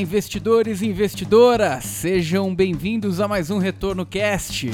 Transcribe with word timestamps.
investidores 0.00 0.82
e 0.82 0.86
investidoras! 0.86 1.84
Sejam 1.84 2.54
bem-vindos 2.54 3.20
a 3.20 3.28
mais 3.28 3.50
um 3.50 3.58
Retorno 3.58 4.04
Cast. 4.04 4.70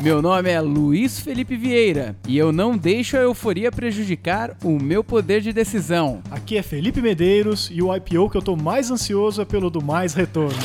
Meu 0.00 0.20
nome 0.20 0.50
é 0.50 0.60
Luiz 0.60 1.20
Felipe 1.20 1.56
Vieira 1.56 2.16
e 2.26 2.36
eu 2.36 2.52
não 2.52 2.76
deixo 2.76 3.16
a 3.16 3.20
euforia 3.20 3.70
prejudicar 3.70 4.56
o 4.62 4.78
meu 4.78 5.04
poder 5.04 5.40
de 5.40 5.52
decisão. 5.52 6.20
Aqui 6.30 6.56
é 6.56 6.62
Felipe 6.62 7.00
Medeiros 7.00 7.70
e 7.72 7.80
o 7.82 7.94
IPO 7.94 8.28
que 8.28 8.36
eu 8.36 8.42
tô 8.42 8.56
mais 8.56 8.90
ansioso 8.90 9.40
é 9.40 9.44
pelo 9.44 9.70
do 9.70 9.82
mais 9.82 10.14
retorno. 10.14 10.58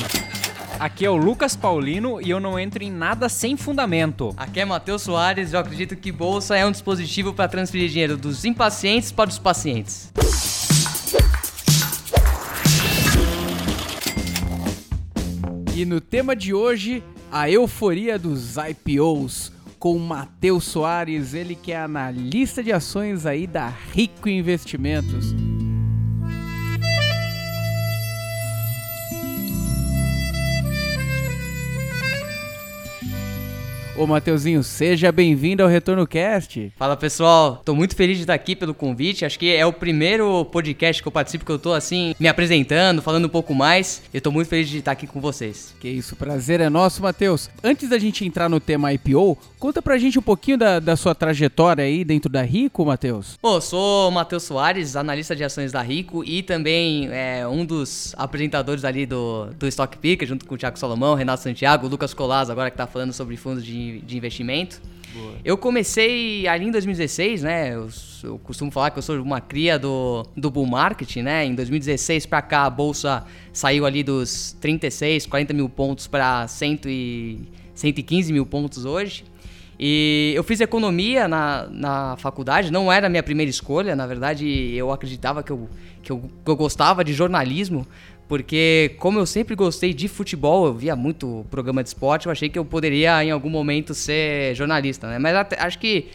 Aqui 0.78 1.04
é 1.04 1.10
o 1.10 1.16
Lucas 1.16 1.54
Paulino 1.54 2.20
e 2.20 2.30
eu 2.30 2.40
não 2.40 2.58
entro 2.58 2.82
em 2.82 2.90
nada 2.90 3.28
sem 3.28 3.56
fundamento. 3.56 4.34
Aqui 4.36 4.60
é 4.60 4.64
Matheus 4.64 5.02
Soares 5.02 5.52
e 5.52 5.54
eu 5.54 5.60
acredito 5.60 5.94
que 5.94 6.10
bolsa 6.10 6.56
é 6.56 6.64
um 6.66 6.70
dispositivo 6.70 7.32
para 7.32 7.48
transferir 7.48 7.88
dinheiro 7.88 8.16
dos 8.16 8.44
impacientes 8.44 9.12
para 9.12 9.28
os 9.28 9.38
pacientes. 9.38 10.10
E 15.80 15.84
no 15.86 15.98
tema 15.98 16.36
de 16.36 16.52
hoje, 16.52 17.02
a 17.32 17.50
euforia 17.50 18.18
dos 18.18 18.56
IPOs 18.58 19.50
com 19.78 19.98
Matheus 19.98 20.64
Soares, 20.64 21.32
ele 21.32 21.54
que 21.54 21.72
é 21.72 21.78
analista 21.78 22.62
de 22.62 22.70
ações 22.70 23.24
aí 23.24 23.46
da 23.46 23.66
Rico 23.66 24.28
Investimentos. 24.28 25.34
Ô 34.00 34.06
Mateuzinho, 34.06 34.64
seja 34.64 35.12
bem-vindo 35.12 35.62
ao 35.62 35.68
Retorno 35.68 36.06
Cast. 36.06 36.72
Fala 36.74 36.96
pessoal, 36.96 37.60
tô 37.62 37.74
muito 37.74 37.94
feliz 37.94 38.16
de 38.16 38.22
estar 38.22 38.32
aqui 38.32 38.56
pelo 38.56 38.72
convite. 38.72 39.26
Acho 39.26 39.38
que 39.38 39.54
é 39.54 39.66
o 39.66 39.74
primeiro 39.74 40.42
podcast 40.46 41.02
que 41.02 41.06
eu 41.06 41.12
participo 41.12 41.44
que 41.44 41.52
eu 41.52 41.58
tô 41.58 41.74
assim 41.74 42.14
me 42.18 42.26
apresentando, 42.26 43.02
falando 43.02 43.26
um 43.26 43.28
pouco 43.28 43.54
mais. 43.54 44.02
Eu 44.14 44.22
tô 44.22 44.30
muito 44.30 44.48
feliz 44.48 44.70
de 44.70 44.78
estar 44.78 44.92
aqui 44.92 45.06
com 45.06 45.20
vocês. 45.20 45.74
Que 45.78 45.86
isso, 45.86 46.16
prazer 46.16 46.62
é 46.62 46.70
nosso, 46.70 47.02
Matheus. 47.02 47.50
Antes 47.62 47.90
da 47.90 47.98
gente 47.98 48.24
entrar 48.24 48.48
no 48.48 48.58
tema 48.58 48.90
IPO, 48.90 49.36
conta 49.58 49.82
pra 49.82 49.98
gente 49.98 50.18
um 50.18 50.22
pouquinho 50.22 50.56
da, 50.56 50.80
da 50.80 50.96
sua 50.96 51.14
trajetória 51.14 51.84
aí 51.84 52.02
dentro 52.02 52.30
da 52.30 52.40
Rico, 52.40 52.86
Matheus. 52.86 53.38
Bom, 53.42 53.60
sou 53.60 54.10
Matheus 54.10 54.44
Soares, 54.44 54.96
analista 54.96 55.36
de 55.36 55.44
ações 55.44 55.72
da 55.72 55.82
Rico 55.82 56.24
e 56.24 56.42
também 56.42 57.10
é, 57.12 57.46
um 57.46 57.66
dos 57.66 58.14
apresentadores 58.16 58.82
ali 58.82 59.04
do, 59.04 59.48
do 59.58 59.66
Stock 59.68 59.98
Picker, 59.98 60.26
junto 60.26 60.46
com 60.46 60.54
o 60.54 60.58
Thiago 60.58 60.78
Salomão, 60.78 61.14
Renato 61.14 61.42
Santiago, 61.42 61.86
Lucas 61.86 62.14
Colas, 62.14 62.48
agora 62.48 62.70
que 62.70 62.78
tá 62.78 62.86
falando 62.86 63.12
sobre 63.12 63.36
fundos 63.36 63.62
de 63.62 63.89
de, 63.98 64.16
investimento. 64.16 64.80
Boa. 65.12 65.34
Eu 65.44 65.58
comecei 65.58 66.46
ali 66.46 66.66
em 66.66 66.70
2016, 66.70 67.42
né? 67.42 67.74
Eu, 67.74 67.88
eu, 68.22 68.38
costumo 68.38 68.70
falar 68.70 68.90
que 68.90 68.98
eu 68.98 69.02
sou 69.02 69.20
uma 69.20 69.40
cria 69.40 69.78
do, 69.78 70.24
do 70.36 70.50
bull 70.50 70.66
market, 70.66 71.16
né? 71.16 71.44
Em 71.44 71.54
2016 71.54 72.26
para 72.26 72.40
cá 72.42 72.64
a 72.64 72.70
bolsa 72.70 73.24
saiu 73.52 73.84
ali 73.84 74.02
dos 74.02 74.56
36, 74.60 75.26
40 75.26 75.52
mil 75.52 75.68
pontos 75.68 76.06
para 76.06 76.46
115 76.46 78.32
mil 78.32 78.46
pontos 78.46 78.84
hoje. 78.84 79.24
E 79.82 80.34
eu 80.36 80.44
fiz 80.44 80.60
economia 80.60 81.26
na, 81.26 81.66
na 81.70 82.16
faculdade, 82.18 82.70
não 82.70 82.92
era 82.92 83.06
a 83.06 83.10
minha 83.10 83.22
primeira 83.22 83.48
escolha, 83.48 83.96
na 83.96 84.06
verdade 84.06 84.46
eu 84.74 84.92
acreditava 84.92 85.42
que 85.42 85.50
eu, 85.50 85.70
que 86.02 86.12
eu, 86.12 86.30
que 86.44 86.50
eu 86.50 86.54
gostava 86.54 87.02
de 87.02 87.14
jornalismo, 87.14 87.86
porque 88.30 88.92
como 89.00 89.18
eu 89.18 89.26
sempre 89.26 89.56
gostei 89.56 89.92
de 89.92 90.06
futebol, 90.06 90.64
eu 90.64 90.72
via 90.72 90.94
muito 90.94 91.44
programa 91.50 91.82
de 91.82 91.88
esporte, 91.88 92.26
eu 92.26 92.32
achei 92.32 92.48
que 92.48 92.56
eu 92.56 92.64
poderia 92.64 93.24
em 93.24 93.32
algum 93.32 93.50
momento 93.50 93.92
ser 93.92 94.54
jornalista, 94.54 95.08
né? 95.08 95.18
Mas 95.18 95.34
até, 95.34 95.60
acho 95.60 95.80
que 95.80 96.06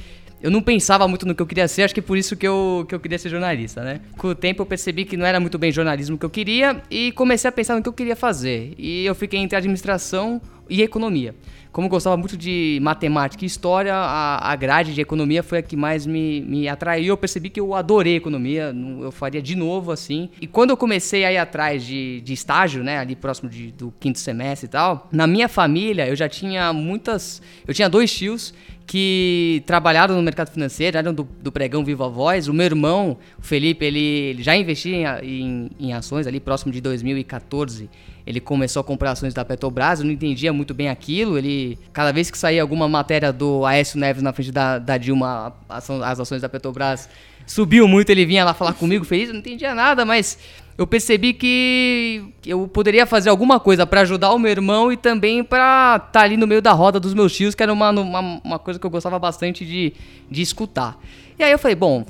eu 0.41 0.49
não 0.49 0.61
pensava 0.61 1.05
muito 1.09 1.25
no 1.25 1.35
que 1.35 1.41
eu 1.41 1.45
queria 1.45 1.67
ser, 1.67 1.83
acho 1.83 1.93
que 1.93 2.01
por 2.01 2.17
isso 2.17 2.37
que 2.37 2.47
eu, 2.47 2.85
que 2.87 2.95
eu 2.95 3.01
queria 3.01 3.19
ser 3.19 3.27
jornalista, 3.27 3.83
né? 3.83 3.99
Com 4.17 4.29
o 4.29 4.35
tempo 4.35 4.61
eu 4.61 4.65
percebi 4.65 5.03
que 5.03 5.17
não 5.17 5.25
era 5.25 5.41
muito 5.41 5.57
bem 5.57 5.73
jornalismo 5.73 6.17
que 6.17 6.25
eu 6.25 6.29
queria 6.29 6.81
e 6.89 7.11
comecei 7.11 7.49
a 7.49 7.51
pensar 7.51 7.75
no 7.75 7.81
que 7.81 7.89
eu 7.89 7.93
queria 7.93 8.15
fazer. 8.15 8.73
E 8.77 9.05
eu 9.05 9.13
fiquei 9.13 9.41
entre 9.41 9.57
administração 9.57 10.41
e 10.69 10.81
economia 10.81 11.35
como 11.75 11.89
gostava 11.89 12.15
muito 12.15 12.37
de 12.37 12.79
matemática 12.81 13.43
e 13.43 13.47
história, 13.47 13.93
a, 13.93 14.49
a 14.49 14.55
grade 14.55 14.93
de 14.93 15.01
economia 15.01 15.43
foi 15.43 15.57
a 15.57 15.61
que 15.61 15.75
mais 15.75 16.05
me, 16.05 16.39
me 16.39 16.69
atraiu. 16.69 17.07
Eu 17.07 17.17
percebi 17.17 17.49
que 17.49 17.59
eu 17.59 17.75
adorei 17.75 18.15
economia, 18.15 18.73
eu 19.01 19.11
faria 19.11 19.41
de 19.41 19.57
novo 19.57 19.91
assim. 19.91 20.29
E 20.39 20.47
quando 20.47 20.69
eu 20.69 20.77
comecei 20.77 21.25
a 21.25 21.33
ir 21.33 21.37
atrás 21.37 21.83
de, 21.83 22.21
de 22.21 22.31
estágio, 22.31 22.81
né, 22.81 22.99
ali 22.99 23.13
próximo 23.13 23.49
de, 23.49 23.73
do 23.73 23.93
quinto 23.99 24.19
semestre 24.19 24.67
e 24.67 24.69
tal, 24.69 25.09
na 25.11 25.27
minha 25.27 25.49
família 25.49 26.07
eu 26.07 26.15
já 26.15 26.29
tinha 26.29 26.71
muitas. 26.71 27.41
Eu 27.67 27.73
tinha 27.73 27.89
dois 27.89 28.09
tios 28.09 28.53
que 28.85 29.63
trabalharam 29.65 30.15
no 30.15 30.21
mercado 30.21 30.51
financeiro, 30.51 30.97
eram 30.97 31.13
do, 31.13 31.27
do 31.41 31.51
pregão 31.51 31.83
Viva 31.83 32.07
Voz. 32.07 32.47
O 32.47 32.53
meu 32.53 32.65
irmão, 32.65 33.17
o 33.37 33.41
Felipe, 33.41 33.85
ele, 33.85 33.99
ele 33.99 34.43
já 34.43 34.55
investia 34.55 35.23
em, 35.23 35.41
em, 35.41 35.71
em 35.79 35.93
ações 35.93 36.27
ali 36.27 36.39
próximo 36.39 36.71
de 36.71 36.81
2014 36.81 37.89
ele 38.25 38.39
começou 38.39 38.79
a 38.79 38.83
comprar 38.83 39.11
ações 39.11 39.33
da 39.33 39.45
Petrobras, 39.45 39.99
eu 39.99 40.05
não 40.05 40.11
entendia 40.11 40.51
muito 40.51 40.73
bem 40.73 40.89
aquilo. 40.89 41.37
Ele, 41.37 41.77
cada 41.93 42.11
vez 42.11 42.31
que 42.31 42.37
saía 42.37 42.61
alguma 42.61 42.89
matéria 42.89 43.31
do 43.31 43.63
Aécio 43.65 43.99
Neves 43.99 44.23
na 44.23 44.33
frente 44.33 44.51
da, 44.51 44.79
da 44.79 44.97
Dilma, 44.97 45.53
as, 45.69 46.19
ações 46.19 46.41
da 46.41 46.49
Petrobras 46.49 47.07
subiu 47.45 47.87
muito, 47.87 48.09
ele 48.09 48.25
vinha 48.25 48.43
lá 48.43 48.55
falar 48.55 48.73
comigo, 48.73 49.05
feliz, 49.05 49.27
eu 49.27 49.33
não 49.33 49.41
entendia 49.41 49.75
nada, 49.75 50.03
mas 50.03 50.39
eu 50.77 50.85
percebi 50.85 51.33
que 51.33 52.33
eu 52.45 52.67
poderia 52.67 53.05
fazer 53.05 53.29
alguma 53.29 53.59
coisa 53.59 53.85
para 53.85 54.01
ajudar 54.01 54.33
o 54.33 54.39
meu 54.39 54.51
irmão 54.51 54.91
e 54.91 54.97
também 54.97 55.43
para 55.43 55.95
estar 55.95 56.11
tá 56.11 56.21
ali 56.21 56.35
no 56.35 56.45
meio 56.45 56.61
da 56.61 56.73
roda 56.73 56.99
dos 56.99 57.13
meus 57.13 57.33
tios, 57.33 57.55
que 57.55 57.63
era 57.63 57.71
uma, 57.71 57.91
uma, 57.91 58.41
uma 58.43 58.59
coisa 58.59 58.79
que 58.79 58.85
eu 58.85 58.89
gostava 58.89 59.17
bastante 59.17 59.65
de, 59.65 59.93
de 60.29 60.41
escutar. 60.41 60.99
E 61.39 61.43
aí 61.43 61.51
eu 61.51 61.59
falei, 61.59 61.75
bom, 61.75 62.05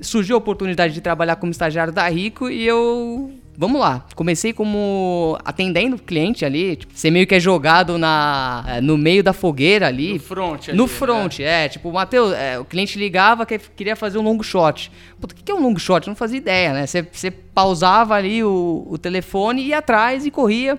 surgiu 0.00 0.34
a 0.34 0.38
oportunidade 0.38 0.94
de 0.94 1.00
trabalhar 1.00 1.36
como 1.36 1.52
estagiário 1.52 1.92
da 1.92 2.08
Rico 2.08 2.48
e 2.48 2.66
eu 2.66 3.37
vamos 3.58 3.80
lá. 3.80 4.06
Comecei 4.14 4.52
como 4.52 5.36
atendendo 5.44 5.98
cliente 5.98 6.44
ali, 6.44 6.76
tipo, 6.76 6.92
você 6.94 7.10
meio 7.10 7.26
que 7.26 7.34
é 7.34 7.40
jogado 7.40 7.98
na, 7.98 8.64
é, 8.68 8.80
no 8.80 8.96
meio 8.96 9.22
da 9.22 9.32
fogueira 9.32 9.88
ali. 9.88 10.12
No 10.12 10.20
front. 10.20 10.68
Ali, 10.68 10.78
no 10.78 10.86
front, 10.86 11.40
né? 11.40 11.64
é. 11.64 11.68
Tipo, 11.68 11.90
Matheus, 11.92 12.32
é, 12.32 12.56
o 12.56 12.64
cliente 12.64 12.96
ligava 12.96 13.44
que 13.44 13.58
queria 13.58 13.96
fazer 13.96 14.16
um 14.18 14.22
long 14.22 14.40
shot. 14.44 14.92
Puta, 15.20 15.34
o 15.34 15.36
que 15.36 15.50
é 15.50 15.54
um 15.54 15.60
long 15.60 15.76
shot? 15.76 16.06
Eu 16.06 16.12
não 16.12 16.16
fazia 16.16 16.38
ideia, 16.38 16.72
né? 16.72 16.86
Você, 16.86 17.02
você 17.02 17.32
pausava 17.32 18.14
ali 18.14 18.44
o, 18.44 18.86
o 18.88 18.96
telefone, 18.96 19.62
ia 19.62 19.78
atrás 19.78 20.24
e 20.24 20.30
corria. 20.30 20.78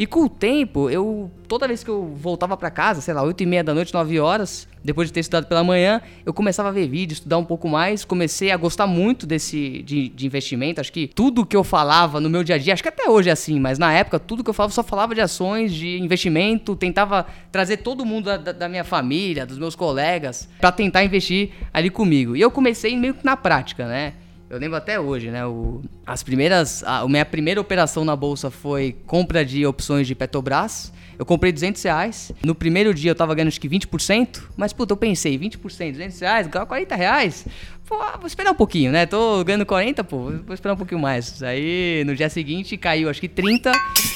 E 0.00 0.06
com 0.06 0.24
o 0.24 0.28
tempo, 0.30 0.88
eu 0.88 1.30
toda 1.46 1.68
vez 1.68 1.84
que 1.84 1.90
eu 1.90 2.14
voltava 2.16 2.56
para 2.56 2.70
casa, 2.70 3.02
sei 3.02 3.12
lá, 3.12 3.22
8 3.22 3.42
e 3.42 3.44
meia 3.44 3.62
da 3.62 3.74
noite, 3.74 3.92
9 3.92 4.18
horas, 4.18 4.66
depois 4.82 5.08
de 5.08 5.12
ter 5.12 5.20
estudado 5.20 5.46
pela 5.46 5.62
manhã, 5.62 6.00
eu 6.24 6.32
começava 6.32 6.70
a 6.70 6.72
ver 6.72 6.88
vídeo, 6.88 7.12
estudar 7.12 7.36
um 7.36 7.44
pouco 7.44 7.68
mais, 7.68 8.02
comecei 8.02 8.50
a 8.50 8.56
gostar 8.56 8.86
muito 8.86 9.26
desse 9.26 9.82
de, 9.82 10.08
de, 10.08 10.24
investimento. 10.24 10.80
Acho 10.80 10.90
que 10.90 11.06
tudo 11.06 11.44
que 11.44 11.54
eu 11.54 11.62
falava 11.62 12.18
no 12.18 12.30
meu 12.30 12.42
dia 12.42 12.54
a 12.54 12.58
dia, 12.58 12.72
acho 12.72 12.82
que 12.82 12.88
até 12.88 13.10
hoje 13.10 13.28
é 13.28 13.32
assim, 13.32 13.60
mas 13.60 13.78
na 13.78 13.92
época 13.92 14.18
tudo 14.18 14.42
que 14.42 14.48
eu 14.48 14.54
falava 14.54 14.72
só 14.72 14.82
falava 14.82 15.14
de 15.14 15.20
ações, 15.20 15.70
de 15.70 16.00
investimento, 16.00 16.74
tentava 16.74 17.26
trazer 17.52 17.76
todo 17.76 18.02
mundo 18.02 18.24
da, 18.38 18.52
da 18.52 18.68
minha 18.70 18.84
família, 18.84 19.44
dos 19.44 19.58
meus 19.58 19.74
colegas, 19.74 20.48
para 20.58 20.72
tentar 20.72 21.04
investir 21.04 21.50
ali 21.74 21.90
comigo. 21.90 22.34
E 22.34 22.40
eu 22.40 22.50
comecei 22.50 22.96
meio 22.96 23.12
que 23.12 23.22
na 23.22 23.36
prática, 23.36 23.86
né? 23.86 24.14
Eu 24.50 24.58
lembro 24.58 24.76
até 24.76 24.98
hoje, 24.98 25.30
né? 25.30 25.46
O, 25.46 25.80
as 26.04 26.24
primeiras, 26.24 26.82
a, 26.82 27.02
a 27.02 27.08
minha 27.08 27.24
primeira 27.24 27.60
operação 27.60 28.04
na 28.04 28.16
bolsa 28.16 28.50
foi 28.50 28.96
compra 29.06 29.44
de 29.44 29.64
opções 29.64 30.08
de 30.08 30.14
Petrobras. 30.16 30.92
Eu 31.20 31.26
comprei 31.26 31.52
200 31.52 31.82
reais. 31.82 32.32
No 32.42 32.54
primeiro 32.54 32.94
dia 32.94 33.10
eu 33.10 33.14
tava 33.14 33.34
ganhando 33.34 33.48
acho 33.48 33.60
que 33.60 33.68
20%. 33.68 34.40
Mas, 34.56 34.72
puta, 34.72 34.94
eu 34.94 34.96
pensei, 34.96 35.38
20%, 35.38 35.92
200 35.92 36.18
reais, 36.18 36.48
40 36.48 36.96
reais. 36.96 37.46
Pô, 37.86 37.98
vou 38.16 38.26
esperar 38.26 38.52
um 38.52 38.54
pouquinho, 38.54 38.90
né? 38.90 39.04
Tô 39.04 39.44
ganhando 39.44 39.66
40, 39.66 40.02
pô, 40.02 40.30
vou 40.46 40.54
esperar 40.54 40.72
um 40.72 40.78
pouquinho 40.78 40.98
mais. 40.98 41.42
Aí 41.42 42.04
no 42.06 42.16
dia 42.16 42.30
seguinte 42.30 42.74
caiu 42.78 43.10
acho 43.10 43.20
que 43.20 43.28
30 43.28 43.70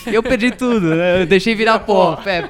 e 0.06 0.14
eu 0.14 0.22
perdi 0.22 0.50
tudo, 0.50 0.94
né? 0.94 1.20
Eu 1.20 1.26
deixei 1.26 1.54
virar 1.54 1.80
pó. 1.80 2.18
É, 2.24 2.48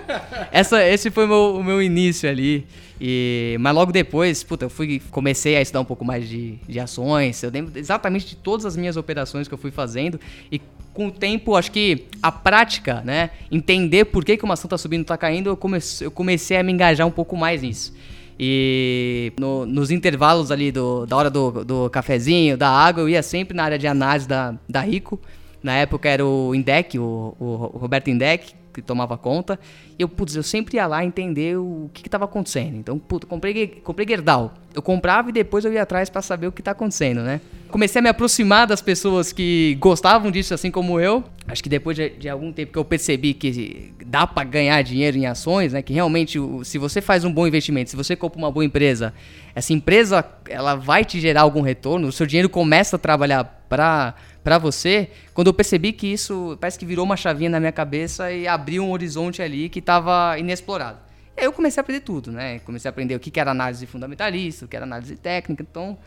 essa, 0.53 0.87
esse 0.87 1.11
foi 1.11 1.27
meu, 1.27 1.57
o 1.57 1.65
meu 1.65 1.83
início 1.83 2.31
ali. 2.31 2.65
E, 3.01 3.57
mas 3.59 3.75
logo 3.75 3.91
depois, 3.91 4.45
puta, 4.45 4.67
eu 4.67 4.71
fui, 4.71 5.03
comecei 5.11 5.57
a 5.57 5.61
estudar 5.61 5.81
um 5.81 5.85
pouco 5.85 6.05
mais 6.05 6.29
de, 6.29 6.59
de 6.69 6.79
ações. 6.79 7.43
Eu 7.43 7.51
lembro 7.51 7.77
exatamente 7.77 8.27
de 8.27 8.37
todas 8.37 8.65
as 8.65 8.77
minhas 8.77 8.97
operações 8.97 9.49
que 9.49 9.55
eu 9.55 9.59
fui 9.59 9.73
fazendo. 9.73 10.21
E 10.51 10.61
com 10.95 11.09
o 11.09 11.11
tempo, 11.11 11.57
acho 11.57 11.73
que 11.73 12.07
a 12.23 12.31
prática, 12.31 13.03
né? 13.05 13.31
Entender 13.51 14.07
por 14.07 14.25
que, 14.25 14.37
que 14.37 14.45
uma 14.45 14.55
ação 14.55 14.69
está 14.69 14.79
subindo 14.79 15.01
e 15.01 15.03
está 15.03 15.19
caindo, 15.19 15.51
eu 15.51 15.57
comecei, 15.57 16.07
eu 16.07 16.11
comecei 16.11 16.57
a 16.57 16.63
me 16.63 16.73
engajar 16.73 17.05
um 17.07 17.11
pouco 17.11 17.37
mais 17.37 17.63
nisso. 17.63 17.93
E 18.39 19.33
no, 19.39 19.67
nos 19.67 19.91
intervalos 19.91 20.51
ali 20.51 20.71
do, 20.71 21.05
da 21.05 21.17
hora 21.17 21.31
do, 21.31 21.65
do 21.65 21.91
cafezinho, 21.91 22.57
da 22.57 22.69
água, 22.69 23.03
eu 23.03 23.09
ia 23.09 23.23
sempre 23.23 23.57
na 23.57 23.65
área 23.65 23.79
de 23.79 23.87
análise 23.89 24.29
da, 24.29 24.55
da 24.69 24.81
Rico. 24.81 25.21
Na 25.63 25.75
época 25.75 26.09
era 26.09 26.25
o 26.25 26.55
Indec, 26.55 26.97
o, 26.99 27.35
o 27.41 27.55
Roberto 27.79 28.09
Indec, 28.09 28.55
que 28.75 28.83
tomava 28.83 29.17
conta. 29.17 29.59
E 29.99 30.03
eu, 30.03 30.09
putz, 30.09 30.35
eu 30.35 30.43
sempre 30.43 30.77
ia 30.77 30.87
lá 30.87 31.05
entender 31.05 31.57
o 31.57 31.89
que 31.93 32.07
estava 32.07 32.25
acontecendo. 32.25 32.77
Então, 32.77 32.99
putz, 32.99 33.27
comprei, 33.27 33.67
comprei 33.83 34.07
Gerdau. 34.07 34.55
Eu 34.75 34.83
comprava 34.83 35.31
e 35.31 35.33
depois 35.33 35.65
eu 35.65 35.73
ia 35.73 35.83
atrás 35.83 36.11
para 36.11 36.21
saber 36.21 36.49
o 36.49 36.53
que 36.53 36.61
está 36.61 36.73
acontecendo, 36.73 37.23
né? 37.23 37.41
Comecei 37.69 38.01
a 38.01 38.03
me 38.03 38.09
aproximar 38.09 38.67
das 38.67 38.83
pessoas 38.83 39.33
que 39.33 39.77
gostavam 39.81 40.31
disso, 40.31 40.53
assim 40.53 40.71
como 40.71 40.99
eu. 41.01 41.25
Acho 41.47 41.63
que 41.63 41.69
depois 41.69 41.97
de, 41.97 42.11
de 42.11 42.29
algum 42.29 42.53
tempo 42.53 42.73
que 42.73 42.79
eu 42.79 42.85
percebi 42.85 43.35
que 43.35 43.93
dá 44.05 44.27
para 44.27 44.45
ganhar 44.45 44.83
dinheiro 44.83 45.17
em 45.17 45.27
ações, 45.27 45.73
né? 45.73 45.83
Que 45.83 45.93
realmente, 45.93 46.39
se 46.65 46.79
você 46.79 47.01
faz 47.01 47.25
um 47.25 47.33
bom 47.33 47.47
investimento, 47.47 47.91
se 47.91 47.97
você 47.97 48.17
compra 48.17 48.39
uma 48.39 48.51
boa 48.51 48.65
empresa, 48.65 49.15
essa 49.55 49.73
empresa 49.73 50.25
ela 50.49 50.75
vai 50.75 51.05
te 51.05 51.21
gerar 51.21 51.43
algum 51.43 51.61
retorno, 51.61 52.09
o 52.09 52.13
seu 52.13 52.27
dinheiro 52.27 52.49
começa 52.49 52.97
a 52.97 52.99
trabalhar 52.99 53.45
pra, 53.69 54.15
pra 54.45 54.59
você, 54.59 55.11
quando 55.33 55.47
eu 55.47 55.55
percebi 55.55 55.93
que 55.93 56.07
isso 56.07 56.57
parece 56.61 56.79
que 56.79 56.85
virou 56.85 57.05
uma 57.05 57.17
chavinha 57.17 57.49
na 57.49 57.59
minha 57.59 57.73
cabeça 57.73 58.31
e 58.31 58.47
abriu 58.47 58.85
um 58.85 58.91
horizonte 58.91 59.41
ali 59.41 59.71
que 59.71 59.81
tava 59.81 60.39
inexplorado. 60.39 60.99
E 61.35 61.41
aí 61.41 61.47
eu 61.47 61.53
comecei 61.53 61.81
a 61.81 61.83
aprender 61.83 62.01
tudo, 62.01 62.31
né? 62.31 62.59
Comecei 62.61 62.89
a 62.89 62.91
aprender 62.91 63.15
o 63.15 63.19
que 63.19 63.41
era 63.41 63.51
análise 63.51 63.87
fundamentalista, 63.87 64.67
o 64.67 64.69
que 64.69 64.77
era 64.77 64.85
análise 64.85 65.17
técnica, 65.17 65.67
então 65.69 65.99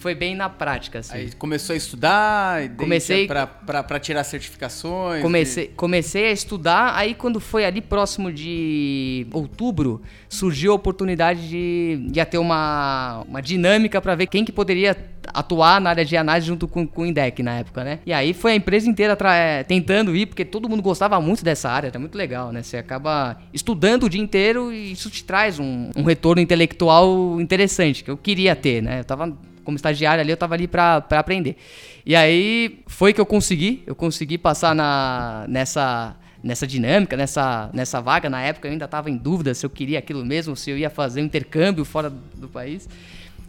foi 0.00 0.14
bem 0.14 0.34
na 0.34 0.48
prática, 0.48 1.00
assim. 1.00 1.14
Aí 1.14 1.32
começou 1.32 1.74
a 1.74 1.76
estudar, 1.76 2.68
Comecei- 2.70 3.26
pra 3.26 3.98
tirar 4.00 4.24
certificações. 4.24 5.22
Comecei, 5.22 5.68
comecei 5.76 6.26
a 6.28 6.32
estudar, 6.32 6.94
aí 6.96 7.14
quando 7.14 7.38
foi 7.38 7.64
ali 7.66 7.80
próximo 7.82 8.32
de 8.32 9.26
outubro, 9.32 10.00
surgiu 10.28 10.72
a 10.72 10.74
oportunidade 10.74 11.48
de, 11.48 12.06
de 12.10 12.24
ter 12.24 12.38
uma, 12.38 13.24
uma 13.28 13.42
dinâmica 13.42 14.00
para 14.00 14.14
ver 14.14 14.26
quem 14.26 14.44
que 14.44 14.50
poderia 14.52 14.96
atuar 15.34 15.80
na 15.80 15.90
área 15.90 16.04
de 16.04 16.16
análise 16.16 16.46
junto 16.46 16.66
com, 16.66 16.86
com 16.86 17.02
o 17.02 17.06
INDEC 17.06 17.42
na 17.42 17.58
época, 17.58 17.84
né? 17.84 17.98
E 18.06 18.12
aí 18.12 18.32
foi 18.32 18.52
a 18.52 18.56
empresa 18.56 18.88
inteira 18.88 19.16
eh, 19.34 19.62
tentando 19.64 20.16
ir, 20.16 20.26
porque 20.26 20.44
todo 20.46 20.68
mundo 20.68 20.82
gostava 20.82 21.20
muito 21.20 21.44
dessa 21.44 21.68
área, 21.70 21.88
era 21.88 21.98
muito 21.98 22.16
legal, 22.16 22.50
né? 22.52 22.62
Você 22.62 22.78
acaba 22.78 23.38
estudando 23.52 24.04
o 24.04 24.08
dia 24.08 24.20
inteiro 24.20 24.72
e 24.72 24.92
isso 24.92 25.10
te 25.10 25.22
traz 25.22 25.58
um, 25.58 25.90
um 25.94 26.02
retorno 26.04 26.40
intelectual 26.40 27.38
interessante, 27.40 28.02
que 28.02 28.10
eu 28.10 28.16
queria 28.16 28.56
ter, 28.56 28.82
né? 28.82 29.00
Eu 29.00 29.04
tava 29.04 29.36
como 29.70 29.76
estagiário 29.76 30.20
ali, 30.20 30.32
eu 30.32 30.36
tava 30.36 30.54
ali 30.54 30.66
pra 30.66 31.04
aprender. 31.10 31.56
E 32.04 32.16
aí 32.16 32.80
foi 32.86 33.12
que 33.12 33.20
eu 33.20 33.26
consegui, 33.26 33.82
eu 33.86 33.94
consegui 33.94 34.36
passar 34.36 34.74
na, 34.74 35.46
nessa, 35.48 36.16
nessa 36.42 36.66
dinâmica, 36.66 37.16
nessa, 37.16 37.70
nessa 37.72 38.00
vaga. 38.00 38.28
Na 38.28 38.42
época 38.42 38.66
eu 38.66 38.72
ainda 38.72 38.88
tava 38.88 39.08
em 39.08 39.16
dúvida 39.16 39.54
se 39.54 39.64
eu 39.64 39.70
queria 39.70 40.00
aquilo 40.00 40.24
mesmo, 40.24 40.56
se 40.56 40.70
eu 40.70 40.76
ia 40.76 40.90
fazer 40.90 41.22
um 41.22 41.24
intercâmbio 41.24 41.84
fora 41.84 42.10
do 42.10 42.48
país. 42.48 42.88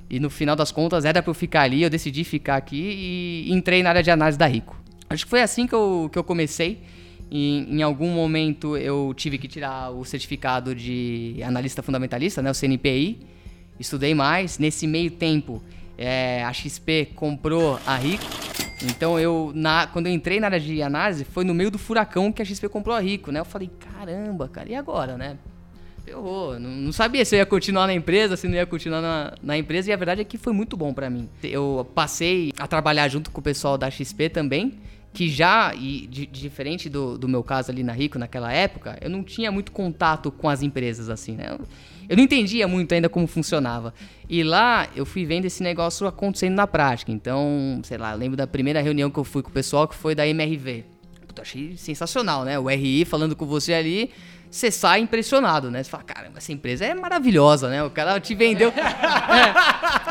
E 0.09 0.19
no 0.19 0.29
final 0.29 0.55
das 0.55 0.71
contas 0.71 1.05
era 1.05 1.23
pra 1.23 1.31
eu 1.31 1.33
ficar 1.33 1.61
ali, 1.61 1.81
eu 1.81 1.89
decidi 1.89 2.23
ficar 2.23 2.57
aqui 2.57 2.77
e 3.47 3.51
entrei 3.51 3.81
na 3.81 3.89
área 3.89 4.03
de 4.03 4.11
análise 4.11 4.37
da 4.37 4.45
Rico. 4.45 4.79
Acho 5.09 5.25
que 5.25 5.29
foi 5.29 5.41
assim 5.41 5.65
que 5.65 5.73
eu, 5.73 6.09
que 6.11 6.19
eu 6.19 6.23
comecei. 6.23 6.79
Em, 7.31 7.77
em 7.77 7.81
algum 7.81 8.09
momento 8.09 8.77
eu 8.77 9.13
tive 9.15 9.37
que 9.37 9.47
tirar 9.47 9.89
o 9.89 10.03
certificado 10.03 10.75
de 10.75 11.37
analista 11.43 11.81
fundamentalista, 11.81 12.41
né, 12.41 12.51
o 12.51 12.53
CNPI. 12.53 13.19
Estudei 13.79 14.13
mais. 14.13 14.59
Nesse 14.59 14.85
meio 14.85 15.09
tempo, 15.09 15.63
é, 15.97 16.43
a 16.43 16.51
XP 16.53 17.11
comprou 17.15 17.79
a 17.85 17.95
Rico. 17.95 18.23
Então 18.83 19.19
eu, 19.19 19.51
na, 19.53 19.85
quando 19.87 20.07
eu 20.07 20.13
entrei 20.13 20.39
na 20.39 20.47
área 20.47 20.59
de 20.59 20.81
análise, 20.81 21.23
foi 21.23 21.43
no 21.43 21.53
meio 21.53 21.69
do 21.69 21.77
furacão 21.77 22.31
que 22.31 22.41
a 22.41 22.45
XP 22.45 22.67
comprou 22.69 22.95
a 22.95 22.99
Rico, 22.99 23.31
né? 23.31 23.39
Eu 23.39 23.45
falei, 23.45 23.69
caramba, 23.79 24.47
cara, 24.47 24.69
e 24.69 24.75
agora, 24.75 25.17
né? 25.17 25.37
Ferrou, 26.03 26.59
não, 26.59 26.69
não 26.69 26.91
sabia 26.91 27.23
se 27.23 27.35
eu 27.35 27.39
ia 27.39 27.45
continuar 27.45 27.85
na 27.85 27.93
empresa, 27.93 28.35
se 28.35 28.47
não 28.47 28.55
ia 28.55 28.65
continuar 28.65 29.01
na, 29.01 29.33
na 29.43 29.55
empresa, 29.57 29.91
e 29.91 29.93
a 29.93 29.95
verdade 29.95 30.21
é 30.21 30.23
que 30.23 30.35
foi 30.37 30.51
muito 30.51 30.75
bom 30.75 30.91
pra 30.95 31.11
mim. 31.11 31.29
Eu 31.43 31.87
passei 31.93 32.51
a 32.57 32.65
trabalhar 32.67 33.07
junto 33.07 33.29
com 33.29 33.39
o 33.39 33.43
pessoal 33.43 33.77
da 33.77 33.87
XP 33.91 34.29
também, 34.29 34.79
que 35.13 35.29
já, 35.29 35.75
e 35.75 36.07
di- 36.07 36.25
diferente 36.25 36.89
do, 36.89 37.19
do 37.19 37.27
meu 37.27 37.43
caso 37.43 37.69
ali 37.69 37.83
na 37.83 37.93
Rico 37.93 38.17
naquela 38.17 38.51
época, 38.51 38.97
eu 38.99 39.11
não 39.11 39.23
tinha 39.23 39.51
muito 39.51 39.71
contato 39.71 40.31
com 40.31 40.49
as 40.49 40.63
empresas 40.63 41.07
assim, 41.07 41.33
né? 41.35 41.49
Eu, 41.51 41.59
eu 42.11 42.17
não 42.17 42.25
entendia 42.25 42.67
muito 42.67 42.93
ainda 42.93 43.07
como 43.07 43.25
funcionava. 43.25 43.93
E 44.27 44.43
lá 44.43 44.85
eu 44.93 45.05
fui 45.05 45.25
vendo 45.25 45.45
esse 45.45 45.63
negócio 45.63 46.05
acontecendo 46.05 46.55
na 46.55 46.67
prática. 46.67 47.09
Então, 47.09 47.79
sei 47.85 47.97
lá, 47.97 48.11
eu 48.11 48.17
lembro 48.17 48.35
da 48.35 48.45
primeira 48.45 48.81
reunião 48.81 49.09
que 49.09 49.17
eu 49.17 49.23
fui 49.23 49.41
com 49.41 49.49
o 49.49 49.53
pessoal 49.53 49.87
que 49.87 49.95
foi 49.95 50.13
da 50.13 50.27
MRV. 50.27 50.83
Puta, 51.25 51.41
achei 51.41 51.77
sensacional, 51.77 52.43
né? 52.43 52.59
O 52.59 52.67
RI 52.67 53.05
falando 53.05 53.33
com 53.33 53.45
você 53.45 53.73
ali, 53.73 54.11
você 54.49 54.69
sai 54.69 54.99
impressionado, 54.99 55.71
né? 55.71 55.81
Você 55.81 55.89
fala, 55.89 56.03
caramba, 56.03 56.39
essa 56.39 56.51
empresa 56.51 56.83
é 56.83 56.93
maravilhosa, 56.93 57.69
né? 57.69 57.81
O 57.81 57.89
cara 57.89 58.19
te 58.19 58.35
vendeu. 58.35 58.73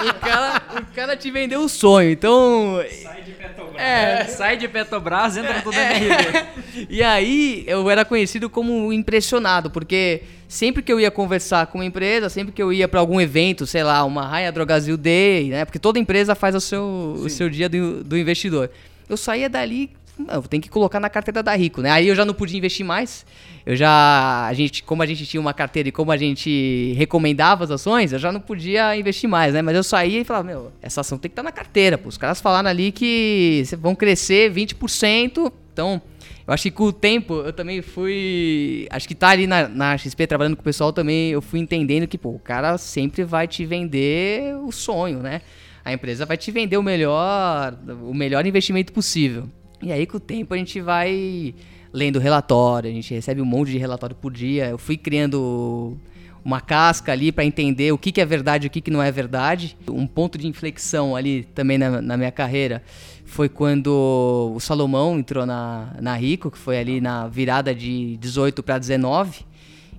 É, 0.00 0.08
o, 0.08 0.14
cara, 0.14 0.62
o 0.80 0.94
cara 0.94 1.16
te 1.16 1.30
vendeu 1.30 1.60
o 1.60 1.68
sonho. 1.68 2.10
Então. 2.10 2.82
Sai 3.02 3.22
de 3.22 3.32
Petrobras. 3.32 3.82
É. 3.82 4.24
Sai 4.24 4.56
de 4.56 4.68
Petrobras, 4.68 5.36
entra 5.36 5.62
no 5.62 5.70
MRV. 5.70 6.86
E 6.88 7.02
aí 7.02 7.64
eu 7.66 7.90
era 7.90 8.06
conhecido 8.06 8.48
como 8.48 8.90
impressionado, 8.90 9.70
porque 9.70 10.22
sempre 10.50 10.82
que 10.82 10.92
eu 10.92 10.98
ia 10.98 11.12
conversar 11.12 11.68
com 11.68 11.78
uma 11.78 11.84
empresa, 11.84 12.28
sempre 12.28 12.52
que 12.52 12.60
eu 12.60 12.72
ia 12.72 12.88
para 12.88 12.98
algum 12.98 13.20
evento, 13.20 13.68
sei 13.68 13.84
lá, 13.84 14.04
uma 14.04 14.26
Raia 14.26 14.50
Drogazil 14.50 14.96
Day, 14.96 15.48
né? 15.48 15.64
Porque 15.64 15.78
toda 15.78 15.96
empresa 15.96 16.34
faz 16.34 16.56
o 16.56 16.60
seu, 16.60 17.14
o 17.16 17.30
seu 17.30 17.48
dia 17.48 17.68
do, 17.68 18.02
do 18.02 18.18
investidor. 18.18 18.68
Eu 19.08 19.16
saía 19.16 19.48
dali, 19.48 19.90
eu 20.28 20.42
tenho 20.42 20.60
que 20.60 20.68
colocar 20.68 20.98
na 20.98 21.08
carteira 21.08 21.40
da 21.40 21.54
Rico, 21.54 21.80
né? 21.80 21.90
Aí 21.90 22.08
eu 22.08 22.16
já 22.16 22.24
não 22.24 22.34
podia 22.34 22.58
investir 22.58 22.84
mais. 22.84 23.24
Eu 23.64 23.76
já, 23.76 24.44
a 24.48 24.52
gente, 24.52 24.82
como 24.82 25.04
a 25.04 25.06
gente 25.06 25.24
tinha 25.24 25.40
uma 25.40 25.54
carteira 25.54 25.88
e 25.88 25.92
como 25.92 26.10
a 26.10 26.16
gente 26.16 26.94
recomendava 26.96 27.62
as 27.62 27.70
ações, 27.70 28.12
eu 28.12 28.18
já 28.18 28.32
não 28.32 28.40
podia 28.40 28.96
investir 28.96 29.30
mais, 29.30 29.54
né? 29.54 29.62
Mas 29.62 29.76
eu 29.76 29.84
saía 29.84 30.20
e 30.20 30.24
falava, 30.24 30.48
meu, 30.48 30.72
essa 30.82 31.00
ação 31.00 31.16
tem 31.16 31.28
que 31.28 31.34
estar 31.34 31.44
na 31.44 31.52
carteira, 31.52 31.96
pô. 31.96 32.08
Os 32.08 32.18
caras 32.18 32.40
falaram 32.40 32.68
ali 32.68 32.90
que 32.90 33.62
vão 33.78 33.94
crescer 33.94 34.52
20%, 34.52 35.52
então 35.80 36.02
eu 36.46 36.52
acho 36.52 36.64
que 36.64 36.70
com 36.70 36.84
o 36.84 36.92
tempo 36.92 37.34
eu 37.34 37.52
também 37.52 37.80
fui. 37.80 38.86
Acho 38.90 39.08
que 39.08 39.14
tá 39.14 39.28
ali 39.28 39.46
na, 39.46 39.68
na 39.68 39.96
XP 39.96 40.26
trabalhando 40.26 40.56
com 40.56 40.62
o 40.62 40.64
pessoal 40.64 40.92
também, 40.92 41.30
eu 41.30 41.40
fui 41.40 41.58
entendendo 41.58 42.06
que, 42.06 42.18
pô, 42.18 42.30
o 42.30 42.38
cara 42.38 42.76
sempre 42.76 43.24
vai 43.24 43.48
te 43.48 43.64
vender 43.64 44.56
o 44.56 44.70
sonho, 44.70 45.20
né? 45.20 45.42
A 45.84 45.92
empresa 45.92 46.26
vai 46.26 46.36
te 46.36 46.50
vender 46.50 46.76
o 46.76 46.82
melhor, 46.82 47.74
o 48.02 48.12
melhor 48.12 48.44
investimento 48.44 48.92
possível. 48.92 49.48
E 49.80 49.90
aí, 49.90 50.06
com 50.06 50.18
o 50.18 50.20
tempo, 50.20 50.52
a 50.52 50.56
gente 50.56 50.80
vai 50.80 51.54
lendo 51.92 52.18
relatório, 52.18 52.90
a 52.90 52.92
gente 52.92 53.14
recebe 53.14 53.40
um 53.40 53.46
monte 53.46 53.70
de 53.70 53.78
relatório 53.78 54.14
por 54.14 54.32
dia. 54.32 54.66
Eu 54.66 54.78
fui 54.78 54.96
criando 54.96 55.96
uma 56.44 56.60
casca 56.60 57.12
ali 57.12 57.32
para 57.32 57.44
entender 57.44 57.92
o 57.92 57.98
que, 57.98 58.12
que 58.12 58.20
é 58.20 58.26
verdade 58.26 58.66
e 58.66 58.68
o 58.68 58.70
que, 58.70 58.80
que 58.80 58.90
não 58.90 59.02
é 59.02 59.10
verdade. 59.10 59.76
Um 59.88 60.06
ponto 60.06 60.36
de 60.36 60.46
inflexão 60.46 61.16
ali 61.16 61.44
também 61.54 61.78
na, 61.78 62.02
na 62.02 62.16
minha 62.16 62.32
carreira 62.32 62.82
foi 63.30 63.48
quando 63.48 64.52
o 64.56 64.58
Salomão 64.58 65.16
entrou 65.16 65.46
na, 65.46 65.94
na 66.00 66.16
Rico, 66.16 66.50
que 66.50 66.58
foi 66.58 66.76
ali 66.78 67.00
na 67.00 67.28
virada 67.28 67.72
de 67.72 68.16
18 68.16 68.60
para 68.60 68.76
19, 68.76 69.46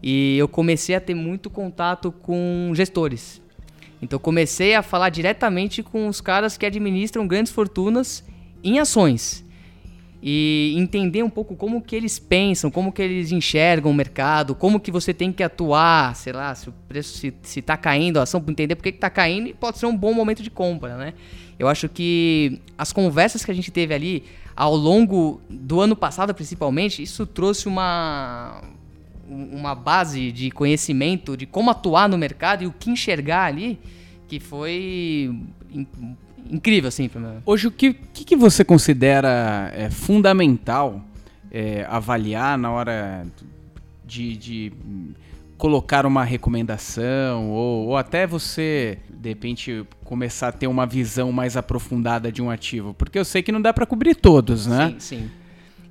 e 0.03 0.37
eu 0.37 0.49
comecei 0.49 0.95
a 0.95 0.99
ter 0.99 1.15
muito 1.15 1.49
contato 1.49 2.11
com 2.11 2.73
gestores. 2.75 3.41
Então 4.01 4.19
comecei 4.19 4.75
a 4.75 4.83
falar 4.83 5.09
diretamente 5.09 5.81
com 5.81 6.09
os 6.09 6.19
caras 6.19 6.57
que 6.57 6.65
administram 6.65 7.25
grandes 7.25 7.53
fortunas 7.53 8.21
em 8.61 8.79
ações 8.79 9.45
e 10.21 10.75
entender 10.77 11.23
um 11.23 11.29
pouco 11.29 11.55
como 11.55 11.81
que 11.81 11.95
eles 11.95 12.19
pensam, 12.19 12.69
como 12.69 12.91
que 12.91 13.01
eles 13.01 13.31
enxergam 13.31 13.91
o 13.91 13.93
mercado, 13.93 14.53
como 14.53 14.79
que 14.79 14.91
você 14.91 15.13
tem 15.13 15.31
que 15.31 15.41
atuar, 15.41 16.15
sei 16.15 16.33
lá, 16.33 16.53
se 16.53 16.67
o 16.67 16.73
preço 16.87 17.17
se, 17.17 17.33
se 17.41 17.61
tá 17.61 17.77
caindo 17.77 18.19
a 18.19 18.23
ação, 18.23 18.41
para 18.41 18.51
entender 18.51 18.75
por 18.75 18.83
que 18.83 18.91
que 18.91 18.99
tá 18.99 19.09
caindo 19.09 19.47
e 19.47 19.53
pode 19.53 19.79
ser 19.79 19.85
um 19.85 19.95
bom 19.95 20.13
momento 20.13 20.43
de 20.43 20.51
compra, 20.51 20.97
né? 20.97 21.13
Eu 21.61 21.67
acho 21.67 21.87
que 21.87 22.59
as 22.75 22.91
conversas 22.91 23.45
que 23.45 23.51
a 23.51 23.53
gente 23.53 23.69
teve 23.69 23.93
ali 23.93 24.23
ao 24.55 24.75
longo 24.75 25.39
do 25.47 25.79
ano 25.79 25.95
passado, 25.95 26.33
principalmente, 26.33 27.03
isso 27.03 27.23
trouxe 27.23 27.67
uma 27.67 28.63
uma 29.29 29.75
base 29.75 30.31
de 30.31 30.49
conhecimento 30.49 31.37
de 31.37 31.45
como 31.45 31.69
atuar 31.69 32.09
no 32.09 32.17
mercado 32.17 32.63
e 32.63 32.67
o 32.67 32.73
que 32.73 32.89
enxergar 32.89 33.45
ali, 33.45 33.79
que 34.27 34.39
foi 34.39 35.33
in- 35.71 35.87
incrível, 36.49 36.87
assim. 36.87 37.07
Hoje, 37.45 37.67
o 37.67 37.71
que, 37.71 37.93
que, 37.93 38.35
você 38.35 38.65
considera 38.65 39.71
é, 39.73 39.89
fundamental 39.91 40.99
é, 41.51 41.85
avaliar 41.87 42.57
na 42.57 42.71
hora 42.71 43.25
de, 44.03 44.35
de, 44.35 44.73
colocar 45.61 46.07
uma 46.07 46.23
recomendação 46.23 47.51
ou, 47.51 47.89
ou 47.89 47.95
até 47.95 48.25
você, 48.25 48.97
de 49.07 49.29
repente, 49.29 49.85
começar 50.03 50.47
a 50.47 50.51
ter 50.51 50.65
uma 50.65 50.87
visão 50.87 51.31
mais 51.31 51.55
aprofundada 51.55 52.31
de 52.31 52.41
um 52.41 52.49
ativo? 52.49 52.95
Porque 52.95 53.19
eu 53.19 53.23
sei 53.23 53.43
que 53.43 53.51
não 53.51 53.61
dá 53.61 53.71
para 53.71 53.85
cobrir 53.85 54.15
todos, 54.15 54.65
né? 54.65 54.89
Sim, 54.89 54.99
sim. 54.99 55.31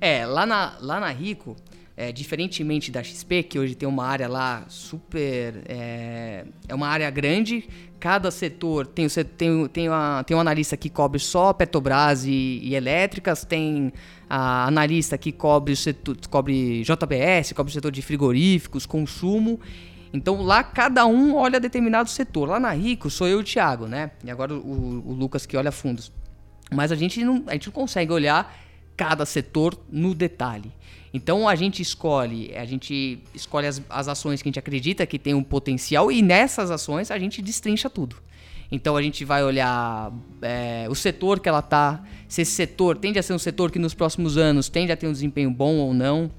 É, 0.01 0.25
lá 0.25 0.45
na, 0.45 0.73
lá 0.81 0.99
na 0.99 1.07
Rico, 1.07 1.55
é, 1.95 2.11
diferentemente 2.11 2.91
da 2.91 3.03
XP, 3.03 3.43
que 3.43 3.59
hoje 3.59 3.75
tem 3.75 3.87
uma 3.87 4.05
área 4.05 4.27
lá 4.27 4.65
super. 4.67 5.61
É, 5.67 6.45
é 6.67 6.75
uma 6.75 6.87
área 6.87 7.09
grande, 7.09 7.67
cada 7.99 8.31
setor 8.31 8.87
tem, 8.87 9.05
o 9.05 9.09
tem, 9.09 9.67
tem, 9.67 9.89
uma, 9.89 10.23
tem 10.23 10.35
um 10.35 10.39
analista 10.39 10.75
que 10.75 10.89
cobre 10.89 11.19
só 11.19 11.53
Petrobras 11.53 12.25
e, 12.25 12.59
e 12.63 12.75
elétricas, 12.75 13.45
tem 13.45 13.93
a 14.29 14.65
analista 14.65 15.17
que 15.17 15.31
cobre, 15.31 15.75
setor, 15.75 16.17
cobre 16.29 16.83
JBS, 16.83 17.53
cobre 17.53 17.69
o 17.69 17.73
setor 17.73 17.91
de 17.91 18.01
frigoríficos, 18.01 18.85
consumo. 18.85 19.59
Então 20.13 20.41
lá 20.41 20.63
cada 20.63 21.05
um 21.05 21.35
olha 21.35 21.59
determinado 21.59 22.09
setor. 22.09 22.49
Lá 22.49 22.59
na 22.59 22.71
Rico 22.71 23.09
sou 23.09 23.27
eu 23.27 23.39
e 23.39 23.41
o 23.41 23.43
Thiago, 23.43 23.87
né? 23.87 24.11
E 24.23 24.31
agora 24.31 24.53
o, 24.53 25.03
o 25.05 25.13
Lucas 25.13 25.45
que 25.45 25.55
olha 25.55 25.71
fundos. 25.71 26.11
Mas 26.71 26.91
a 26.91 26.95
gente 26.95 27.23
não, 27.23 27.43
a 27.47 27.53
gente 27.53 27.67
não 27.67 27.73
consegue 27.73 28.11
olhar 28.11 28.57
cada 29.01 29.25
setor 29.25 29.75
no 29.91 30.13
detalhe. 30.13 30.71
Então 31.11 31.49
a 31.49 31.55
gente 31.55 31.81
escolhe, 31.81 32.55
a 32.55 32.65
gente 32.65 33.17
escolhe 33.33 33.65
as, 33.65 33.81
as 33.89 34.07
ações 34.07 34.43
que 34.43 34.47
a 34.47 34.51
gente 34.51 34.59
acredita 34.59 35.07
que 35.07 35.17
tem 35.17 35.33
um 35.33 35.41
potencial 35.41 36.11
e 36.11 36.21
nessas 36.21 36.69
ações 36.69 37.09
a 37.09 37.17
gente 37.17 37.41
destrincha 37.41 37.89
tudo. 37.89 38.17
Então 38.71 38.95
a 38.95 39.01
gente 39.01 39.25
vai 39.25 39.43
olhar 39.43 40.13
é, 40.39 40.85
o 40.87 40.93
setor 40.93 41.39
que 41.39 41.49
ela 41.49 41.63
tá, 41.63 42.03
se 42.27 42.43
esse 42.43 42.51
setor 42.51 42.95
tende 42.95 43.17
a 43.17 43.23
ser 43.23 43.33
um 43.33 43.39
setor 43.39 43.71
que 43.71 43.79
nos 43.79 43.95
próximos 43.95 44.37
anos 44.37 44.69
tende 44.69 44.91
a 44.91 44.95
ter 44.95 45.07
um 45.07 45.11
desempenho 45.11 45.49
bom 45.49 45.77
ou 45.77 45.95
não. 45.95 46.29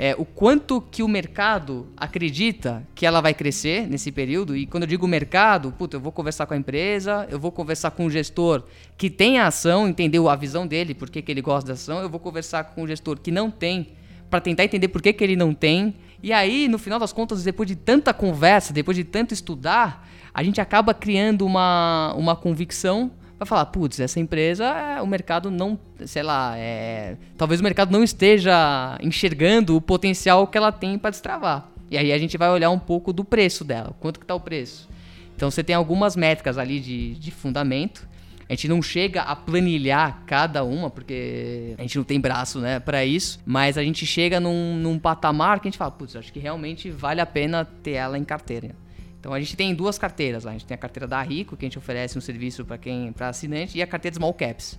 É, 0.00 0.14
o 0.16 0.24
quanto 0.24 0.80
que 0.80 1.02
o 1.02 1.08
mercado 1.08 1.88
acredita 1.96 2.86
que 2.94 3.04
ela 3.04 3.20
vai 3.20 3.34
crescer 3.34 3.88
nesse 3.88 4.12
período. 4.12 4.56
E 4.56 4.64
quando 4.64 4.84
eu 4.84 4.86
digo 4.86 5.08
mercado, 5.08 5.72
puta, 5.72 5.96
eu 5.96 6.00
vou 6.00 6.12
conversar 6.12 6.46
com 6.46 6.54
a 6.54 6.56
empresa, 6.56 7.26
eu 7.28 7.40
vou 7.40 7.50
conversar 7.50 7.90
com 7.90 8.06
o 8.06 8.10
gestor 8.10 8.62
que 8.96 9.10
tem 9.10 9.40
a 9.40 9.48
ação, 9.48 9.88
entender 9.88 10.24
a 10.24 10.36
visão 10.36 10.68
dele, 10.68 10.94
por 10.94 11.10
que, 11.10 11.20
que 11.20 11.32
ele 11.32 11.42
gosta 11.42 11.66
da 11.66 11.74
ação, 11.74 11.98
eu 12.00 12.08
vou 12.08 12.20
conversar 12.20 12.62
com 12.62 12.82
o 12.82 12.86
gestor 12.86 13.18
que 13.18 13.32
não 13.32 13.50
tem, 13.50 13.88
para 14.30 14.40
tentar 14.40 14.64
entender 14.64 14.86
por 14.86 15.02
que, 15.02 15.12
que 15.12 15.24
ele 15.24 15.34
não 15.34 15.52
tem. 15.52 15.96
E 16.22 16.32
aí, 16.32 16.68
no 16.68 16.78
final 16.78 17.00
das 17.00 17.12
contas, 17.12 17.42
depois 17.42 17.66
de 17.66 17.74
tanta 17.74 18.14
conversa, 18.14 18.72
depois 18.72 18.96
de 18.96 19.02
tanto 19.02 19.34
estudar, 19.34 20.08
a 20.32 20.44
gente 20.44 20.60
acaba 20.60 20.94
criando 20.94 21.44
uma, 21.44 22.14
uma 22.16 22.36
convicção 22.36 23.10
vai 23.38 23.46
falar, 23.46 23.66
putz, 23.66 24.00
essa 24.00 24.18
empresa, 24.18 24.64
é, 24.64 25.00
o 25.00 25.06
mercado 25.06 25.50
não, 25.50 25.78
sei 26.04 26.22
lá, 26.22 26.54
é, 26.56 27.16
talvez 27.36 27.60
o 27.60 27.64
mercado 27.64 27.92
não 27.92 28.02
esteja 28.02 28.98
enxergando 29.00 29.76
o 29.76 29.80
potencial 29.80 30.46
que 30.46 30.58
ela 30.58 30.72
tem 30.72 30.98
para 30.98 31.10
destravar. 31.10 31.68
E 31.90 31.96
aí 31.96 32.12
a 32.12 32.18
gente 32.18 32.36
vai 32.36 32.50
olhar 32.50 32.70
um 32.70 32.78
pouco 32.78 33.12
do 33.12 33.24
preço 33.24 33.64
dela, 33.64 33.94
quanto 34.00 34.18
que 34.18 34.24
está 34.24 34.34
o 34.34 34.40
preço. 34.40 34.88
Então 35.36 35.50
você 35.50 35.62
tem 35.62 35.74
algumas 35.74 36.16
métricas 36.16 36.58
ali 36.58 36.80
de, 36.80 37.14
de 37.14 37.30
fundamento. 37.30 38.08
A 38.48 38.52
gente 38.54 38.66
não 38.66 38.82
chega 38.82 39.22
a 39.22 39.36
planilhar 39.36 40.22
cada 40.26 40.64
uma, 40.64 40.90
porque 40.90 41.74
a 41.78 41.82
gente 41.82 41.96
não 41.96 42.04
tem 42.04 42.18
braço 42.18 42.58
né, 42.58 42.80
para 42.80 43.04
isso, 43.04 43.38
mas 43.46 43.78
a 43.78 43.82
gente 43.82 44.04
chega 44.04 44.40
num, 44.40 44.74
num 44.74 44.98
patamar 44.98 45.60
que 45.60 45.68
a 45.68 45.70
gente 45.70 45.78
fala, 45.78 45.90
putz, 45.90 46.16
acho 46.16 46.32
que 46.32 46.40
realmente 46.40 46.90
vale 46.90 47.20
a 47.20 47.26
pena 47.26 47.64
ter 47.64 47.92
ela 47.92 48.18
em 48.18 48.24
carteira. 48.24 48.74
Então 49.20 49.32
a 49.32 49.40
gente 49.40 49.56
tem 49.56 49.74
duas 49.74 49.98
carteiras 49.98 50.44
lá. 50.44 50.50
A 50.50 50.54
gente 50.54 50.66
tem 50.66 50.74
a 50.74 50.78
carteira 50.78 51.06
da 51.06 51.20
Rico, 51.22 51.56
que 51.56 51.64
a 51.64 51.68
gente 51.68 51.78
oferece 51.78 52.16
um 52.16 52.20
serviço 52.20 52.64
para 52.64 52.78
quem, 52.78 53.12
para 53.12 53.28
assinante, 53.28 53.76
e 53.76 53.82
a 53.82 53.86
carteira 53.86 54.14
Small 54.14 54.34
Caps. 54.34 54.78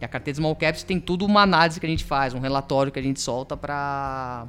E 0.00 0.04
a 0.04 0.08
carteira 0.08 0.36
Small 0.36 0.56
Caps 0.56 0.82
tem 0.82 1.00
tudo 1.00 1.24
uma 1.24 1.42
análise 1.42 1.78
que 1.78 1.86
a 1.86 1.88
gente 1.88 2.04
faz, 2.04 2.34
um 2.34 2.40
relatório 2.40 2.90
que 2.90 2.98
a 2.98 3.02
gente 3.02 3.20
solta 3.20 3.56
para 3.56 4.46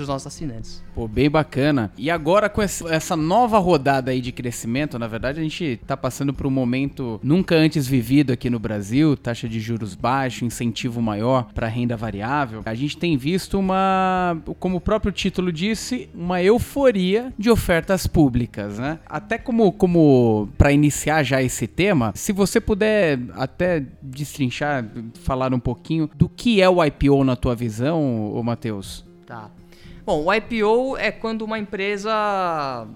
para 0.00 0.02
os 0.02 0.08
nossos 0.08 0.26
assinantes. 0.26 0.82
Pô, 0.94 1.06
bem 1.06 1.30
bacana. 1.30 1.92
E 1.96 2.10
agora 2.10 2.48
com 2.48 2.62
essa 2.62 3.16
nova 3.16 3.58
rodada 3.58 4.10
aí 4.10 4.20
de 4.20 4.32
crescimento, 4.32 4.98
na 4.98 5.06
verdade 5.06 5.40
a 5.40 5.42
gente 5.42 5.64
está 5.64 5.96
passando 5.96 6.32
por 6.32 6.46
um 6.46 6.50
momento 6.50 7.20
nunca 7.22 7.54
antes 7.54 7.86
vivido 7.86 8.32
aqui 8.32 8.48
no 8.48 8.58
Brasil, 8.58 9.16
taxa 9.16 9.48
de 9.48 9.60
juros 9.60 9.94
baixa, 9.94 10.44
incentivo 10.44 11.02
maior 11.02 11.52
para 11.52 11.66
renda 11.66 11.96
variável. 11.96 12.62
A 12.64 12.74
gente 12.74 12.96
tem 12.96 13.16
visto 13.16 13.58
uma, 13.58 14.40
como 14.58 14.78
o 14.78 14.80
próprio 14.80 15.12
título 15.12 15.52
disse, 15.52 16.08
uma 16.14 16.42
euforia 16.42 17.32
de 17.38 17.50
ofertas 17.50 18.06
públicas, 18.06 18.78
né? 18.78 18.98
Até 19.06 19.36
como 19.36 19.72
como 19.72 20.48
para 20.56 20.72
iniciar 20.72 21.22
já 21.22 21.42
esse 21.42 21.66
tema, 21.66 22.12
se 22.14 22.32
você 22.32 22.60
puder 22.60 23.18
até 23.34 23.84
destrinchar, 24.02 24.84
falar 25.22 25.52
um 25.52 25.60
pouquinho 25.60 26.08
do 26.14 26.28
que 26.28 26.62
é 26.62 26.68
o 26.68 26.82
IPO 26.82 27.24
na 27.24 27.36
tua 27.36 27.54
visão, 27.54 28.32
ô 28.32 28.42
Matheus. 28.42 29.04
Tá. 29.26 29.50
Bom, 30.04 30.24
o 30.24 30.32
IPO 30.32 30.96
é 30.96 31.10
quando 31.10 31.42
uma 31.42 31.58
empresa 31.58 32.10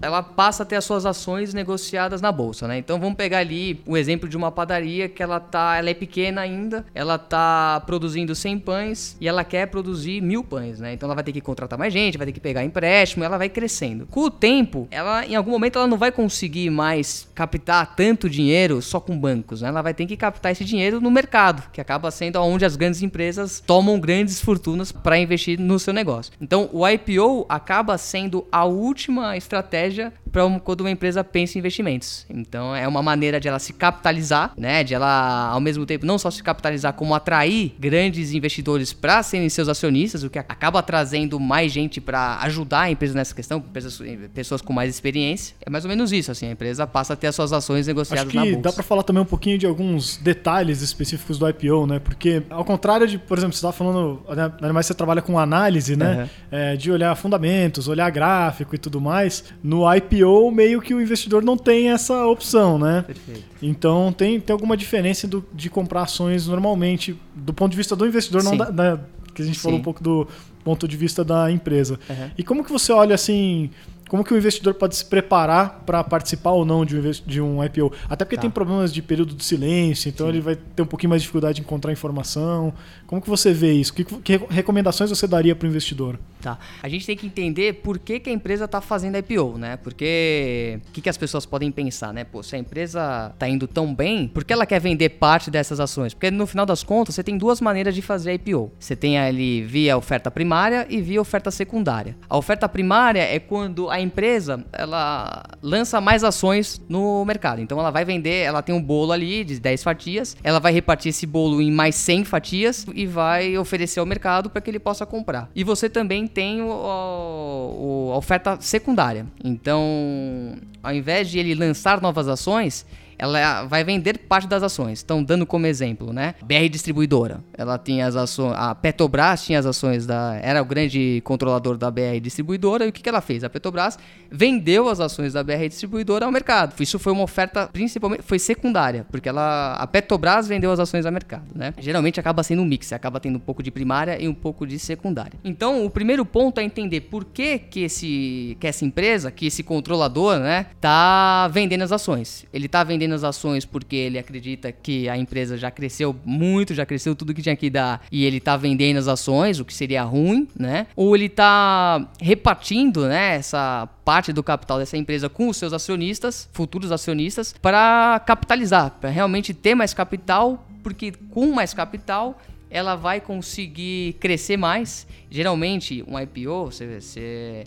ela 0.01 0.23
passa 0.23 0.63
a 0.63 0.65
ter 0.65 0.75
as 0.75 0.85
suas 0.85 1.05
ações 1.05 1.53
negociadas 1.53 2.21
na 2.21 2.31
bolsa, 2.31 2.67
né? 2.67 2.77
Então 2.77 2.99
vamos 2.99 3.15
pegar 3.15 3.39
ali 3.39 3.81
o 3.85 3.95
exemplo 3.95 4.27
de 4.27 4.35
uma 4.35 4.51
padaria 4.51 5.07
que 5.07 5.21
ela 5.21 5.39
tá, 5.39 5.77
ela 5.77 5.89
é 5.89 5.93
pequena 5.93 6.41
ainda, 6.41 6.85
ela 6.93 7.17
tá 7.17 7.81
produzindo 7.85 8.35
100 8.35 8.59
pães 8.59 9.17
e 9.21 9.27
ela 9.27 9.43
quer 9.43 9.67
produzir 9.67 10.21
mil 10.21 10.43
pães, 10.43 10.79
né? 10.79 10.93
Então 10.93 11.07
ela 11.07 11.15
vai 11.15 11.23
ter 11.23 11.31
que 11.31 11.41
contratar 11.41 11.77
mais 11.77 11.93
gente, 11.93 12.17
vai 12.17 12.25
ter 12.27 12.33
que 12.33 12.39
pegar 12.39 12.63
empréstimo, 12.63 13.23
ela 13.23 13.37
vai 13.37 13.49
crescendo. 13.49 14.07
Com 14.07 14.21
o 14.21 14.31
tempo, 14.31 14.87
ela 14.91 15.25
em 15.25 15.35
algum 15.35 15.51
momento 15.51 15.77
ela 15.77 15.87
não 15.87 15.97
vai 15.97 16.11
conseguir 16.11 16.69
mais 16.69 17.27
captar 17.35 17.95
tanto 17.95 18.29
dinheiro 18.29 18.81
só 18.81 18.99
com 18.99 19.17
bancos, 19.17 19.61
né? 19.61 19.69
Ela 19.69 19.81
vai 19.81 19.93
ter 19.93 20.05
que 20.05 20.17
captar 20.17 20.51
esse 20.51 20.65
dinheiro 20.65 20.99
no 20.99 21.11
mercado, 21.11 21.63
que 21.71 21.79
acaba 21.79 22.09
sendo 22.11 22.41
onde 22.41 22.65
as 22.65 22.75
grandes 22.75 23.01
empresas 23.01 23.61
tomam 23.65 23.99
grandes 23.99 24.41
fortunas 24.41 24.91
para 24.91 25.17
investir 25.17 25.59
no 25.59 25.77
seu 25.79 25.93
negócio. 25.93 26.33
Então 26.41 26.69
o 26.73 26.87
IPO 26.87 26.94
IPO 26.95 27.45
acaba 27.47 27.97
sendo 27.97 28.45
a 28.51 28.65
última 28.65 29.37
estratégia 29.37 30.13
para 30.31 30.59
quando 30.59 30.81
uma 30.81 30.91
empresa 30.91 31.23
pensa 31.23 31.57
em 31.57 31.59
investimentos. 31.59 32.25
Então 32.29 32.75
é 32.75 32.85
uma 32.85 33.01
maneira 33.01 33.39
de 33.39 33.47
ela 33.47 33.57
se 33.59 33.71
capitalizar, 33.71 34.51
né? 34.57 34.83
De 34.83 34.93
ela 34.93 35.49
ao 35.49 35.61
mesmo 35.61 35.85
tempo 35.85 36.05
não 36.05 36.17
só 36.17 36.29
se 36.29 36.43
capitalizar 36.43 36.93
como 36.93 37.15
atrair 37.15 37.73
grandes 37.79 38.33
investidores 38.33 38.91
para 38.91 39.23
serem 39.23 39.47
seus 39.47 39.69
acionistas, 39.69 40.23
o 40.23 40.29
que 40.29 40.37
acaba 40.37 40.83
trazendo 40.83 41.39
mais 41.39 41.71
gente 41.71 42.01
para 42.01 42.37
ajudar 42.41 42.81
a 42.81 42.91
empresa 42.91 43.13
nessa 43.13 43.33
questão, 43.33 43.61
pessoas, 43.61 44.01
pessoas 44.33 44.61
com 44.61 44.73
mais 44.73 44.89
experiência. 44.89 45.55
É 45.65 45.69
mais 45.69 45.85
ou 45.85 45.89
menos 45.89 46.11
isso, 46.11 46.31
assim, 46.31 46.47
a 46.47 46.51
empresa 46.51 46.85
passa 46.85 47.13
a 47.13 47.15
ter 47.15 47.27
as 47.27 47.35
suas 47.35 47.53
ações 47.53 47.87
negociadas 47.87 48.27
Acho 48.27 48.35
na 48.35 48.43
bolsa. 48.43 48.59
dá 48.59 48.73
para 48.73 48.83
falar 48.83 49.03
também 49.03 49.21
um 49.23 49.25
pouquinho 49.25 49.57
de 49.57 49.65
alguns 49.65 50.17
detalhes 50.17 50.81
específicos 50.81 51.37
do 51.37 51.47
IPO, 51.47 51.87
né? 51.87 51.99
Porque 51.99 52.43
ao 52.49 52.65
contrário 52.65 53.07
de, 53.07 53.17
por 53.17 53.37
exemplo, 53.37 53.53
você 53.53 53.59
estava 53.59 53.73
falando, 53.73 54.21
né, 54.61 54.71
mais 54.71 54.85
você 54.85 54.93
trabalha 54.93 55.21
com 55.21 55.39
análise, 55.39 55.95
né? 55.95 56.23
Uhum. 56.23 56.29
É, 56.51 56.75
de 56.75 56.84
olhar 56.91 57.15
fundamentos, 57.15 57.87
olhar 57.87 58.09
gráfico 58.09 58.75
e 58.75 58.77
tudo 58.77 58.99
mais. 58.99 59.43
No 59.63 59.81
IPO, 59.93 60.51
meio 60.51 60.81
que 60.81 60.93
o 60.93 61.01
investidor 61.01 61.43
não 61.43 61.57
tem 61.57 61.89
essa 61.89 62.25
opção, 62.25 62.77
né? 62.77 63.03
Perfeito. 63.05 63.43
Então 63.61 64.11
tem, 64.11 64.39
tem 64.39 64.53
alguma 64.53 64.75
diferença 64.77 65.27
do, 65.27 65.45
de 65.53 65.69
comprar 65.69 66.03
ações 66.03 66.47
normalmente, 66.47 67.19
do 67.35 67.53
ponto 67.53 67.71
de 67.71 67.77
vista 67.77 67.95
do 67.95 68.05
investidor, 68.05 68.41
Sim. 68.41 68.49
não 68.49 68.57
da, 68.57 68.69
da, 68.69 68.99
que 69.33 69.41
a 69.41 69.45
gente 69.45 69.57
Sim. 69.57 69.63
falou 69.63 69.79
um 69.79 69.83
pouco 69.83 70.03
do 70.03 70.27
ponto 70.63 70.87
de 70.87 70.97
vista 70.97 71.23
da 71.23 71.51
empresa. 71.51 71.99
Uhum. 72.09 72.31
E 72.37 72.43
como 72.43 72.63
que 72.63 72.71
você 72.71 72.91
olha 72.91 73.13
assim 73.13 73.69
como 74.09 74.23
que 74.23 74.33
o 74.33 74.37
investidor 74.37 74.73
pode 74.75 74.95
se 74.95 75.05
preparar 75.05 75.83
para 75.85 76.03
participar 76.03 76.51
ou 76.51 76.65
não 76.65 76.85
de 76.85 76.97
um, 76.97 77.11
de 77.25 77.41
um 77.41 77.63
IPO? 77.63 77.91
Até 78.09 78.23
porque 78.23 78.35
tá. 78.35 78.43
tem 78.43 78.51
problemas 78.51 78.93
de 78.93 79.01
período 79.01 79.33
de 79.33 79.43
silêncio, 79.43 80.09
então 80.09 80.27
Sim. 80.27 80.33
ele 80.33 80.41
vai 80.41 80.55
ter 80.55 80.81
um 80.81 80.85
pouquinho 80.85 81.09
mais 81.09 81.21
de 81.21 81.25
dificuldade 81.25 81.55
de 81.55 81.61
encontrar 81.61 81.91
informação. 81.91 82.73
Como 83.07 83.21
que 83.21 83.29
você 83.29 83.53
vê 83.53 83.73
isso? 83.73 83.93
Que, 83.93 84.03
que 84.03 84.37
recomendações 84.49 85.09
você 85.09 85.27
daria 85.27 85.55
para 85.55 85.65
o 85.65 85.69
investidor? 85.69 86.19
Tá. 86.41 86.59
A 86.83 86.87
gente 86.87 87.05
tem 87.05 87.17
que 87.17 87.25
entender 87.25 87.73
por 87.81 87.97
que, 87.97 88.19
que 88.19 88.29
a 88.29 88.33
empresa 88.33 88.65
está 88.65 88.79
fazendo 88.79 89.17
IPO, 89.17 89.57
né? 89.57 89.77
Porque 89.77 90.79
o 90.87 90.91
que, 90.91 91.01
que 91.01 91.09
as 91.09 91.17
pessoas 91.17 91.45
podem 91.45 91.71
pensar, 91.71 92.13
né? 92.13 92.23
Pô, 92.23 92.43
se 92.43 92.55
a 92.55 92.59
empresa 92.59 93.31
está 93.33 93.49
indo 93.49 93.67
tão 93.67 93.93
bem, 93.93 94.27
por 94.27 94.43
que 94.43 94.53
ela 94.53 94.65
quer 94.65 94.79
vender 94.79 95.09
parte 95.09 95.49
dessas 95.49 95.79
ações? 95.79 96.13
Porque 96.13 96.29
no 96.29 96.45
final 96.45 96.65
das 96.65 96.83
contas, 96.83 97.15
você 97.15 97.23
tem 97.23 97.37
duas 97.37 97.59
maneiras 97.59 97.95
de 97.95 98.01
fazer 98.01 98.33
IPO. 98.33 98.71
Você 98.79 98.95
tem 98.95 99.17
ali 99.17 99.63
via 99.63 99.97
oferta 99.97 100.29
primária 100.29 100.85
e 100.87 101.01
via 101.01 101.19
oferta 101.19 101.49
secundária. 101.49 102.15
A 102.29 102.37
oferta 102.37 102.69
primária 102.69 103.21
é 103.21 103.39
quando 103.39 103.89
a 103.95 104.01
empresa 104.01 104.63
ela 104.73 105.43
lança 105.61 106.01
mais 106.01 106.23
ações 106.23 106.81
no 106.89 107.23
mercado. 107.25 107.61
Então 107.61 107.79
ela 107.79 107.91
vai 107.91 108.03
vender, 108.03 108.43
ela 108.43 108.61
tem 108.61 108.75
um 108.75 108.81
bolo 108.81 109.11
ali 109.11 109.43
de 109.43 109.59
10 109.59 109.83
fatias, 109.83 110.35
ela 110.43 110.59
vai 110.59 110.73
repartir 110.73 111.09
esse 111.09 111.25
bolo 111.25 111.61
em 111.61 111.71
mais 111.71 111.95
100 111.95 112.25
fatias 112.25 112.85
e 112.93 113.05
vai 113.05 113.57
oferecer 113.57 113.99
ao 113.99 114.05
mercado 114.05 114.49
para 114.49 114.61
que 114.61 114.69
ele 114.69 114.79
possa 114.79 115.05
comprar. 115.05 115.49
E 115.55 115.63
você 115.63 115.89
também 115.89 116.27
tem 116.27 116.61
o, 116.61 116.67
o, 116.67 118.11
a 118.13 118.17
oferta 118.17 118.57
secundária. 118.59 119.25
Então, 119.43 120.57
ao 120.83 120.93
invés 120.93 121.29
de 121.29 121.39
ele 121.39 121.55
lançar 121.55 122.01
novas 122.01 122.27
ações, 122.27 122.85
ela 123.17 123.65
vai 123.65 123.83
vender 123.83 124.17
parte 124.19 124.47
das 124.47 124.63
ações. 124.63 125.01
Então, 125.03 125.23
dando 125.23 125.45
como 125.45 125.65
exemplo, 125.65 126.11
né? 126.13 126.35
BR 126.43 126.69
Distribuidora. 126.69 127.43
Ela 127.57 127.77
tinha 127.77 128.05
as 128.05 128.15
ações. 128.15 128.53
A 128.55 128.75
Petrobras 128.75 129.43
tinha 129.45 129.59
as 129.59 129.65
ações 129.65 130.05
da. 130.05 130.39
Era 130.41 130.61
o 130.61 130.65
grande 130.65 131.21
controlador 131.23 131.77
da 131.77 131.89
BR 131.89 132.19
Distribuidora. 132.21 132.85
E 132.85 132.89
o 132.89 132.93
que, 132.93 133.01
que 133.01 133.09
ela 133.09 133.21
fez? 133.21 133.43
A 133.43 133.49
Petrobras 133.49 133.97
vendeu 134.29 134.89
as 134.89 134.99
ações 134.99 135.33
da 135.33 135.43
BR 135.43 135.67
Distribuidora 135.67 136.25
ao 136.25 136.31
mercado. 136.31 136.73
Isso 136.79 136.99
foi 136.99 137.13
uma 137.13 137.23
oferta, 137.23 137.67
principalmente, 137.71 138.21
foi 138.23 138.39
secundária, 138.39 139.05
porque 139.11 139.29
ela. 139.29 139.73
A 139.73 139.87
Petrobras 139.87 140.47
vendeu 140.47 140.71
as 140.71 140.79
ações 140.79 141.05
ao 141.05 141.11
mercado, 141.11 141.45
né? 141.53 141.73
Geralmente 141.77 142.19
acaba 142.19 142.43
sendo 142.43 142.61
um 142.61 142.65
mix, 142.65 142.91
acaba 142.93 143.19
tendo 143.19 143.37
um 143.37 143.39
pouco 143.39 143.63
de 143.63 143.71
primária 143.71 144.21
e 144.21 144.27
um 144.27 144.33
pouco 144.33 144.65
de 144.65 144.77
secundária. 144.79 145.39
Então, 145.43 145.85
o 145.85 145.89
primeiro 145.89 146.25
ponto 146.25 146.59
é 146.59 146.63
entender 146.63 147.01
por 147.01 147.25
que, 147.25 147.57
que, 147.59 147.81
esse, 147.81 148.57
que 148.59 148.67
essa 148.67 148.85
empresa, 148.85 149.31
que 149.31 149.47
esse 149.47 149.63
controlador, 149.63 150.39
né, 150.39 150.67
tá 150.79 151.47
vendendo 151.49 151.83
as 151.83 151.91
ações. 151.91 152.45
Ele 152.53 152.67
tá 152.67 152.83
vendendo 152.83 153.04
vendendo 153.05 153.13
as 153.13 153.23
ações 153.23 153.65
porque 153.65 153.95
ele 153.95 154.17
acredita 154.17 154.71
que 154.71 155.07
a 155.07 155.17
empresa 155.17 155.57
já 155.57 155.69
cresceu 155.69 156.15
muito, 156.25 156.73
já 156.73 156.85
cresceu 156.85 157.15
tudo 157.15 157.33
que 157.33 157.41
tinha 157.41 157.55
que 157.55 157.69
dar 157.69 158.03
e 158.11 158.25
ele 158.25 158.39
tá 158.39 158.57
vendendo 158.57 158.97
as 158.97 159.07
ações, 159.07 159.59
o 159.59 159.65
que 159.65 159.73
seria 159.73 160.03
ruim, 160.03 160.47
né? 160.57 160.87
Ou 160.95 161.15
ele 161.15 161.29
tá 161.29 162.09
repartindo, 162.19 163.07
né, 163.07 163.35
essa 163.35 163.87
parte 164.03 164.33
do 164.33 164.43
capital 164.43 164.79
dessa 164.79 164.97
empresa 164.97 165.29
com 165.29 165.47
os 165.47 165.57
seus 165.57 165.73
acionistas, 165.73 166.49
futuros 166.51 166.91
acionistas, 166.91 167.53
para 167.61 168.21
capitalizar, 168.25 168.91
para 168.99 169.09
realmente 169.09 169.53
ter 169.53 169.75
mais 169.75 169.93
capital, 169.93 170.67
porque 170.83 171.13
com 171.29 171.51
mais 171.51 171.73
capital 171.73 172.39
ela 172.75 172.97
vai 172.97 173.21
conseguir 173.21 174.17
crescer 174.19 174.57
mais. 174.57 175.07
Geralmente, 175.31 176.03
um 176.05 176.19
IPO, 176.19 176.65
você, 176.65 176.99
você, 176.99 177.63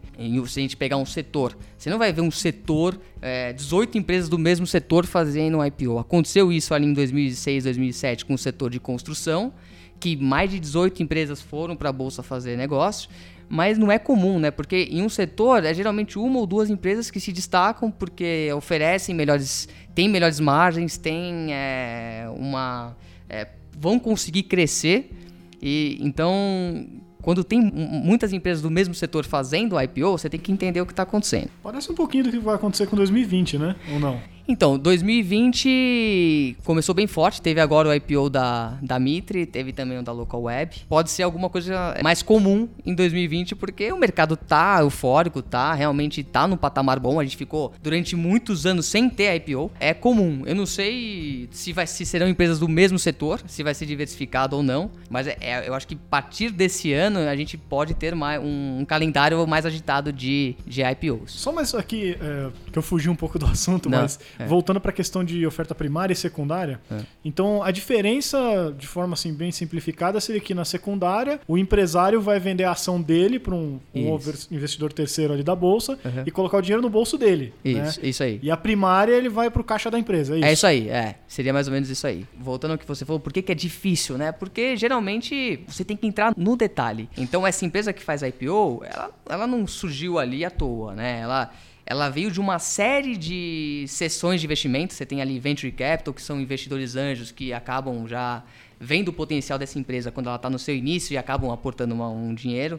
se 0.47 0.61
a 0.61 0.63
gente 0.63 0.77
pegar 0.77 0.99
um 0.99 1.07
setor, 1.07 1.57
você 1.79 1.89
não 1.89 1.97
vai 1.97 2.13
ver 2.13 2.21
um 2.21 2.31
setor, 2.31 3.01
é, 3.23 3.55
18 3.55 3.97
empresas 3.97 4.29
do 4.29 4.39
mesmo 4.39 4.67
setor 4.67 5.07
fazendo 5.07 5.57
um 5.57 5.65
IPO. 5.65 5.99
Aconteceu 5.99 6.53
isso 6.53 6.75
ali 6.75 6.85
em 6.85 6.93
2006, 6.93 7.65
2007 7.65 8.27
com 8.27 8.35
o 8.35 8.39
setor 8.39 8.69
de 8.69 8.79
construção, 8.79 9.55
que 9.99 10.15
mais 10.15 10.51
de 10.51 10.61
18 10.61 11.03
empresas 11.03 11.41
foram 11.41 11.75
para 11.75 11.89
a 11.89 11.93
bolsa 11.93 12.23
fazer 12.23 12.55
negócio 12.59 13.09
mas 13.51 13.79
não 13.79 13.91
é 13.91 13.99
comum, 13.99 14.39
né? 14.39 14.51
Porque 14.51 14.89
em 14.91 15.01
um 15.01 15.09
setor 15.09 15.65
é 15.65 15.73
geralmente 15.73 16.19
uma 16.19 16.39
ou 16.39 16.47
duas 16.47 16.69
empresas 16.69 17.11
que 17.11 17.19
se 17.19 17.33
destacam 17.33 17.91
porque 17.91 18.51
oferecem 18.55 19.15
melhores, 19.15 19.67
têm 19.95 20.07
melhores 20.07 20.39
margens, 20.39 20.99
têm 20.99 21.47
é, 21.51 22.27
uma 22.37 22.95
é, 23.27 23.47
vão 23.79 23.99
conseguir 23.99 24.45
crescer. 24.45 25.11
E 25.61 25.99
então, 26.01 26.87
quando 27.23 27.45
tem 27.45 27.61
muitas 27.61 28.33
empresas 28.33 28.63
do 28.63 28.71
mesmo 28.71 28.95
setor 28.95 29.25
fazendo 29.25 29.81
IPO, 29.81 30.13
você 30.13 30.29
tem 30.29 30.41
que 30.41 30.53
entender 30.53 30.81
o 30.81 30.87
que 30.87 30.93
está 30.93 31.03
acontecendo. 31.03 31.51
Parece 31.63 31.91
um 31.91 31.95
pouquinho 31.95 32.25
do 32.25 32.31
que 32.31 32.39
vai 32.39 32.55
acontecer 32.55 32.87
com 32.87 32.97
2020, 32.97 33.59
né? 33.59 33.77
Ou 33.93 34.01
não? 34.01 34.21
Então, 34.51 34.79
2020 34.79 36.57
começou 36.65 36.95
bem 36.95 37.07
forte. 37.07 37.43
Teve 37.43 37.61
agora 37.61 37.91
o 37.91 37.95
IPO 37.95 38.31
da, 38.31 38.79
da 38.81 38.99
Mitre, 38.99 39.45
teve 39.45 39.75
também 39.75 39.99
o 39.99 40.03
da 40.03 40.11
Local 40.11 40.41
Web. 40.41 40.87
Pode 40.89 41.11
ser 41.11 41.23
alguma 41.23 41.51
coisa 41.51 41.95
mais 42.03 42.23
comum 42.23 42.67
em 42.87 42.95
2020, 42.95 43.55
porque 43.55 43.93
o 43.93 43.99
mercado 43.99 44.39
tá 44.39 44.79
eufórico, 44.81 45.43
tá 45.43 45.75
realmente 45.75 46.25
tá 46.25 46.47
no 46.47 46.57
patamar 46.57 46.99
bom. 46.99 47.21
A 47.21 47.25
gente 47.25 47.37
ficou 47.37 47.75
durante 47.83 48.17
muitos 48.17 48.65
anos 48.65 48.87
sem 48.87 49.11
ter 49.11 49.35
IPO. 49.37 49.71
É 49.79 49.93
comum. 49.93 50.45
Eu 50.47 50.55
não 50.55 50.65
sei 50.65 51.47
se, 51.51 51.75
vai, 51.75 51.87
se 51.87 52.07
serão 52.07 52.27
empresas 52.27 52.59
do 52.59 52.69
mesmo 52.69 52.99
setor, 52.99 53.43
se 53.47 53.63
vai 53.63 53.75
ser 53.75 53.85
diversificado 53.85 54.57
ou 54.57 54.63
não, 54.63 54.91
mas 55.11 55.27
é, 55.27 55.37
é, 55.43 55.69
eu 55.69 55.75
acho 55.75 55.87
que 55.87 55.95
a 55.95 56.09
partir 56.09 56.51
desse 56.53 56.95
ano 56.95 57.19
a 57.19 57.37
gente 57.37 57.59
pode 57.59 57.93
ter 57.93 58.15
mais, 58.15 58.43
um, 58.43 58.79
um 58.81 58.85
calendário 58.87 59.47
mais 59.47 59.67
agitado 59.67 60.11
de, 60.11 60.57
de 60.67 60.81
IPOs. 60.81 61.33
Só 61.33 61.53
mais 61.53 61.75
aqui, 61.75 62.17
é, 62.19 62.49
que 62.73 62.79
eu 62.79 62.83
fugi 62.83 63.11
um 63.11 63.15
pouco 63.15 63.39
do 63.39 63.45
assunto, 63.45 63.91
não. 63.91 64.01
mas 64.01 64.19
é. 64.39 64.47
Voltando 64.47 64.81
para 64.81 64.91
a 64.91 64.95
questão 64.95 65.25
de 65.25 65.47
oferta 65.47 65.75
primária 65.75 66.13
e 66.13 66.17
secundária, 66.17 66.81
é. 66.91 67.01
então 67.25 67.63
a 67.63 67.71
diferença, 67.71 68.75
de 68.79 68.87
forma 68.87 69.15
assim 69.15 69.33
bem 69.33 69.51
simplificada, 69.51 70.21
seria 70.21 70.41
que 70.41 70.55
na 70.55 70.65
secundária 70.65 71.41
o 71.47 71.59
empresário 71.59 72.21
vai 72.21 72.39
vender 72.39 72.65
a 72.65 72.73
ação 72.73 73.01
dele 73.01 73.39
para 73.39 73.55
um, 73.55 73.81
um 73.95 74.19
investidor 74.51 74.93
terceiro 74.93 75.33
ali 75.33 75.43
da 75.43 75.55
bolsa 75.55 75.99
uhum. 76.05 76.23
e 76.27 76.31
colocar 76.31 76.59
o 76.59 76.63
dinheiro 76.63 76.83
no 76.83 76.91
bolso 76.91 77.19
dele. 77.19 77.53
Isso, 77.65 78.01
né? 78.01 78.09
isso 78.09 78.23
aí. 78.23 78.39
E 78.43 78.51
a 78.51 78.57
primária 78.57 79.13
ele 79.13 79.29
vai 79.29 79.51
para 79.51 79.61
o 79.61 79.65
caixa 79.65 79.91
da 79.91 79.99
empresa. 79.99 80.35
É 80.35 80.39
isso? 80.39 80.47
é 80.47 80.53
isso 80.53 80.67
aí, 80.67 80.89
é. 80.89 81.15
Seria 81.27 81.53
mais 81.53 81.67
ou 81.67 81.73
menos 81.73 81.89
isso 81.91 82.07
aí. 82.07 82.27
Voltando 82.39 82.73
ao 82.73 82.79
que 82.79 82.87
você 82.87 83.05
falou, 83.05 83.21
por 83.21 83.33
que, 83.33 83.43
que 83.43 83.53
é 83.53 83.55
difícil, 83.55 84.17
né? 84.17 84.33
Porque 84.33 84.77
geralmente 84.77 85.65
você 85.67 85.85
tem 85.85 85.97
que 85.97 86.07
entrar 86.07 86.33
no 86.37 86.57
detalhe. 86.57 87.09
Então 87.17 87.47
essa 87.47 87.65
empresa 87.65 87.93
que 87.93 88.03
faz 88.03 88.23
IPO, 88.23 88.83
ela, 88.85 89.11
ela 89.29 89.47
não 89.47 89.67
surgiu 89.67 90.19
ali 90.19 90.45
à 90.45 90.51
toa, 90.51 90.95
né? 90.95 91.21
Ela 91.21 91.51
ela 91.91 92.11
veio 92.11 92.31
de 92.31 92.39
uma 92.39 92.59
série 92.59 93.17
de 93.17 93.87
sessões 93.89 94.43
de 94.43 94.47
investimento. 94.47 94.93
Você 94.93 95.07
tem 95.07 95.23
ali 95.23 95.39
Venture 95.39 95.73
Capital, 95.73 96.13
que 96.13 96.21
são 96.21 96.39
investidores 96.39 96.97
anjos 96.97 97.33
que 97.33 97.51
acabam 97.51 98.07
já 98.07 98.45
vendo 98.79 99.09
o 99.09 99.13
potencial 99.13 99.59
dessa 99.59 99.79
empresa 99.79 100.13
quando 100.13 100.27
ela 100.27 100.37
está 100.37 100.51
no 100.51 100.59
seu 100.59 100.77
início 100.77 101.15
e 101.15 101.17
acabam 101.17 101.51
aportando 101.51 101.95
uma, 101.95 102.11
um 102.11 102.35
dinheiro. 102.35 102.79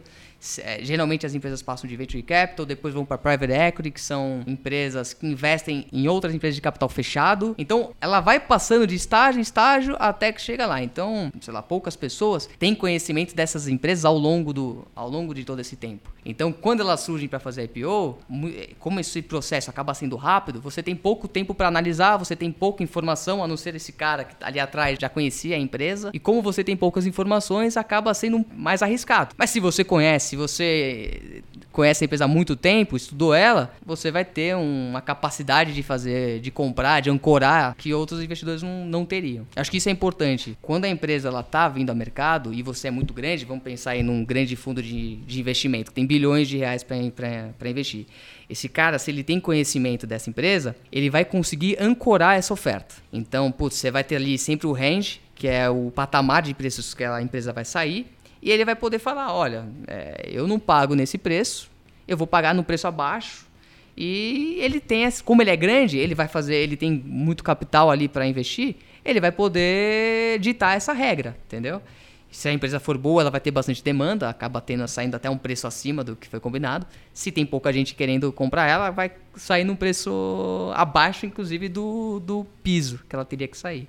É, 0.58 0.82
geralmente 0.82 1.26
as 1.26 1.34
empresas 1.34 1.62
passam 1.62 1.88
de 1.88 1.96
venture 1.96 2.22
capital, 2.22 2.64
depois 2.64 2.94
vão 2.94 3.04
para 3.04 3.18
private 3.18 3.52
equity, 3.52 3.90
que 3.90 4.00
são 4.00 4.42
empresas 4.46 5.12
que 5.12 5.26
investem 5.26 5.86
em 5.92 6.08
outras 6.08 6.34
empresas 6.34 6.54
de 6.54 6.62
capital 6.62 6.88
fechado. 6.88 7.54
Então, 7.58 7.92
ela 8.00 8.20
vai 8.20 8.40
passando 8.40 8.86
de 8.86 8.94
estágio 8.94 9.38
em 9.38 9.42
estágio 9.42 9.96
até 9.98 10.32
que 10.32 10.40
chega 10.40 10.66
lá. 10.66 10.82
Então, 10.82 11.30
sei 11.40 11.52
lá, 11.52 11.62
poucas 11.62 11.96
pessoas 11.96 12.48
têm 12.58 12.74
conhecimento 12.74 13.34
dessas 13.34 13.68
empresas 13.68 14.04
ao 14.04 14.16
longo, 14.16 14.52
do, 14.52 14.86
ao 14.94 15.08
longo 15.08 15.34
de 15.34 15.44
todo 15.44 15.60
esse 15.60 15.76
tempo. 15.76 16.10
Então, 16.24 16.52
quando 16.52 16.80
elas 16.80 17.00
surgem 17.00 17.28
para 17.28 17.38
fazer 17.38 17.64
IPO, 17.64 18.18
é, 18.54 18.70
como 18.78 19.00
esse 19.00 19.22
processo 19.22 19.70
acaba 19.70 19.94
sendo 19.94 20.16
rápido, 20.16 20.60
você 20.60 20.82
tem 20.82 20.94
pouco 20.94 21.26
tempo 21.26 21.54
para 21.54 21.68
analisar, 21.68 22.16
você 22.16 22.36
tem 22.36 22.52
pouca 22.52 22.82
informação, 22.82 23.42
a 23.42 23.48
não 23.48 23.56
ser 23.56 23.74
esse 23.74 23.92
cara 23.92 24.24
que 24.24 24.34
tá 24.34 24.46
ali 24.46 24.60
atrás 24.60 24.98
já 25.00 25.08
conhecia 25.08 25.56
a 25.56 25.58
empresa. 25.58 26.10
E 26.12 26.18
como 26.18 26.42
você 26.42 26.62
tem 26.62 26.76
poucas 26.76 27.06
informações, 27.06 27.76
acaba 27.76 28.12
sendo 28.14 28.44
mais 28.54 28.82
arriscado. 28.82 29.34
Mas 29.36 29.50
se 29.50 29.60
você 29.60 29.82
conhece 29.82 30.29
se 30.30 30.36
você 30.36 31.42
conhece 31.72 32.04
a 32.04 32.06
empresa 32.06 32.24
há 32.24 32.28
muito 32.28 32.54
tempo, 32.54 32.96
estudou 32.96 33.34
ela, 33.34 33.74
você 33.84 34.12
vai 34.12 34.24
ter 34.24 34.54
uma 34.54 35.00
capacidade 35.00 35.74
de 35.74 35.82
fazer, 35.82 36.38
de 36.38 36.52
comprar, 36.52 37.00
de 37.00 37.10
ancorar 37.10 37.74
que 37.76 37.92
outros 37.92 38.22
investidores 38.22 38.62
não, 38.62 38.84
não 38.84 39.04
teriam. 39.04 39.44
Acho 39.56 39.68
que 39.68 39.78
isso 39.78 39.88
é 39.88 39.92
importante. 39.92 40.56
Quando 40.62 40.84
a 40.84 40.88
empresa 40.88 41.26
ela 41.26 41.42
tá 41.42 41.68
vindo 41.68 41.90
ao 41.90 41.96
mercado 41.96 42.54
e 42.54 42.62
você 42.62 42.86
é 42.86 42.90
muito 42.92 43.12
grande, 43.12 43.44
vamos 43.44 43.64
pensar 43.64 43.96
em 43.96 44.08
um 44.08 44.24
grande 44.24 44.54
fundo 44.54 44.80
de, 44.80 45.16
de 45.16 45.40
investimento 45.40 45.90
que 45.90 45.96
tem 45.96 46.06
bilhões 46.06 46.46
de 46.46 46.58
reais 46.58 46.84
para 46.84 47.68
investir. 47.68 48.06
Esse 48.48 48.68
cara, 48.68 48.96
se 48.96 49.10
ele 49.10 49.24
tem 49.24 49.40
conhecimento 49.40 50.06
dessa 50.06 50.30
empresa, 50.30 50.76
ele 50.92 51.10
vai 51.10 51.24
conseguir 51.24 51.76
ancorar 51.80 52.36
essa 52.36 52.54
oferta. 52.54 52.94
Então, 53.12 53.50
putz, 53.50 53.74
você 53.74 53.90
vai 53.90 54.04
ter 54.04 54.14
ali 54.14 54.38
sempre 54.38 54.68
o 54.68 54.72
range, 54.72 55.20
que 55.34 55.48
é 55.48 55.68
o 55.68 55.90
patamar 55.90 56.42
de 56.42 56.54
preços 56.54 56.94
que 56.94 57.02
a 57.02 57.20
empresa 57.20 57.52
vai 57.52 57.64
sair, 57.64 58.06
e 58.42 58.50
ele 58.50 58.64
vai 58.64 58.74
poder 58.74 58.98
falar: 58.98 59.34
olha, 59.34 59.66
é, 59.86 60.28
eu 60.30 60.46
não 60.46 60.58
pago 60.58 60.94
nesse 60.94 61.18
preço, 61.18 61.70
eu 62.06 62.16
vou 62.16 62.26
pagar 62.26 62.54
no 62.54 62.64
preço 62.64 62.86
abaixo. 62.86 63.48
E 63.96 64.56
ele 64.60 64.80
tem, 64.80 65.06
como 65.24 65.42
ele 65.42 65.50
é 65.50 65.56
grande, 65.56 65.98
ele 65.98 66.14
vai 66.14 66.26
fazer, 66.26 66.54
ele 66.54 66.76
tem 66.76 66.90
muito 66.90 67.44
capital 67.44 67.90
ali 67.90 68.08
para 68.08 68.26
investir, 68.26 68.76
ele 69.04 69.20
vai 69.20 69.30
poder 69.30 70.38
ditar 70.38 70.76
essa 70.76 70.92
regra, 70.92 71.36
entendeu? 71.46 71.82
Se 72.30 72.48
a 72.48 72.52
empresa 72.52 72.78
for 72.78 72.96
boa, 72.96 73.22
ela 73.22 73.30
vai 73.30 73.40
ter 73.40 73.50
bastante 73.50 73.82
demanda, 73.82 74.28
acaba 74.28 74.60
tendo 74.60 74.86
saindo 74.86 75.16
até 75.16 75.28
um 75.28 75.36
preço 75.36 75.66
acima 75.66 76.04
do 76.04 76.14
que 76.14 76.28
foi 76.28 76.38
combinado. 76.38 76.86
Se 77.12 77.32
tem 77.32 77.44
pouca 77.44 77.72
gente 77.72 77.94
querendo 77.94 78.32
comprar 78.32 78.68
ela, 78.68 78.90
vai 78.90 79.10
sair 79.34 79.64
num 79.64 79.74
preço 79.74 80.70
abaixo, 80.74 81.26
inclusive, 81.26 81.68
do, 81.68 82.20
do 82.20 82.46
piso 82.62 83.00
que 83.08 83.16
ela 83.16 83.24
teria 83.24 83.48
que 83.48 83.58
sair. 83.58 83.88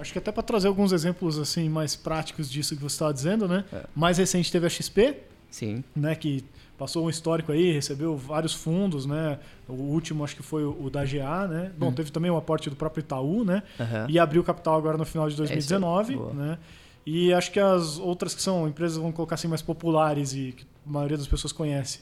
Acho 0.00 0.12
que 0.12 0.18
até 0.18 0.32
para 0.32 0.42
trazer 0.42 0.68
alguns 0.68 0.92
exemplos 0.92 1.38
assim 1.38 1.68
mais 1.68 1.94
práticos 1.94 2.50
disso 2.50 2.74
que 2.74 2.82
você 2.82 2.94
estava 2.94 3.12
dizendo, 3.12 3.46
né? 3.46 3.64
É. 3.72 3.84
Mais 3.94 4.18
recente 4.18 4.50
teve 4.50 4.66
a 4.66 4.70
XP, 4.70 5.16
Sim. 5.50 5.84
né? 5.94 6.14
Que 6.14 6.44
passou 6.78 7.04
um 7.04 7.10
histórico 7.10 7.52
aí, 7.52 7.72
recebeu 7.72 8.16
vários 8.16 8.54
fundos, 8.54 9.04
né? 9.04 9.38
O 9.68 9.74
último 9.74 10.24
acho 10.24 10.34
que 10.34 10.42
foi 10.42 10.64
o 10.64 10.88
da 10.88 11.04
GA, 11.04 11.46
né? 11.46 11.72
Bom, 11.76 11.88
hum. 11.88 11.92
teve 11.92 12.10
também 12.10 12.30
o 12.30 12.36
aporte 12.36 12.70
do 12.70 12.76
próprio 12.76 13.02
Itaú, 13.02 13.44
né? 13.44 13.62
Uhum. 13.78 14.06
E 14.08 14.18
abriu 14.18 14.42
capital 14.42 14.78
agora 14.78 14.96
no 14.96 15.04
final 15.04 15.28
de 15.28 15.36
2019, 15.36 16.14
é 16.14 16.34
né? 16.34 16.58
E 17.04 17.32
acho 17.32 17.50
que 17.50 17.60
as 17.60 17.98
outras 17.98 18.34
que 18.34 18.42
são 18.42 18.68
empresas, 18.68 18.96
vamos 18.96 19.14
colocar 19.14 19.34
assim, 19.34 19.48
mais 19.48 19.62
populares 19.62 20.32
e 20.32 20.52
que 20.56 20.64
a 20.86 20.90
maioria 20.90 21.16
das 21.16 21.26
pessoas 21.26 21.52
conhece. 21.52 22.00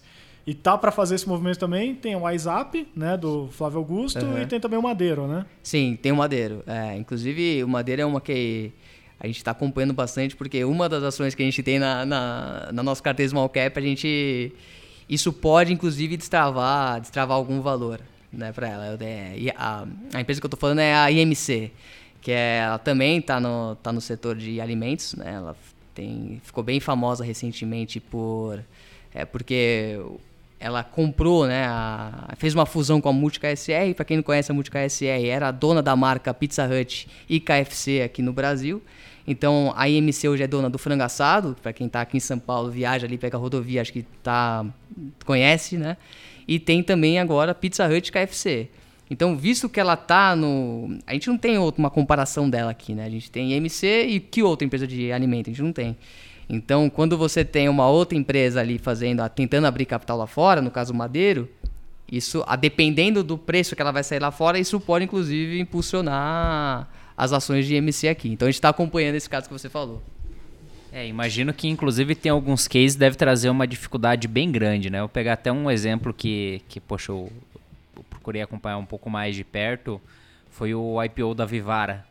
E 0.49 0.55
tá 0.55 0.79
para 0.79 0.91
fazer 0.91 1.17
esse 1.17 1.29
movimento 1.29 1.59
também, 1.59 1.95
tem 1.95 2.17
o 2.17 2.21
WhatsApp, 2.21 2.89
né, 2.97 3.19
do 3.19 3.49
Flávio 3.49 3.81
Augusto, 3.81 4.25
uhum. 4.25 4.41
e 4.41 4.47
tem 4.47 4.59
também 4.59 4.79
o 4.79 4.83
Madeiro, 4.83 5.27
né? 5.27 5.45
Sim, 5.63 5.95
tem 6.01 6.11
o 6.11 6.17
Madeiro. 6.17 6.65
É, 6.67 6.97
inclusive, 6.97 7.63
o 7.63 7.69
Madeiro 7.69 8.01
é 8.01 8.07
uma 8.07 8.19
que 8.19 8.73
a 9.21 9.27
gente 9.27 9.37
está 9.37 9.51
acompanhando 9.51 9.93
bastante, 9.93 10.35
porque 10.35 10.65
uma 10.65 10.89
das 10.89 11.03
ações 11.03 11.35
que 11.35 11.43
a 11.43 11.45
gente 11.45 11.63
tem 11.63 11.79
na, 11.79 12.07
na, 12.07 12.71
na 12.73 12.83
nossa 12.83 13.03
carteira 13.03 13.29
Small 13.29 13.51
Cap, 13.51 13.79
a 13.79 13.83
gente... 13.83 14.51
Isso 15.07 15.35
pode, 15.35 15.71
inclusive, 15.71 16.17
destravar, 16.17 16.99
destravar 16.99 17.37
algum 17.37 17.61
valor 17.61 18.01
né, 18.33 18.51
para 18.51 18.69
ela. 18.69 18.99
É, 19.03 19.53
a, 19.55 19.87
a, 20.15 20.21
empresa 20.23 20.41
que 20.41 20.47
eu 20.47 20.49
estou 20.49 20.59
falando 20.59 20.79
é 20.79 20.95
a 20.95 21.13
IMC, 21.13 21.71
que 22.23 22.33
é, 22.33 22.61
ela 22.61 22.79
também 22.79 23.19
está 23.19 23.39
no, 23.39 23.77
tá 23.83 23.93
no 23.93 24.01
setor 24.01 24.35
de 24.35 24.63
alimentos, 24.63 25.15
né? 25.15 25.35
Ela 25.35 25.55
tem, 25.95 26.41
ficou 26.43 26.65
bem 26.65 26.81
famosa 26.81 27.23
recentemente 27.23 28.01
por... 28.01 28.65
É 29.15 29.25
porque 29.25 29.99
ela 30.61 30.83
comprou, 30.83 31.47
né, 31.47 31.67
a, 31.67 32.35
fez 32.37 32.55
uma 32.55 32.67
fusão 32.67 33.01
com 33.01 33.09
a 33.09 33.13
Multi 33.13 33.39
KSR. 33.39 33.95
Para 33.95 34.05
quem 34.05 34.17
não 34.17 34.25
conhece 34.25 34.51
a 34.51 34.55
Multi 34.55 34.71
KSR, 34.71 35.27
era 35.29 35.49
a 35.49 35.51
dona 35.51 35.83
da 35.83 35.95
marca 35.95 36.35
Pizza 36.35 36.67
Hut 36.67 37.09
e 37.29 37.39
KFC 37.41 38.03
aqui 38.03 38.23
no 38.23 38.33
Brasil. 38.33 38.83
Então 39.27 39.73
a 39.77 39.89
IMC 39.89 40.29
hoje 40.29 40.43
é 40.43 40.47
dona 40.47 40.71
do 40.71 40.79
frango 40.79 41.03
assado. 41.03 41.57
Para 41.63 41.73
quem 41.73 41.87
está 41.87 42.01
aqui 42.01 42.17
em 42.17 42.21
São 42.21 42.39
Paulo, 42.39 42.71
viaja 42.71 43.07
ali, 43.07 43.19
pega 43.19 43.37
a 43.37 43.41
rodovia, 43.41 43.83
acho 43.83 43.93
que 43.93 44.03
tá 44.23 44.65
conhece, 45.25 45.77
né? 45.77 45.97
E 46.47 46.59
tem 46.59 46.83
também 46.83 47.19
agora 47.19 47.55
Pizza 47.55 47.87
Hut 47.87 48.09
e 48.09 48.13
KFC. 48.13 48.69
Então, 49.11 49.37
visto 49.37 49.69
que 49.69 49.81
ela 49.81 49.97
tá 49.97 50.37
no. 50.37 50.99
A 51.07 51.15
gente 51.15 51.29
não 51.29 51.39
tem 51.39 51.59
outra, 51.59 51.79
uma 51.81 51.91
comparação 51.91 52.49
dela 52.49 52.71
aqui, 52.71 52.95
né? 52.95 53.05
A 53.07 53.11
gente 53.11 53.31
tem 53.31 53.53
IMC 53.53 53.87
e 53.87 54.21
que 54.21 54.43
outra 54.43 54.67
empresa 54.67 54.87
de 54.87 55.11
alimento? 55.13 55.49
A 55.49 55.53
gente 55.53 55.63
não 55.63 55.73
tem. 55.73 55.97
Então, 56.49 56.89
quando 56.89 57.19
você 57.19 57.45
tem 57.45 57.69
uma 57.69 57.89
outra 57.89 58.17
empresa 58.17 58.61
ali 58.61 58.79
fazendo, 58.79 59.29
tentando 59.29 59.67
abrir 59.67 59.85
capital 59.85 60.17
lá 60.17 60.27
fora, 60.27 60.63
no 60.63 60.71
caso 60.71 60.93
o 60.93 60.97
Madeiro, 60.97 61.49
isso, 62.11 62.43
a 62.47 62.57
dependendo 62.57 63.23
do 63.23 63.37
preço 63.37 63.77
que 63.77 63.83
ela 63.83 63.93
vai 63.93 64.03
sair 64.03 64.19
lá 64.19 64.31
fora, 64.31 64.59
isso 64.59 64.81
pode 64.81 65.05
inclusive 65.05 65.61
impulsionar 65.61 66.89
as 67.15 67.33
ações 67.33 67.67
de 67.67 67.75
MC 67.75 68.09
aqui. 68.09 68.31
Então 68.31 68.47
a 68.47 68.51
gente 68.51 68.59
está 68.59 68.71
acompanhando 68.71 69.17
esse 69.17 69.29
caso 69.29 69.47
que 69.47 69.53
você 69.53 69.69
falou. 69.69 70.03
É, 70.91 71.07
imagino 71.07 71.53
que 71.53 71.69
inclusive 71.69 72.15
tem 72.15 72.33
alguns 72.33 72.67
cases 72.67 72.97
deve 72.97 73.15
trazer 73.15 73.51
uma 73.51 73.67
dificuldade 73.67 74.27
bem 74.27 74.51
grande, 74.51 74.89
né? 74.89 74.99
Eu 74.99 75.03
vou 75.03 75.09
pegar 75.11 75.35
até 75.35 75.53
um 75.53 75.71
exemplo 75.71 76.15
que, 76.15 76.63
que 76.67 76.81
poxa, 76.81 77.13
eu 77.13 77.31
procurei 78.09 78.41
acompanhar 78.41 78.79
um 78.79 78.87
pouco 78.87 79.11
mais 79.11 79.37
de 79.37 79.45
perto, 79.45 80.01
foi 80.51 80.75
o 80.75 81.03
IPO 81.03 81.35
da 81.35 81.45
Vivara, 81.45 82.07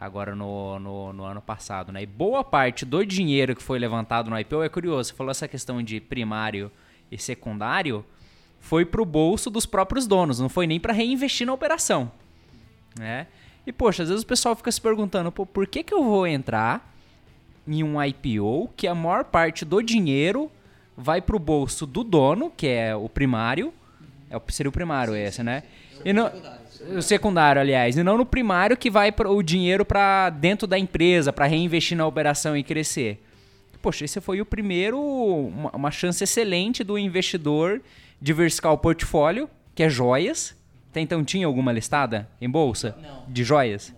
agora 0.00 0.34
no, 0.34 0.78
no, 0.78 1.12
no, 1.12 1.24
ano 1.24 1.42
passado. 1.42 1.92
Né? 1.92 2.02
E 2.02 2.06
boa 2.06 2.42
parte 2.42 2.86
do 2.86 3.04
dinheiro 3.04 3.54
que 3.54 3.62
foi 3.62 3.78
levantado 3.78 4.30
no 4.30 4.38
IPO 4.40 4.62
é 4.62 4.68
curioso. 4.70 5.10
Você 5.10 5.14
falou 5.14 5.30
essa 5.30 5.46
questão 5.46 5.82
de 5.82 6.00
primário 6.00 6.72
e 7.12 7.18
secundário 7.18 8.02
foi 8.58 8.84
para 8.84 9.02
o 9.02 9.04
bolso 9.04 9.50
dos 9.50 9.66
próprios 9.66 10.06
donos, 10.06 10.38
não 10.38 10.48
foi 10.48 10.66
nem 10.66 10.78
para 10.78 10.92
reinvestir 10.92 11.46
na 11.46 11.52
operação. 11.52 12.10
Né? 12.98 13.26
E 13.66 13.72
poxa, 13.72 14.02
às 14.02 14.08
vezes 14.08 14.24
o 14.24 14.26
pessoal 14.26 14.56
fica 14.56 14.70
se 14.70 14.80
perguntando, 14.80 15.30
Pô, 15.30 15.44
por 15.44 15.66
que, 15.66 15.82
que 15.82 15.92
eu 15.92 16.02
vou 16.04 16.26
entrar 16.26 16.94
em 17.66 17.82
um 17.82 18.02
IPO 18.02 18.70
que 18.76 18.86
a 18.86 18.94
maior 18.94 19.24
parte 19.24 19.64
do 19.64 19.82
dinheiro 19.82 20.50
vai 20.96 21.20
para 21.20 21.36
o 21.36 21.38
bolso 21.38 21.86
do 21.86 22.04
dono, 22.04 22.52
que 22.54 22.66
é 22.66 22.94
o 22.94 23.08
primário, 23.08 23.72
é 24.30 24.40
seria 24.48 24.68
o 24.68 24.72
primário 24.72 25.14
esse, 25.16 25.42
né? 25.42 25.62
E 26.04 26.12
não, 26.12 26.30
o 26.96 27.02
secundário, 27.02 27.60
aliás, 27.60 27.96
e 27.96 28.02
não 28.02 28.16
no 28.16 28.26
primário 28.26 28.76
que 28.76 28.90
vai 28.90 29.12
o 29.26 29.42
dinheiro 29.42 29.84
para 29.84 30.30
dentro 30.30 30.66
da 30.66 30.78
empresa, 30.78 31.32
para 31.32 31.46
reinvestir 31.46 31.96
na 31.96 32.06
operação 32.06 32.56
e 32.56 32.62
crescer. 32.62 33.20
poxa, 33.82 34.04
esse 34.04 34.20
foi 34.20 34.40
o 34.40 34.46
primeiro, 34.46 35.00
uma, 35.00 35.70
uma 35.70 35.90
chance 35.90 36.22
excelente 36.22 36.82
do 36.84 36.98
investidor 36.98 37.80
diversificar 38.20 38.72
o 38.72 38.78
portfólio, 38.78 39.48
que 39.74 39.82
é 39.82 39.88
joias. 39.88 40.56
Até 40.90 41.00
então 41.00 41.24
tinha 41.24 41.46
alguma 41.46 41.72
listada 41.72 42.28
em 42.40 42.50
bolsa 42.50 42.96
Não. 43.00 43.24
de 43.28 43.44
joias? 43.44 43.94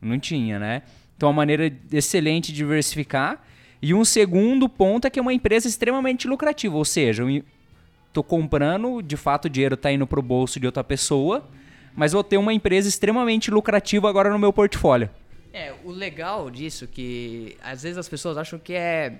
Não. 0.00 0.10
Não 0.10 0.18
tinha, 0.18 0.58
né? 0.58 0.82
Então, 1.16 1.30
uma 1.30 1.36
maneira 1.36 1.72
excelente 1.92 2.52
de 2.52 2.58
diversificar. 2.58 3.42
E 3.82 3.92
um 3.92 4.04
segundo 4.04 4.68
ponto 4.68 5.06
é 5.06 5.10
que 5.10 5.18
é 5.18 5.22
uma 5.22 5.32
empresa 5.32 5.66
extremamente 5.66 6.28
lucrativa, 6.28 6.76
ou 6.76 6.84
seja, 6.84 7.24
tô 8.12 8.22
comprando, 8.22 9.02
de 9.02 9.16
fato 9.16 9.46
o 9.46 9.48
dinheiro 9.48 9.74
está 9.74 9.90
indo 9.90 10.06
para 10.06 10.18
o 10.18 10.22
bolso 10.22 10.58
de 10.58 10.66
outra 10.66 10.82
pessoa, 10.82 11.48
mas 11.94 12.12
vou 12.12 12.24
ter 12.24 12.36
uma 12.36 12.52
empresa 12.52 12.88
extremamente 12.88 13.50
lucrativa 13.50 14.08
agora 14.08 14.30
no 14.30 14.38
meu 14.38 14.52
portfólio. 14.52 15.10
É, 15.52 15.74
o 15.84 15.90
legal 15.90 16.50
disso 16.50 16.86
que 16.86 17.56
às 17.62 17.82
vezes 17.82 17.98
as 17.98 18.08
pessoas 18.08 18.36
acham 18.36 18.58
que 18.58 18.74
é 18.74 19.14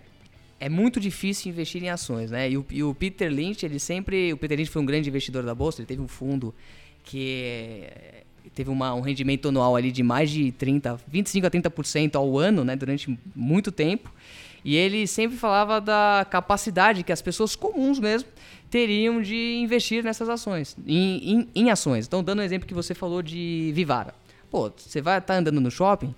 é 0.60 0.68
muito 0.68 0.98
difícil 0.98 1.50
investir 1.50 1.82
em 1.82 1.88
ações, 1.88 2.30
né? 2.30 2.50
E 2.50 2.56
o, 2.58 2.66
e 2.70 2.82
o 2.82 2.92
Peter 2.92 3.30
Lynch, 3.30 3.64
ele 3.64 3.78
sempre, 3.78 4.32
o 4.32 4.36
Peter 4.36 4.58
Lynch 4.58 4.70
foi 4.70 4.82
um 4.82 4.86
grande 4.86 5.08
investidor 5.08 5.44
da 5.44 5.54
bolsa, 5.54 5.80
ele 5.80 5.86
teve 5.86 6.02
um 6.02 6.08
fundo 6.08 6.52
que 7.04 7.84
teve 8.54 8.70
uma, 8.70 8.94
um 8.94 9.00
rendimento 9.00 9.48
anual 9.48 9.76
ali 9.76 9.92
de 9.92 10.02
mais 10.02 10.30
de 10.30 10.50
30, 10.52 10.98
25 11.06 11.46
a 11.46 11.50
30% 11.50 12.16
ao 12.16 12.38
ano, 12.38 12.64
né, 12.64 12.74
durante 12.74 13.16
muito 13.34 13.70
tempo. 13.70 14.12
E 14.64 14.74
ele 14.76 15.06
sempre 15.06 15.36
falava 15.36 15.80
da 15.80 16.26
capacidade 16.28 17.04
que 17.04 17.12
as 17.12 17.22
pessoas 17.22 17.54
comuns 17.54 18.00
mesmo 18.00 18.28
teriam 18.70 19.20
de 19.22 19.56
investir 19.56 20.04
nessas 20.04 20.28
ações, 20.28 20.76
em, 20.86 21.32
em, 21.32 21.48
em 21.54 21.70
ações. 21.70 22.06
Então, 22.06 22.22
dando 22.22 22.38
o 22.38 22.42
um 22.42 22.44
exemplo 22.44 22.66
que 22.66 22.74
você 22.74 22.94
falou 22.94 23.22
de 23.22 23.70
Vivara. 23.74 24.14
Pô, 24.50 24.70
você 24.76 25.00
vai 25.00 25.18
estar 25.18 25.34
tá 25.34 25.40
andando 25.40 25.60
no 25.60 25.70
shopping, 25.70 26.14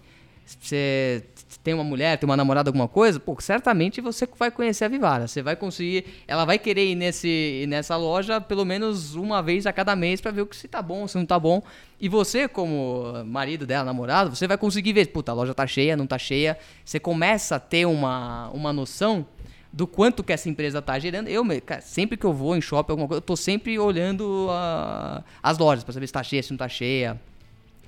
você 0.58 1.24
tem 1.62 1.74
uma 1.74 1.84
mulher, 1.84 2.18
tem 2.18 2.28
uma 2.28 2.36
namorada, 2.36 2.70
alguma 2.70 2.88
coisa, 2.88 3.20
pô, 3.20 3.36
certamente 3.40 4.00
você 4.00 4.28
vai 4.38 4.50
conhecer 4.50 4.84
a 4.84 4.88
Vivara. 4.88 5.28
Você 5.28 5.42
vai 5.42 5.54
conseguir. 5.54 6.04
Ela 6.26 6.44
vai 6.44 6.58
querer 6.58 6.90
ir 6.90 6.94
nesse, 6.94 7.66
nessa 7.68 7.96
loja 7.96 8.40
pelo 8.40 8.64
menos 8.64 9.14
uma 9.14 9.42
vez 9.42 9.66
a 9.66 9.72
cada 9.72 9.94
mês 9.94 10.20
para 10.20 10.30
ver 10.30 10.42
o 10.42 10.46
que 10.46 10.56
se 10.56 10.66
tá 10.66 10.82
bom, 10.82 11.06
se 11.06 11.16
não 11.16 11.26
tá 11.26 11.38
bom. 11.38 11.62
E 12.00 12.08
você, 12.08 12.48
como 12.48 13.24
marido 13.26 13.66
dela, 13.66 13.84
namorado, 13.84 14.34
você 14.34 14.46
vai 14.48 14.56
conseguir 14.56 14.92
ver, 14.92 15.06
puta, 15.08 15.32
a 15.32 15.34
loja 15.34 15.54
tá 15.54 15.66
cheia, 15.66 15.96
não 15.96 16.06
tá 16.06 16.18
cheia. 16.18 16.58
Você 16.84 16.98
começa 16.98 17.56
a 17.56 17.60
ter 17.60 17.86
uma, 17.86 18.48
uma 18.50 18.72
noção 18.72 19.26
do 19.72 19.86
quanto 19.86 20.24
que 20.24 20.32
essa 20.32 20.48
empresa 20.48 20.82
tá 20.82 20.98
gerando. 20.98 21.28
Eu, 21.28 21.44
cara, 21.64 21.80
sempre 21.80 22.16
que 22.16 22.24
eu 22.24 22.32
vou 22.32 22.56
em 22.56 22.60
shopping, 22.60 22.92
alguma 22.92 23.08
coisa, 23.08 23.18
eu 23.18 23.24
tô 23.24 23.36
sempre 23.36 23.78
olhando 23.78 24.48
uh, 24.48 25.22
as 25.42 25.58
lojas 25.58 25.84
para 25.84 25.92
saber 25.92 26.06
se 26.06 26.12
tá 26.12 26.22
cheia, 26.22 26.42
se 26.42 26.50
não 26.50 26.58
tá 26.58 26.68
cheia. 26.68 27.20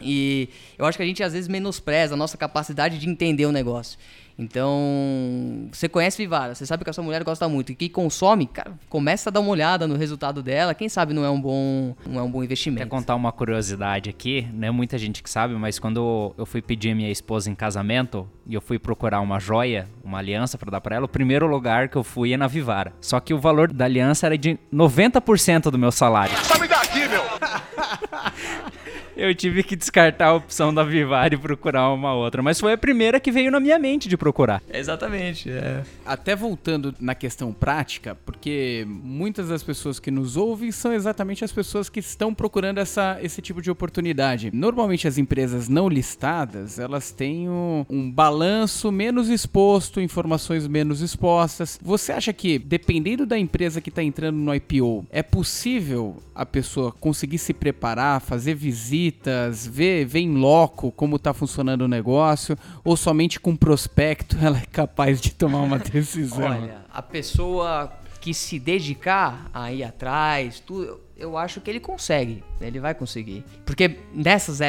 E 0.01 0.49
eu 0.79 0.85
acho 0.85 0.97
que 0.97 1.03
a 1.03 1.07
gente 1.07 1.23
às 1.23 1.33
vezes 1.33 1.49
menospreza 1.49 2.15
a 2.15 2.17
nossa 2.17 2.37
capacidade 2.37 2.99
de 2.99 3.09
entender 3.09 3.47
o 3.47 3.53
negócio. 3.53 3.99
Então, 4.39 5.69
você 5.73 5.89
conhece 5.89 6.17
Vivara, 6.17 6.55
você 6.55 6.65
sabe 6.67 6.85
que 6.85 6.91
a 6.91 6.93
sua 6.93 7.05
mulher 7.05 7.23
gosta 7.23 7.49
muito 7.49 7.73
e 7.73 7.75
que 7.75 7.89
consome, 7.89 8.47
cara, 8.47 8.73
começa 8.89 9.31
a 9.31 9.33
dar 9.33 9.41
uma 9.41 9.51
olhada 9.51 9.87
no 9.87 9.97
resultado 9.97 10.43
dela, 10.43 10.75
quem 10.75 10.89
sabe 10.89 11.13
não 11.13 11.25
é 11.25 11.31
um 11.31 11.41
bom, 11.41 11.95
não 12.07 12.21
é 12.21 12.23
um 12.23 12.31
bom 12.31 12.43
investimento. 12.43 12.83
Quer 12.83 12.89
contar 12.89 13.15
uma 13.15 13.33
curiosidade 13.33 14.09
aqui, 14.09 14.49
não 14.53 14.69
é 14.69 14.71
muita 14.71 14.97
gente 14.99 15.23
que 15.23 15.31
sabe, 15.31 15.55
mas 15.55 15.79
quando 15.79 16.35
eu 16.37 16.47
fui 16.47 16.63
pedir 16.63 16.95
minha 16.95 17.11
esposa 17.11 17.51
em 17.51 17.55
casamento 17.55 18.29
e 18.47 18.55
eu 18.55 18.61
fui 18.61 18.79
procurar 18.79 19.21
uma 19.21 19.39
joia, 19.39 19.89
uma 20.03 20.19
aliança 20.19 20.59
para 20.59 20.71
dar 20.71 20.81
para 20.81 20.97
ela, 20.97 21.05
o 21.05 21.09
primeiro 21.09 21.47
lugar 21.47 21.89
que 21.89 21.97
eu 21.97 22.05
fui 22.05 22.33
é 22.33 22.37
na 22.37 22.47
Vivara. 22.47 22.93
Só 23.01 23.21
que 23.21 23.35
o 23.35 23.39
valor 23.39 23.73
da 23.73 23.85
aliança 23.85 24.27
era 24.27 24.39
de 24.39 24.59
90% 24.73 25.71
do 25.71 25.79
meu 25.79 25.93
salário. 25.93 26.37
Sabe 26.45 26.69
daqui, 26.69 27.09
meu! 27.09 27.23
eu 29.17 29.35
tive 29.35 29.63
que 29.63 29.77
descartar 29.77 30.27
a 30.27 30.35
opção 30.35 30.73
da 30.73 30.83
Vivar 30.83 31.33
e 31.33 31.37
procurar 31.37 31.91
uma 31.93 32.15
outra. 32.15 32.43
Mas 32.43 32.61
foi 32.61 32.73
a 32.73 32.79
primeira 32.79 33.21
que 33.21 33.31
veio 33.31 33.51
na 33.51 33.61
minha 33.61 33.79
mente 33.79 34.09
de 34.09 34.17
procurar. 34.17 34.63
Exatamente. 34.73 35.51
É. 35.51 35.83
Até 36.05 36.35
voltando 36.35 36.95
na 37.01 37.15
questão 37.15 37.53
prática, 37.53 38.17
porque 38.27 38.87
muitas 38.89 39.49
das 39.49 39.63
pessoas 39.63 39.99
que 39.99 40.11
nos 40.11 40.37
ouvem 40.37 40.73
são 40.73 40.93
exatamente 40.93 41.45
as 41.45 41.53
pessoas 41.53 41.89
que 41.89 42.01
estão 42.01 42.35
procurando 42.35 42.79
essa, 42.79 43.19
esse 43.23 43.41
tipo 43.43 43.61
de 43.61 43.71
oportunidade. 43.71 44.51
Normalmente 44.53 45.07
as 45.07 45.19
empresas 45.19 45.69
não 45.69 45.89
listadas, 45.89 46.79
elas 46.79 47.11
têm 47.11 47.49
um, 47.49 47.85
um 47.89 48.11
balanço 48.11 48.91
menos 48.91 49.29
exposto, 49.29 50.01
informações 50.01 50.67
menos 50.67 51.01
expostas. 51.01 51.79
Você 51.83 52.13
acha 52.13 52.33
que, 52.33 52.59
dependendo 52.59 53.27
da 53.27 53.39
empresa 53.39 53.81
que 53.81 53.89
está 53.89 54.03
entrando 54.03 54.37
no 54.37 54.55
IPO, 54.55 55.07
é 55.11 55.23
possível 55.23 56.17
a 56.35 56.47
pessoa 56.47 56.93
conseguir 56.93 57.39
se 57.39 57.53
preparar, 57.53 58.21
fazer 58.21 58.55
visitas, 58.55 59.02
visitas, 59.03 59.67
ver, 59.67 60.05
ver 60.05 60.21
em 60.21 60.35
loco 60.35 60.93
como 60.93 61.17
está 61.17 61.35
funcionando 61.35 61.83
o 61.83 61.89
negócio, 61.89 62.57
ou 62.85 62.97
somente 62.97 63.41
com 63.41 63.57
prospecto 63.57 64.37
ela 64.41 64.59
é 64.59 64.67
capaz 64.67 65.21
de 65.21 65.33
tomar 65.33 65.61
uma 65.61 65.79
decisão? 65.81 66.45
Olha, 66.45 66.85
a 66.93 67.03
pessoa 67.03 67.93
que 68.21 68.33
se 68.33 68.59
dedicar 68.59 69.51
a 69.53 69.73
ir 69.73 69.83
atrás, 69.83 70.61
tudo, 70.61 71.01
eu 71.17 71.37
acho 71.37 71.61
que 71.61 71.69
ele 71.69 71.81
consegue, 71.81 72.43
ele 72.61 72.79
vai 72.79 72.95
conseguir. 72.95 73.45
Porque 73.67 73.99
nessas, 74.15 74.61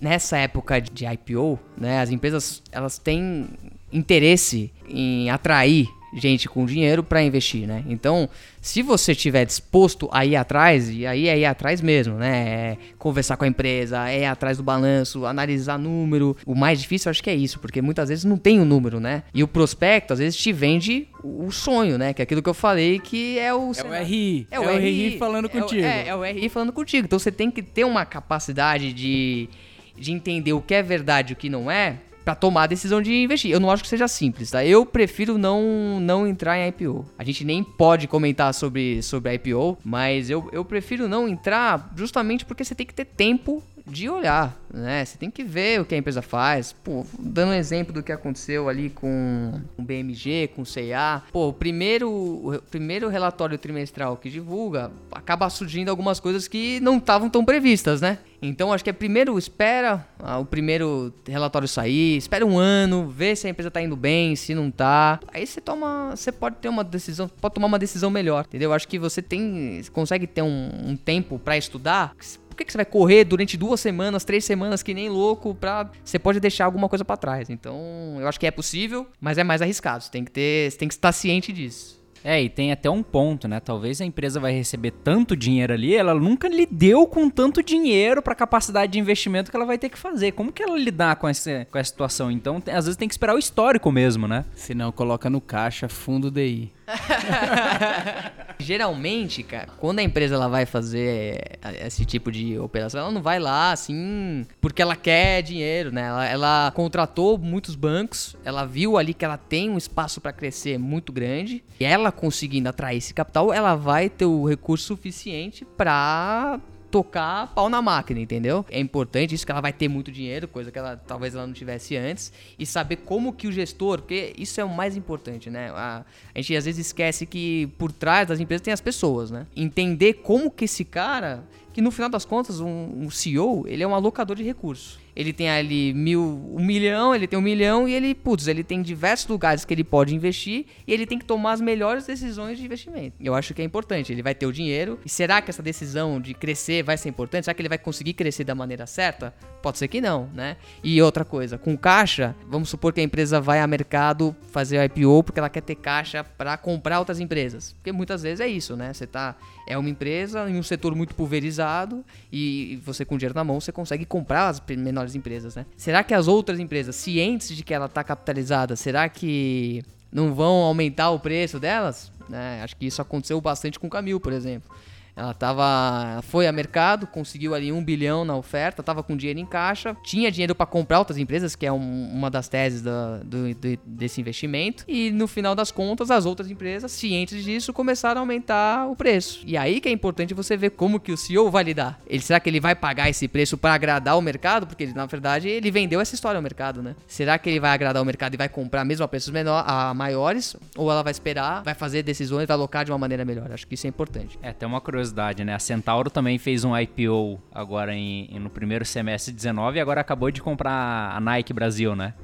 nessa 0.00 0.38
época 0.38 0.80
de 0.80 1.04
IPO, 1.04 1.58
né, 1.76 2.00
as 2.00 2.10
empresas 2.10 2.62
elas 2.72 2.98
têm 2.98 3.50
interesse 3.92 4.72
em 4.88 5.28
atrair 5.30 5.88
gente 6.12 6.48
com 6.48 6.64
dinheiro 6.64 7.02
para 7.02 7.22
investir, 7.22 7.66
né? 7.66 7.84
Então, 7.86 8.28
se 8.60 8.82
você 8.82 9.12
estiver 9.12 9.44
disposto 9.44 10.08
a 10.12 10.24
ir 10.24 10.36
atrás, 10.36 10.90
e 10.90 11.06
aí 11.06 11.28
é 11.28 11.38
ir 11.38 11.44
atrás 11.44 11.80
mesmo, 11.80 12.14
né? 12.14 12.48
É 12.48 12.76
conversar 12.98 13.36
com 13.36 13.44
a 13.44 13.48
empresa, 13.48 14.08
é 14.08 14.20
ir 14.20 14.24
atrás 14.24 14.56
do 14.56 14.62
balanço, 14.62 15.26
analisar 15.26 15.78
número. 15.78 16.36
O 16.46 16.54
mais 16.54 16.80
difícil 16.80 17.08
eu 17.08 17.10
acho 17.10 17.22
que 17.22 17.30
é 17.30 17.34
isso, 17.34 17.58
porque 17.58 17.82
muitas 17.82 18.08
vezes 18.08 18.24
não 18.24 18.36
tem 18.36 18.58
o 18.58 18.62
um 18.62 18.64
número, 18.64 19.00
né? 19.00 19.22
E 19.34 19.42
o 19.42 19.48
prospecto 19.48 20.12
às 20.12 20.18
vezes 20.18 20.36
te 20.36 20.52
vende 20.52 21.08
o 21.22 21.50
sonho, 21.50 21.98
né? 21.98 22.12
Que 22.12 22.22
é 22.22 22.24
aquilo 22.24 22.42
que 22.42 22.48
eu 22.48 22.54
falei 22.54 22.98
que 22.98 23.38
é 23.38 23.52
o... 23.54 23.72
É 23.76 23.84
o 23.84 24.04
RI. 24.04 24.46
É 24.50 24.60
o, 24.60 24.64
é 24.64 24.74
o 24.74 24.78
RI, 24.78 25.18
falando 25.18 25.48
contigo. 25.48 25.82
É, 25.82 26.04
é, 26.04 26.08
é 26.08 26.14
o 26.14 26.22
RI 26.22 26.48
falando 26.48 26.72
contigo. 26.72 27.06
Então 27.06 27.18
você 27.18 27.30
tem 27.30 27.50
que 27.50 27.62
ter 27.62 27.84
uma 27.84 28.04
capacidade 28.04 28.92
de, 28.92 29.48
de 29.96 30.12
entender 30.12 30.52
o 30.52 30.60
que 30.60 30.74
é 30.74 30.82
verdade 30.82 31.32
e 31.32 31.34
o 31.34 31.36
que 31.36 31.48
não 31.48 31.70
é 31.70 31.98
para 32.28 32.34
tomar 32.34 32.64
a 32.64 32.66
decisão 32.66 33.00
de 33.00 33.14
investir. 33.14 33.50
Eu 33.50 33.58
não 33.58 33.70
acho 33.70 33.82
que 33.82 33.88
seja 33.88 34.06
simples, 34.06 34.50
tá? 34.50 34.62
Eu 34.62 34.84
prefiro 34.84 35.38
não, 35.38 35.98
não 35.98 36.26
entrar 36.26 36.58
em 36.58 36.68
IPO. 36.68 37.06
A 37.16 37.24
gente 37.24 37.42
nem 37.42 37.64
pode 37.64 38.06
comentar 38.06 38.52
sobre, 38.52 39.02
sobre 39.02 39.32
IPO, 39.32 39.78
mas 39.82 40.28
eu, 40.28 40.46
eu 40.52 40.62
prefiro 40.62 41.08
não 41.08 41.26
entrar 41.26 41.90
justamente 41.96 42.44
porque 42.44 42.62
você 42.62 42.74
tem 42.74 42.84
que 42.84 42.92
ter 42.92 43.06
tempo 43.06 43.62
de 43.88 44.08
olhar, 44.08 44.56
né? 44.72 45.04
Você 45.04 45.16
tem 45.16 45.30
que 45.30 45.42
ver 45.42 45.80
o 45.80 45.84
que 45.84 45.94
a 45.94 45.98
empresa 45.98 46.22
faz. 46.22 46.72
Pô, 46.72 47.04
dando 47.18 47.50
um 47.50 47.54
exemplo 47.54 47.92
do 47.92 48.02
que 48.02 48.12
aconteceu 48.12 48.68
ali 48.68 48.90
com 48.90 49.60
o 49.76 49.82
BMG, 49.82 50.50
com 50.54 50.62
o 50.62 50.66
CIA. 50.66 51.22
Pô, 51.32 51.48
o 51.48 51.52
primeiro, 51.52 52.10
o 52.10 52.62
primeiro 52.70 53.08
relatório 53.08 53.56
trimestral 53.58 54.16
que 54.16 54.30
divulga 54.30 54.90
acaba 55.10 55.48
surgindo 55.50 55.88
algumas 55.88 56.20
coisas 56.20 56.46
que 56.46 56.80
não 56.80 56.98
estavam 56.98 57.28
tão 57.28 57.44
previstas, 57.44 58.00
né? 58.00 58.18
Então 58.40 58.72
acho 58.72 58.84
que 58.84 58.90
é 58.90 58.92
primeiro 58.92 59.36
espera 59.36 60.06
ah, 60.20 60.38
o 60.38 60.44
primeiro 60.44 61.12
relatório 61.26 61.66
sair, 61.66 62.16
espera 62.16 62.46
um 62.46 62.56
ano, 62.56 63.08
vê 63.08 63.34
se 63.34 63.46
a 63.48 63.50
empresa 63.50 63.70
tá 63.70 63.82
indo 63.82 63.96
bem, 63.96 64.36
se 64.36 64.54
não 64.54 64.70
tá. 64.70 65.18
Aí 65.32 65.44
você 65.44 65.60
toma, 65.60 66.14
você 66.14 66.30
pode 66.30 66.56
ter 66.56 66.68
uma 66.68 66.84
decisão, 66.84 67.28
pode 67.28 67.54
tomar 67.54 67.66
uma 67.66 67.78
decisão 67.78 68.10
melhor, 68.10 68.44
entendeu? 68.46 68.72
Acho 68.72 68.86
que 68.86 68.98
você 68.98 69.20
tem, 69.20 69.82
consegue 69.92 70.26
ter 70.26 70.42
um, 70.42 70.70
um 70.86 70.96
tempo 70.96 71.38
para 71.38 71.56
estudar 71.56 72.14
que, 72.58 72.64
que 72.64 72.72
você 72.72 72.78
vai 72.78 72.84
correr 72.84 73.24
durante 73.24 73.56
duas 73.56 73.80
semanas, 73.80 74.24
três 74.24 74.44
semanas, 74.44 74.82
que 74.82 74.92
nem 74.92 75.08
louco, 75.08 75.54
pra. 75.54 75.90
Você 76.04 76.18
pode 76.18 76.40
deixar 76.40 76.64
alguma 76.64 76.88
coisa 76.88 77.04
para 77.04 77.16
trás. 77.16 77.48
Então, 77.48 78.16
eu 78.20 78.28
acho 78.28 78.38
que 78.38 78.46
é 78.46 78.50
possível, 78.50 79.06
mas 79.20 79.38
é 79.38 79.44
mais 79.44 79.62
arriscado. 79.62 80.04
Você 80.04 80.10
tem 80.10 80.24
que 80.24 80.30
ter. 80.30 80.70
Você 80.70 80.76
tem 80.76 80.88
que 80.88 80.94
estar 80.94 81.12
ciente 81.12 81.52
disso. 81.52 81.98
É, 82.24 82.42
e 82.42 82.48
tem 82.48 82.72
até 82.72 82.90
um 82.90 83.02
ponto, 83.02 83.46
né? 83.46 83.60
Talvez 83.60 84.00
a 84.00 84.04
empresa 84.04 84.40
vai 84.40 84.52
receber 84.52 84.90
tanto 84.90 85.36
dinheiro 85.36 85.72
ali, 85.72 85.94
ela 85.94 86.14
nunca 86.14 86.48
lidou 86.48 87.06
com 87.06 87.30
tanto 87.30 87.62
dinheiro 87.62 88.20
para 88.20 88.32
a 88.32 88.36
capacidade 88.36 88.92
de 88.92 88.98
investimento 88.98 89.50
que 89.50 89.56
ela 89.56 89.64
vai 89.66 89.78
ter 89.78 89.88
que 89.88 89.96
fazer. 89.96 90.32
Como 90.32 90.52
que 90.52 90.62
ela 90.62 90.76
lidar 90.76 91.16
com 91.16 91.28
essa, 91.28 91.66
com 91.70 91.78
essa 91.78 91.90
situação? 91.90 92.28
Então, 92.30 92.62
às 92.66 92.86
vezes 92.86 92.96
tem 92.96 93.08
que 93.08 93.14
esperar 93.14 93.34
o 93.34 93.38
histórico 93.38 93.92
mesmo, 93.92 94.26
né? 94.26 94.44
Se 94.54 94.74
não, 94.74 94.90
coloca 94.90 95.30
no 95.30 95.40
caixa 95.40 95.88
fundo 95.88 96.30
DI. 96.30 96.72
Geralmente, 98.60 99.42
cara, 99.42 99.68
quando 99.78 100.00
a 100.00 100.02
empresa 100.02 100.34
ela 100.34 100.48
vai 100.48 100.66
fazer 100.66 101.58
esse 101.84 102.04
tipo 102.04 102.30
de 102.30 102.58
operação, 102.58 103.00
ela 103.00 103.10
não 103.10 103.22
vai 103.22 103.38
lá 103.38 103.72
assim 103.72 104.46
porque 104.60 104.82
ela 104.82 104.96
quer 104.96 105.42
dinheiro, 105.42 105.92
né? 105.92 106.02
Ela, 106.02 106.26
ela 106.26 106.72
contratou 106.74 107.38
muitos 107.38 107.74
bancos, 107.74 108.36
ela 108.44 108.64
viu 108.64 108.98
ali 108.98 109.14
que 109.14 109.24
ela 109.24 109.38
tem 109.38 109.70
um 109.70 109.78
espaço 109.78 110.20
para 110.20 110.32
crescer 110.32 110.78
muito 110.78 111.12
grande, 111.12 111.62
e 111.78 111.84
ela 111.84 112.10
conseguindo 112.10 112.68
atrair 112.68 112.98
esse 112.98 113.14
capital, 113.14 113.52
ela 113.52 113.74
vai 113.74 114.08
ter 114.08 114.24
o 114.24 114.46
recurso 114.46 114.86
suficiente 114.86 115.64
para 115.64 116.60
tocar 116.90 117.48
pau 117.54 117.68
na 117.68 117.82
máquina, 117.82 118.20
entendeu? 118.20 118.64
É 118.70 118.80
importante 118.80 119.34
isso 119.34 119.44
que 119.44 119.52
ela 119.52 119.60
vai 119.60 119.72
ter 119.72 119.88
muito 119.88 120.10
dinheiro, 120.10 120.48
coisa 120.48 120.70
que 120.70 120.78
ela 120.78 120.96
talvez 120.96 121.34
ela 121.34 121.46
não 121.46 121.54
tivesse 121.54 121.96
antes, 121.96 122.32
e 122.58 122.64
saber 122.64 122.96
como 122.96 123.32
que 123.32 123.46
o 123.46 123.52
gestor, 123.52 123.98
porque 123.98 124.32
isso 124.36 124.60
é 124.60 124.64
o 124.64 124.68
mais 124.68 124.96
importante, 124.96 125.50
né? 125.50 125.70
A, 125.70 126.04
a 126.34 126.40
gente 126.40 126.56
às 126.56 126.64
vezes 126.64 126.86
esquece 126.86 127.26
que 127.26 127.66
por 127.78 127.92
trás 127.92 128.28
das 128.28 128.40
empresas 128.40 128.62
tem 128.62 128.72
as 128.72 128.80
pessoas, 128.80 129.30
né? 129.30 129.46
Entender 129.54 130.14
como 130.14 130.50
que 130.50 130.64
esse 130.64 130.84
cara, 130.84 131.44
que 131.72 131.80
no 131.80 131.90
final 131.90 132.08
das 132.08 132.24
contas 132.24 132.60
um, 132.60 133.04
um 133.04 133.10
CEO, 133.10 133.64
ele 133.66 133.82
é 133.82 133.86
um 133.86 133.94
alocador 133.94 134.36
de 134.36 134.42
recursos 134.42 134.98
ele 135.18 135.32
tem 135.32 135.50
ali 135.50 135.92
mil, 135.92 136.22
um 136.54 136.64
milhão, 136.64 137.12
ele 137.12 137.26
tem 137.26 137.36
um 137.36 137.42
milhão 137.42 137.88
e 137.88 137.92
ele, 137.92 138.14
putz, 138.14 138.46
ele 138.46 138.62
tem 138.62 138.80
diversos 138.80 139.26
lugares 139.26 139.64
que 139.64 139.74
ele 139.74 139.82
pode 139.82 140.14
investir 140.14 140.66
e 140.86 140.92
ele 140.94 141.04
tem 141.06 141.18
que 141.18 141.24
tomar 141.24 141.54
as 141.54 141.60
melhores 141.60 142.06
decisões 142.06 142.56
de 142.56 142.64
investimento. 142.64 143.16
Eu 143.20 143.34
acho 143.34 143.52
que 143.52 143.60
é 143.60 143.64
importante. 143.64 144.12
Ele 144.12 144.22
vai 144.22 144.32
ter 144.32 144.46
o 144.46 144.52
dinheiro 144.52 144.96
e 145.04 145.08
será 145.08 145.42
que 145.42 145.50
essa 145.50 145.60
decisão 145.60 146.20
de 146.20 146.34
crescer 146.34 146.84
vai 146.84 146.96
ser 146.96 147.08
importante? 147.08 147.46
Será 147.46 147.54
que 147.54 147.60
ele 147.60 147.68
vai 147.68 147.78
conseguir 147.78 148.12
crescer 148.12 148.44
da 148.44 148.54
maneira 148.54 148.86
certa? 148.86 149.34
Pode 149.60 149.78
ser 149.78 149.88
que 149.88 150.00
não, 150.00 150.28
né? 150.32 150.56
E 150.84 151.02
outra 151.02 151.24
coisa, 151.24 151.58
com 151.58 151.76
caixa, 151.76 152.36
vamos 152.46 152.68
supor 152.68 152.92
que 152.92 153.00
a 153.00 153.02
empresa 153.02 153.40
vai 153.40 153.58
a 153.58 153.66
mercado 153.66 154.36
fazer 154.52 154.80
IPO 154.84 155.24
porque 155.24 155.40
ela 155.40 155.50
quer 155.50 155.62
ter 155.62 155.74
caixa 155.74 156.22
para 156.22 156.56
comprar 156.56 157.00
outras 157.00 157.18
empresas. 157.18 157.72
Porque 157.72 157.90
muitas 157.90 158.22
vezes 158.22 158.38
é 158.38 158.46
isso, 158.46 158.76
né? 158.76 158.92
Você 158.92 159.04
tá 159.04 159.36
é 159.68 159.76
uma 159.76 159.90
empresa 159.90 160.48
em 160.48 160.56
um 160.56 160.62
setor 160.62 160.94
muito 160.94 161.14
pulverizado 161.14 162.02
e 162.32 162.80
você 162.82 163.04
com 163.04 163.18
dinheiro 163.18 163.34
na 163.34 163.44
mão 163.44 163.60
você 163.60 163.70
consegue 163.70 164.06
comprar 164.06 164.48
as 164.48 164.62
menores 164.66 165.07
empresas, 165.14 165.54
né? 165.54 165.66
Será 165.76 166.02
que 166.02 166.14
as 166.14 166.28
outras 166.28 166.58
empresas, 166.58 166.96
cientes 166.96 167.56
de 167.56 167.62
que 167.62 167.72
ela 167.74 167.86
está 167.86 168.02
capitalizada, 168.02 168.76
será 168.76 169.08
que 169.08 169.82
não 170.12 170.34
vão 170.34 170.62
aumentar 170.62 171.10
o 171.10 171.18
preço 171.18 171.58
delas? 171.58 172.10
Né? 172.28 172.60
Acho 172.62 172.76
que 172.76 172.86
isso 172.86 173.00
aconteceu 173.00 173.40
bastante 173.40 173.78
com 173.78 173.86
o 173.86 173.90
Camil, 173.90 174.20
por 174.20 174.32
exemplo. 174.32 174.70
Ela 175.18 175.34
tava, 175.34 176.22
foi 176.22 176.46
a 176.46 176.52
mercado, 176.52 177.06
conseguiu 177.06 177.54
ali 177.54 177.72
um 177.72 177.82
bilhão 177.82 178.24
na 178.24 178.36
oferta, 178.36 178.82
estava 178.82 179.02
com 179.02 179.16
dinheiro 179.16 179.40
em 179.40 179.46
caixa, 179.46 179.96
tinha 180.04 180.30
dinheiro 180.30 180.54
para 180.54 180.64
comprar 180.64 181.00
outras 181.00 181.18
empresas, 181.18 181.56
que 181.56 181.66
é 181.66 181.72
um, 181.72 182.08
uma 182.12 182.30
das 182.30 182.48
teses 182.48 182.82
da, 182.82 183.18
do, 183.18 183.52
do, 183.52 183.78
desse 183.84 184.20
investimento. 184.20 184.84
E 184.86 185.10
no 185.10 185.26
final 185.26 185.56
das 185.56 185.72
contas, 185.72 186.08
as 186.10 186.24
outras 186.24 186.48
empresas, 186.48 186.92
cientes 186.92 187.42
disso, 187.42 187.72
começaram 187.72 188.20
a 188.20 188.22
aumentar 188.22 188.88
o 188.88 188.94
preço. 188.94 189.42
E 189.44 189.56
aí 189.56 189.80
que 189.80 189.88
é 189.88 189.92
importante 189.92 190.32
você 190.34 190.56
ver 190.56 190.70
como 190.70 191.00
que 191.00 191.10
o 191.10 191.16
CEO 191.16 191.50
vai 191.50 191.64
lidar. 191.64 192.00
Ele, 192.06 192.22
será 192.22 192.38
que 192.38 192.48
ele 192.48 192.60
vai 192.60 192.76
pagar 192.76 193.10
esse 193.10 193.26
preço 193.26 193.58
para 193.58 193.74
agradar 193.74 194.16
o 194.16 194.22
mercado? 194.22 194.68
Porque 194.68 194.86
na 194.86 195.06
verdade 195.06 195.48
ele 195.48 195.70
vendeu 195.70 196.00
essa 196.00 196.14
história 196.14 196.38
ao 196.38 196.42
mercado, 196.42 196.80
né? 196.80 196.94
Será 197.08 197.38
que 197.38 197.50
ele 197.50 197.58
vai 197.58 197.72
agradar 197.72 198.00
o 198.00 198.06
mercado 198.06 198.34
e 198.34 198.36
vai 198.36 198.48
comprar 198.48 198.84
mesmo 198.84 199.04
a 199.04 199.08
preços 199.08 199.30
menor, 199.30 199.64
a 199.66 199.92
maiores? 199.92 200.54
Ou 200.76 200.90
ela 200.92 201.02
vai 201.02 201.10
esperar, 201.10 201.64
vai 201.64 201.74
fazer 201.74 202.04
decisões, 202.04 202.46
vai 202.46 202.54
alocar 202.54 202.84
de 202.84 202.92
uma 202.92 202.98
maneira 202.98 203.24
melhor? 203.24 203.50
Acho 203.50 203.66
que 203.66 203.74
isso 203.74 203.86
é 203.86 203.90
importante. 203.90 204.38
É, 204.40 204.52
tem 204.52 204.68
uma 204.68 204.80
curiosidade 204.80 205.07
curiosidade, 205.08 205.44
né? 205.44 205.54
A 205.54 205.58
Centauro 205.58 206.10
também 206.10 206.38
fez 206.38 206.64
um 206.64 206.76
IPO 206.76 207.40
agora 207.52 207.94
em, 207.94 208.38
no 208.38 208.50
primeiro 208.50 208.84
semestre 208.84 209.32
de 209.32 209.36
19 209.36 209.78
e 209.78 209.80
agora 209.80 210.00
acabou 210.00 210.30
de 210.30 210.40
comprar 210.40 211.16
a 211.16 211.20
Nike 211.20 211.52
Brasil, 211.52 211.96
né? 211.96 212.14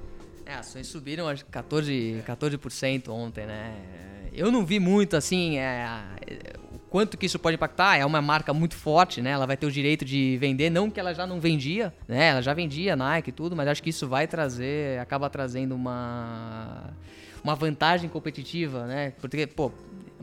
É, 0.47 0.55
ações 0.55 0.87
subiram 0.87 1.27
acho 1.29 1.45
14%, 1.47 2.23
14% 2.23 3.09
ontem, 3.09 3.47
né? 3.47 3.75
Eu 4.33 4.51
não 4.51 4.65
vi 4.65 4.81
muito 4.81 5.17
assim, 5.17 5.59
é, 5.59 5.89
o 6.73 6.79
quanto 6.91 7.17
que 7.17 7.27
isso 7.27 7.39
pode 7.39 7.55
impactar. 7.55 7.97
É 7.97 8.05
uma 8.05 8.21
marca 8.21 8.53
muito 8.53 8.75
forte, 8.75 9.23
né? 9.23 9.31
Ela 9.31 9.47
vai 9.47 9.57
ter 9.57 9.67
o 9.67 9.71
direito 9.71 10.05
de 10.05 10.37
vender, 10.39 10.71
não 10.71 10.91
que 10.91 11.01
ela 11.01 11.15
já 11.15 11.27
não 11.27 11.41
vendia, 11.41 11.95
né? 12.07 12.29
Ela 12.29 12.43
já 12.43 12.53
vendia 12.53 12.97
Nike 12.97 13.31
e 13.31 13.33
tudo, 13.33 13.57
mas 13.57 13.69
acho 13.69 13.83
que 13.83 13.91
isso 13.91 14.07
vai 14.09 14.27
trazer, 14.27 14.99
acaba 15.01 15.31
trazendo 15.31 15.75
uma 15.75 16.93
uma 17.43 17.55
vantagem 17.55 18.09
competitiva, 18.09 18.87
né? 18.87 19.13
Porque, 19.21 19.47
pô, 19.47 19.71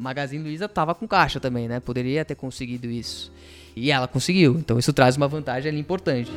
Magazine 0.01 0.43
Luiza 0.43 0.67
tava 0.67 0.95
com 0.95 1.07
caixa 1.07 1.39
também, 1.39 1.67
né? 1.67 1.79
Poderia 1.79 2.25
ter 2.25 2.33
conseguido 2.33 2.87
isso. 2.87 3.31
E 3.75 3.91
ela 3.91 4.07
conseguiu. 4.07 4.57
Então 4.57 4.79
isso 4.79 4.91
traz 4.91 5.15
uma 5.15 5.27
vantagem 5.27 5.69
ali 5.69 5.79
importante. 5.79 6.31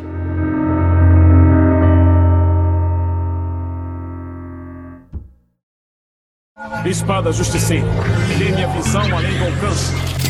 Espada 6.85 7.33
Justiceira. 7.33 7.87
Dê 8.38 8.53
minha 8.53 8.68
visão 8.68 9.03
além 9.16 9.38
do 9.38 9.44
alcance. 9.44 10.23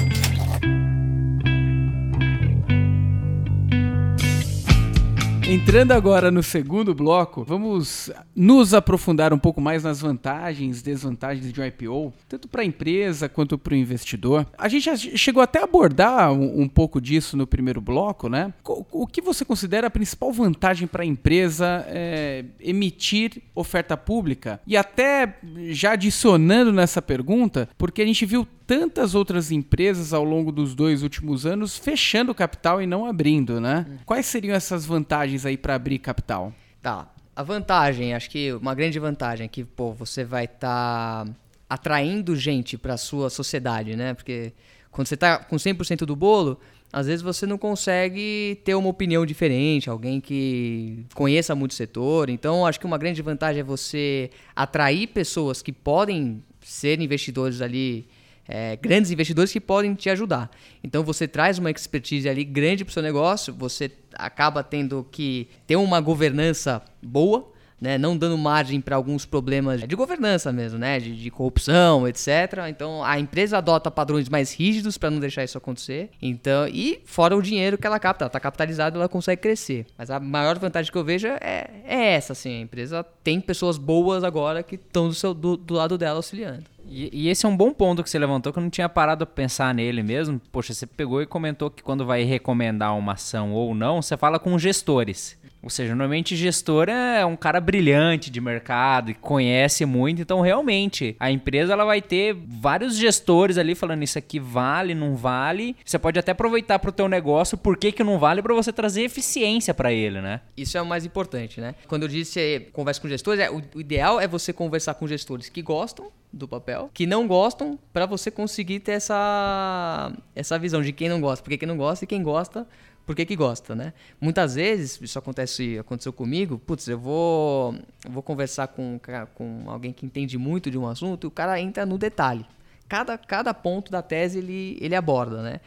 Entrando 5.46 5.92
agora 5.92 6.30
no 6.30 6.42
segundo 6.42 6.94
bloco, 6.94 7.44
vamos 7.44 8.10
nos 8.34 8.72
aprofundar 8.72 9.30
um 9.30 9.38
pouco 9.38 9.60
mais 9.60 9.84
nas 9.84 10.00
vantagens 10.00 10.80
e 10.80 10.84
desvantagens 10.84 11.52
de 11.52 11.60
um 11.60 11.64
IPO, 11.66 12.14
tanto 12.26 12.48
para 12.48 12.62
a 12.62 12.64
empresa 12.64 13.28
quanto 13.28 13.58
para 13.58 13.74
o 13.74 13.76
investidor. 13.76 14.46
A 14.56 14.68
gente 14.68 14.84
já 14.84 14.96
chegou 14.96 15.42
até 15.42 15.60
a 15.60 15.64
abordar 15.64 16.32
um, 16.32 16.62
um, 16.62 16.68
pouco 16.68 16.98
disso 16.98 17.36
no 17.36 17.46
primeiro 17.46 17.78
bloco, 17.78 18.26
né? 18.26 18.54
O 18.90 19.06
que 19.06 19.20
você 19.20 19.44
considera 19.44 19.88
a 19.88 19.90
principal 19.90 20.32
vantagem 20.32 20.88
para 20.88 21.02
a 21.02 21.06
empresa 21.06 21.84
é, 21.88 22.46
emitir 22.58 23.42
oferta 23.54 23.98
pública? 23.98 24.58
E 24.66 24.78
até 24.78 25.36
já 25.68 25.92
adicionando 25.92 26.72
nessa 26.72 27.02
pergunta, 27.02 27.68
porque 27.76 28.00
a 28.00 28.06
gente 28.06 28.24
viu 28.24 28.48
tantas 28.66 29.14
outras 29.14 29.50
empresas 29.50 30.12
ao 30.12 30.24
longo 30.24 30.50
dos 30.50 30.74
dois 30.74 31.02
últimos 31.02 31.44
anos 31.46 31.76
fechando 31.76 32.34
capital 32.34 32.80
e 32.80 32.86
não 32.86 33.06
abrindo, 33.06 33.60
né? 33.60 33.86
Hum. 33.88 33.96
Quais 34.04 34.26
seriam 34.26 34.54
essas 34.54 34.86
vantagens 34.86 35.44
aí 35.44 35.56
para 35.56 35.74
abrir 35.74 35.98
capital? 35.98 36.52
Tá. 36.82 37.10
A 37.36 37.42
vantagem, 37.42 38.14
acho 38.14 38.30
que 38.30 38.52
uma 38.52 38.74
grande 38.74 38.98
vantagem 38.98 39.46
é 39.46 39.48
que, 39.48 39.64
pô, 39.64 39.92
você 39.92 40.24
vai 40.24 40.44
estar 40.44 41.24
tá 41.26 41.32
atraindo 41.68 42.36
gente 42.36 42.78
para 42.78 42.96
sua 42.96 43.28
sociedade, 43.28 43.96
né? 43.96 44.14
Porque 44.14 44.52
quando 44.90 45.08
você 45.08 45.14
está 45.14 45.38
com 45.38 45.56
100% 45.56 46.04
do 46.06 46.14
bolo, 46.14 46.60
às 46.92 47.08
vezes 47.08 47.22
você 47.22 47.44
não 47.44 47.58
consegue 47.58 48.60
ter 48.64 48.76
uma 48.76 48.88
opinião 48.88 49.26
diferente, 49.26 49.90
alguém 49.90 50.20
que 50.20 51.04
conheça 51.12 51.52
muito 51.56 51.72
o 51.72 51.74
setor. 51.74 52.30
Então, 52.30 52.64
acho 52.64 52.78
que 52.78 52.86
uma 52.86 52.96
grande 52.96 53.20
vantagem 53.20 53.60
é 53.60 53.64
você 53.64 54.30
atrair 54.54 55.08
pessoas 55.08 55.60
que 55.60 55.72
podem 55.72 56.40
ser 56.60 57.00
investidores 57.00 57.60
ali 57.60 58.06
é, 58.48 58.76
grandes 58.76 59.10
investidores 59.10 59.52
que 59.52 59.60
podem 59.60 59.94
te 59.94 60.10
ajudar. 60.10 60.50
Então 60.82 61.02
você 61.02 61.26
traz 61.26 61.58
uma 61.58 61.70
expertise 61.70 62.28
ali 62.28 62.44
grande 62.44 62.84
para 62.84 62.90
o 62.90 62.94
seu 62.94 63.02
negócio, 63.02 63.52
você 63.52 63.90
acaba 64.14 64.62
tendo 64.62 65.06
que 65.10 65.48
ter 65.66 65.76
uma 65.76 66.00
governança 66.00 66.82
boa, 67.02 67.52
né, 67.80 67.98
não 67.98 68.16
dando 68.16 68.38
margem 68.38 68.80
para 68.80 68.96
alguns 68.96 69.26
problemas 69.26 69.82
de 69.82 69.94
governança 69.94 70.50
mesmo, 70.52 70.78
né, 70.78 70.98
de, 70.98 71.14
de, 71.14 71.30
corrupção, 71.30 72.08
etc. 72.08 72.28
Então 72.68 73.04
a 73.04 73.18
empresa 73.18 73.58
adota 73.58 73.90
padrões 73.90 74.28
mais 74.28 74.54
rígidos 74.54 74.96
para 74.96 75.10
não 75.10 75.20
deixar 75.20 75.44
isso 75.44 75.58
acontecer. 75.58 76.10
Então 76.22 76.66
e 76.68 77.02
fora 77.04 77.36
o 77.36 77.42
dinheiro 77.42 77.76
que 77.76 77.86
ela 77.86 77.98
capta, 77.98 78.24
ela 78.24 78.28
está 78.28 78.40
capitalizada, 78.40 78.96
ela 78.96 79.08
consegue 79.08 79.42
crescer. 79.42 79.86
Mas 79.98 80.10
a 80.10 80.18
maior 80.18 80.58
vantagem 80.58 80.90
que 80.90 80.96
eu 80.96 81.04
vejo 81.04 81.26
é, 81.26 81.68
é 81.84 82.12
essa, 82.14 82.32
assim, 82.32 82.58
a 82.58 82.60
empresa 82.60 83.04
tem 83.22 83.40
pessoas 83.40 83.76
boas 83.76 84.24
agora 84.24 84.62
que 84.62 84.76
estão 84.76 85.10
do, 85.10 85.34
do, 85.34 85.56
do 85.56 85.74
lado 85.74 85.98
dela 85.98 86.16
auxiliando. 86.16 86.73
E, 86.86 87.10
e, 87.12 87.28
esse 87.28 87.46
é 87.46 87.48
um 87.48 87.56
bom 87.56 87.72
ponto 87.72 88.02
que 88.02 88.10
você 88.10 88.18
levantou, 88.18 88.52
que 88.52 88.58
eu 88.58 88.62
não 88.62 88.70
tinha 88.70 88.88
parado 88.88 89.24
a 89.24 89.26
pensar 89.26 89.74
nele 89.74 90.02
mesmo. 90.02 90.40
Poxa, 90.52 90.74
você 90.74 90.86
pegou 90.86 91.22
e 91.22 91.26
comentou 91.26 91.70
que 91.70 91.82
quando 91.82 92.04
vai 92.04 92.22
recomendar 92.22 92.96
uma 92.96 93.12
ação 93.12 93.52
ou 93.52 93.74
não, 93.74 94.02
você 94.02 94.16
fala 94.16 94.38
com 94.38 94.58
gestores. 94.58 95.38
Ou 95.64 95.70
seja, 95.70 95.94
normalmente 95.94 96.36
gestor 96.36 96.90
é 96.90 97.24
um 97.24 97.34
cara 97.34 97.58
brilhante 97.58 98.30
de 98.30 98.38
mercado 98.38 99.10
e 99.10 99.14
conhece 99.14 99.86
muito, 99.86 100.20
então 100.20 100.42
realmente 100.42 101.16
a 101.18 101.30
empresa 101.30 101.72
ela 101.72 101.86
vai 101.86 102.02
ter 102.02 102.34
vários 102.34 102.98
gestores 102.98 103.56
ali 103.56 103.74
falando 103.74 104.02
isso 104.02 104.18
aqui 104.18 104.38
vale, 104.38 104.94
não 104.94 105.16
vale. 105.16 105.74
Você 105.82 105.98
pode 105.98 106.18
até 106.18 106.32
aproveitar 106.32 106.78
para 106.78 106.90
o 106.90 106.92
teu 106.92 107.08
negócio 107.08 107.56
por 107.56 107.78
que, 107.78 107.92
que 107.92 108.04
não 108.04 108.18
vale 108.18 108.42
para 108.42 108.52
você 108.52 108.74
trazer 108.74 109.04
eficiência 109.04 109.72
para 109.72 109.90
ele, 109.90 110.20
né? 110.20 110.42
Isso 110.54 110.76
é 110.76 110.82
o 110.82 110.86
mais 110.86 111.06
importante, 111.06 111.62
né? 111.62 111.74
Quando 111.88 112.02
eu 112.02 112.08
disse 112.08 112.68
conversa 112.74 113.00
com 113.00 113.08
gestores, 113.08 113.40
é, 113.40 113.50
o, 113.50 113.62
o 113.74 113.80
ideal 113.80 114.20
é 114.20 114.28
você 114.28 114.52
conversar 114.52 114.92
com 114.94 115.08
gestores 115.08 115.48
que 115.48 115.62
gostam 115.62 116.12
do 116.30 116.46
papel, 116.46 116.90
que 116.92 117.06
não 117.06 117.26
gostam, 117.26 117.78
para 117.92 118.04
você 118.04 118.30
conseguir 118.30 118.80
ter 118.80 118.92
essa 118.92 120.12
essa 120.34 120.58
visão 120.58 120.82
de 120.82 120.92
quem 120.92 121.08
não 121.08 121.20
gosta, 121.20 121.42
porque 121.42 121.56
quem 121.56 121.68
não 121.68 121.76
gosta 121.76 122.04
e 122.04 122.08
quem 122.08 122.22
gosta 122.22 122.66
por 123.06 123.14
que, 123.14 123.36
gosta, 123.36 123.74
né? 123.74 123.92
Muitas 124.20 124.54
vezes, 124.54 124.98
isso 125.00 125.18
acontece, 125.18 125.78
aconteceu 125.78 126.12
comigo, 126.12 126.58
putz, 126.58 126.88
eu 126.88 126.98
vou, 126.98 127.74
vou 128.08 128.22
conversar 128.22 128.68
com, 128.68 128.98
com 129.34 129.64
alguém 129.66 129.92
que 129.92 130.06
entende 130.06 130.38
muito 130.38 130.70
de 130.70 130.78
um 130.78 130.86
assunto 130.86 131.26
e 131.26 131.28
o 131.28 131.30
cara 131.30 131.60
entra 131.60 131.84
no 131.84 131.98
detalhe. 131.98 132.46
Cada, 132.88 133.18
cada 133.18 133.52
ponto 133.52 133.90
da 133.90 134.00
tese 134.00 134.38
ele, 134.38 134.78
ele 134.80 134.94
aborda, 134.94 135.42
né? 135.42 135.60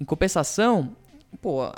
Em 0.00 0.04
compensação, 0.04 0.96
pô, 1.42 1.70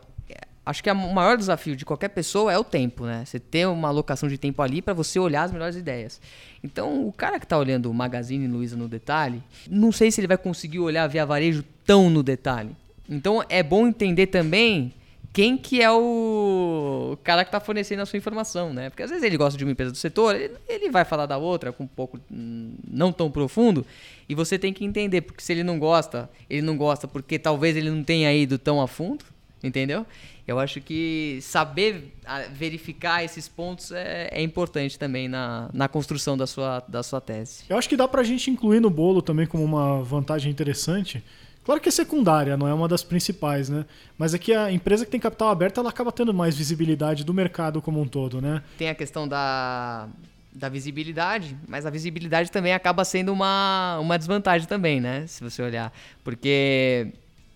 acho 0.65 0.83
que 0.83 0.91
o 0.91 0.95
maior 0.95 1.37
desafio 1.37 1.75
de 1.75 1.85
qualquer 1.85 2.09
pessoa 2.09 2.53
é 2.53 2.59
o 2.59 2.65
tempo, 2.65 3.05
né? 3.05 3.25
Você 3.25 3.41
ter 3.41 3.67
uma 3.67 3.89
alocação 3.89 4.29
de 4.29 4.39
tempo 4.39 4.63
ali 4.63 4.81
para 4.81 4.95
você 4.95 5.19
olhar 5.19 5.43
as 5.43 5.53
melhores 5.53 5.77
ideias. 5.77 6.21
Então, 6.63 7.07
o 7.07 7.13
cara 7.13 7.39
que 7.39 7.45
está 7.45 7.59
olhando 7.59 7.91
o 7.91 7.95
Magazine 7.95 8.47
Luiza 8.47 8.77
no 8.77 8.89
detalhe, 8.89 9.43
não 9.69 9.91
sei 9.91 10.11
se 10.11 10.21
ele 10.21 10.29
vai 10.29 10.39
conseguir 10.39 10.79
olhar 10.79 11.07
via 11.09 11.27
varejo 11.27 11.65
tão 11.85 12.09
no 12.09 12.23
detalhe. 12.23 12.77
Então 13.09 13.45
é 13.49 13.63
bom 13.63 13.87
entender 13.87 14.29
também 14.29 14.93
quem 15.33 15.57
que 15.57 15.81
é 15.81 15.91
o 15.91 17.17
cara 17.25 17.43
que 17.43 17.49
está 17.49 17.59
fornecendo 17.59 18.03
a 18.03 18.07
sua 18.07 18.19
informação, 18.19 18.73
né? 18.73 18.91
Porque 18.91 19.03
às 19.03 19.09
vezes 19.09 19.25
ele 19.25 19.37
gosta 19.37 19.57
de 19.57 19.65
uma 19.65 19.73
empresa 19.73 19.91
do 19.91 19.97
setor, 19.97 20.37
ele 20.69 20.91
vai 20.91 21.05
falar 21.05 21.25
da 21.25 21.39
outra 21.39 21.73
com 21.73 21.85
um 21.85 21.89
pouco 21.89 22.21
hum, 22.31 22.75
não 22.87 23.11
tão 23.11 23.31
profundo, 23.31 23.87
e 24.29 24.35
você 24.35 24.59
tem 24.59 24.73
que 24.73 24.85
entender, 24.85 25.23
porque 25.23 25.43
se 25.43 25.53
ele 25.53 25.65
não 25.65 25.79
gosta, 25.79 26.29
ele 26.51 26.61
não 26.61 26.77
gosta 26.77 27.09
porque 27.09 27.39
talvez 27.39 27.77
ele 27.77 27.91
não 27.91 28.05
tenha 28.05 28.33
ido 28.35 28.59
tão 28.59 28.81
a 28.81 28.87
fundo, 28.87 29.25
entendeu? 29.65 30.05
Eu 30.47 30.59
acho 30.59 30.81
que 30.81 31.39
saber 31.41 32.13
ah, 32.27 32.43
verificar 32.53 33.25
esses 33.25 33.49
pontos 33.49 33.91
é, 33.93 34.29
é 34.33 34.43
importante 34.43 34.99
também 34.99 35.29
na, 35.29 35.71
na 35.73 35.89
construção 35.89 36.37
da 36.37 36.47
sua, 36.47 36.81
da 36.87 37.03
sua 37.03 37.21
tese. 37.21 37.65
Eu 37.71 37.79
acho 37.79 37.89
que 37.89 37.97
dá 37.97 38.07
para 38.07 38.21
a 38.21 38.25
gente 38.25 38.51
incluir 38.51 38.81
no 38.81 38.91
bolo 38.91 39.23
também 39.23 39.47
como 39.47 39.65
uma 39.65 40.03
vantagem 40.03 40.51
interessante 40.51 41.23
Claro 41.65 41.81
que 41.81 41.89
é 41.89 41.93
secundária, 41.93 42.57
não 42.57 42.67
é 42.67 42.75
uma 42.75 42.89
das 42.89 43.05
principais, 43.05 43.69
né? 43.69 43.85
Mas 44.19 44.35
é 44.35 44.39
que 44.39 44.53
a 44.53 44.73
empresa 44.73 45.05
que 45.05 45.11
tem 45.11 45.21
capital 45.21 45.49
aberto, 45.49 45.79
ela 45.79 45.91
acaba 45.91 46.11
tendo 46.11 46.35
mais 46.35 46.57
visibilidade 46.57 47.25
do 47.25 47.33
mercado 47.33 47.81
como 47.81 48.01
um 48.01 48.09
todo, 48.09 48.41
né? 48.41 48.63
Tem 48.77 48.89
a 48.89 48.95
questão 48.95 49.29
da, 49.29 50.09
da 50.53 50.69
visibilidade, 50.69 51.57
mas 51.69 51.87
a 51.87 51.91
visibilidade 51.91 52.51
também 52.51 52.75
acaba 52.75 53.05
sendo 53.05 53.33
uma, 53.33 53.99
uma 54.01 54.19
desvantagem 54.19 54.67
também, 54.67 55.01
né? 55.01 55.25
Se 55.29 55.43
você 55.43 55.63
olhar. 55.63 55.93
Porque 56.25 57.13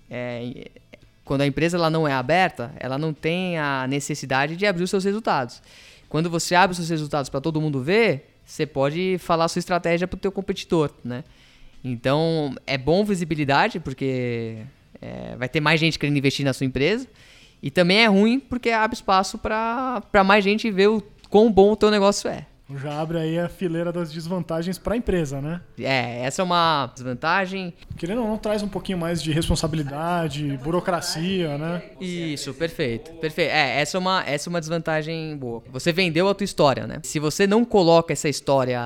é, 0.09 0.71
quando 1.25 1.41
a 1.41 1.47
empresa 1.47 1.77
ela 1.77 1.91
não 1.91 2.07
é 2.07 2.13
aberta, 2.13 2.73
ela 2.79 2.97
não 2.97 3.13
tem 3.13 3.59
a 3.59 3.87
necessidade 3.89 4.55
de 4.55 4.65
abrir 4.67 4.85
os 4.85 4.91
seus 4.91 5.05
resultados. 5.05 5.61
Quando 6.09 6.31
você 6.31 6.55
abre 6.55 6.71
os 6.71 6.77
seus 6.77 6.91
resultados 6.91 7.29
para 7.29 7.41
todo 7.41 7.61
mundo 7.61 7.83
ver, 7.83 8.31
você 8.45 8.65
pode 8.65 9.17
falar 9.19 9.47
a 9.47 9.49
sua 9.49 9.59
estratégia 9.59 10.07
para 10.07 10.17
o 10.17 10.21
teu 10.21 10.31
competidor, 10.31 10.93
né? 11.05 11.25
Então, 11.89 12.55
é 12.67 12.77
bom 12.77 13.05
visibilidade, 13.05 13.79
porque 13.79 14.57
é, 15.01 15.37
vai 15.37 15.49
ter 15.49 15.61
mais 15.61 15.79
gente 15.79 15.99
querendo 15.99 16.17
investir 16.17 16.45
na 16.45 16.53
sua 16.53 16.67
empresa. 16.67 17.07
E 17.63 17.71
também 17.71 17.99
é 17.99 18.07
ruim, 18.07 18.41
porque 18.41 18.71
abre 18.71 18.97
espaço 18.97 19.39
para 19.39 20.25
mais 20.25 20.43
gente 20.43 20.69
ver 20.69 20.89
o 20.89 21.01
quão 21.31 21.51
bom 21.51 21.73
o 21.73 21.77
teu 21.77 21.91
negócio 21.91 22.29
é. 22.29 22.45
Já 22.75 23.01
abre 23.01 23.19
aí 23.19 23.39
a 23.39 23.49
fileira 23.49 23.93
das 23.93 24.11
desvantagens 24.11 24.77
para 24.77 24.95
a 24.95 24.97
empresa, 24.97 25.41
né? 25.41 25.61
É, 25.79 26.23
essa 26.25 26.43
é 26.43 26.45
uma 26.45 26.91
desvantagem. 26.93 27.73
Querendo 27.97 28.23
ou 28.23 28.29
não, 28.29 28.37
traz 28.37 28.63
um 28.63 28.69
pouquinho 28.69 28.99
mais 28.99 29.23
de 29.23 29.31
responsabilidade, 29.31 30.59
burocracia, 30.63 31.57
né? 31.57 31.83
Isso, 32.01 32.53
perfeito. 32.55 33.13
Perfeito. 33.15 33.51
É, 33.51 33.81
essa 33.81 33.97
é 33.97 34.01
uma, 34.01 34.25
essa 34.27 34.49
é 34.49 34.51
uma 34.51 34.61
desvantagem 34.61 35.37
boa. 35.37 35.63
Você 35.73 35.93
vendeu 35.93 36.29
a 36.29 36.35
tua 36.35 36.45
história, 36.45 36.87
né? 36.87 37.01
Se 37.05 37.21
você 37.21 37.47
não 37.47 37.65
coloca 37.65 38.13
essa 38.13 38.29
história 38.29 38.81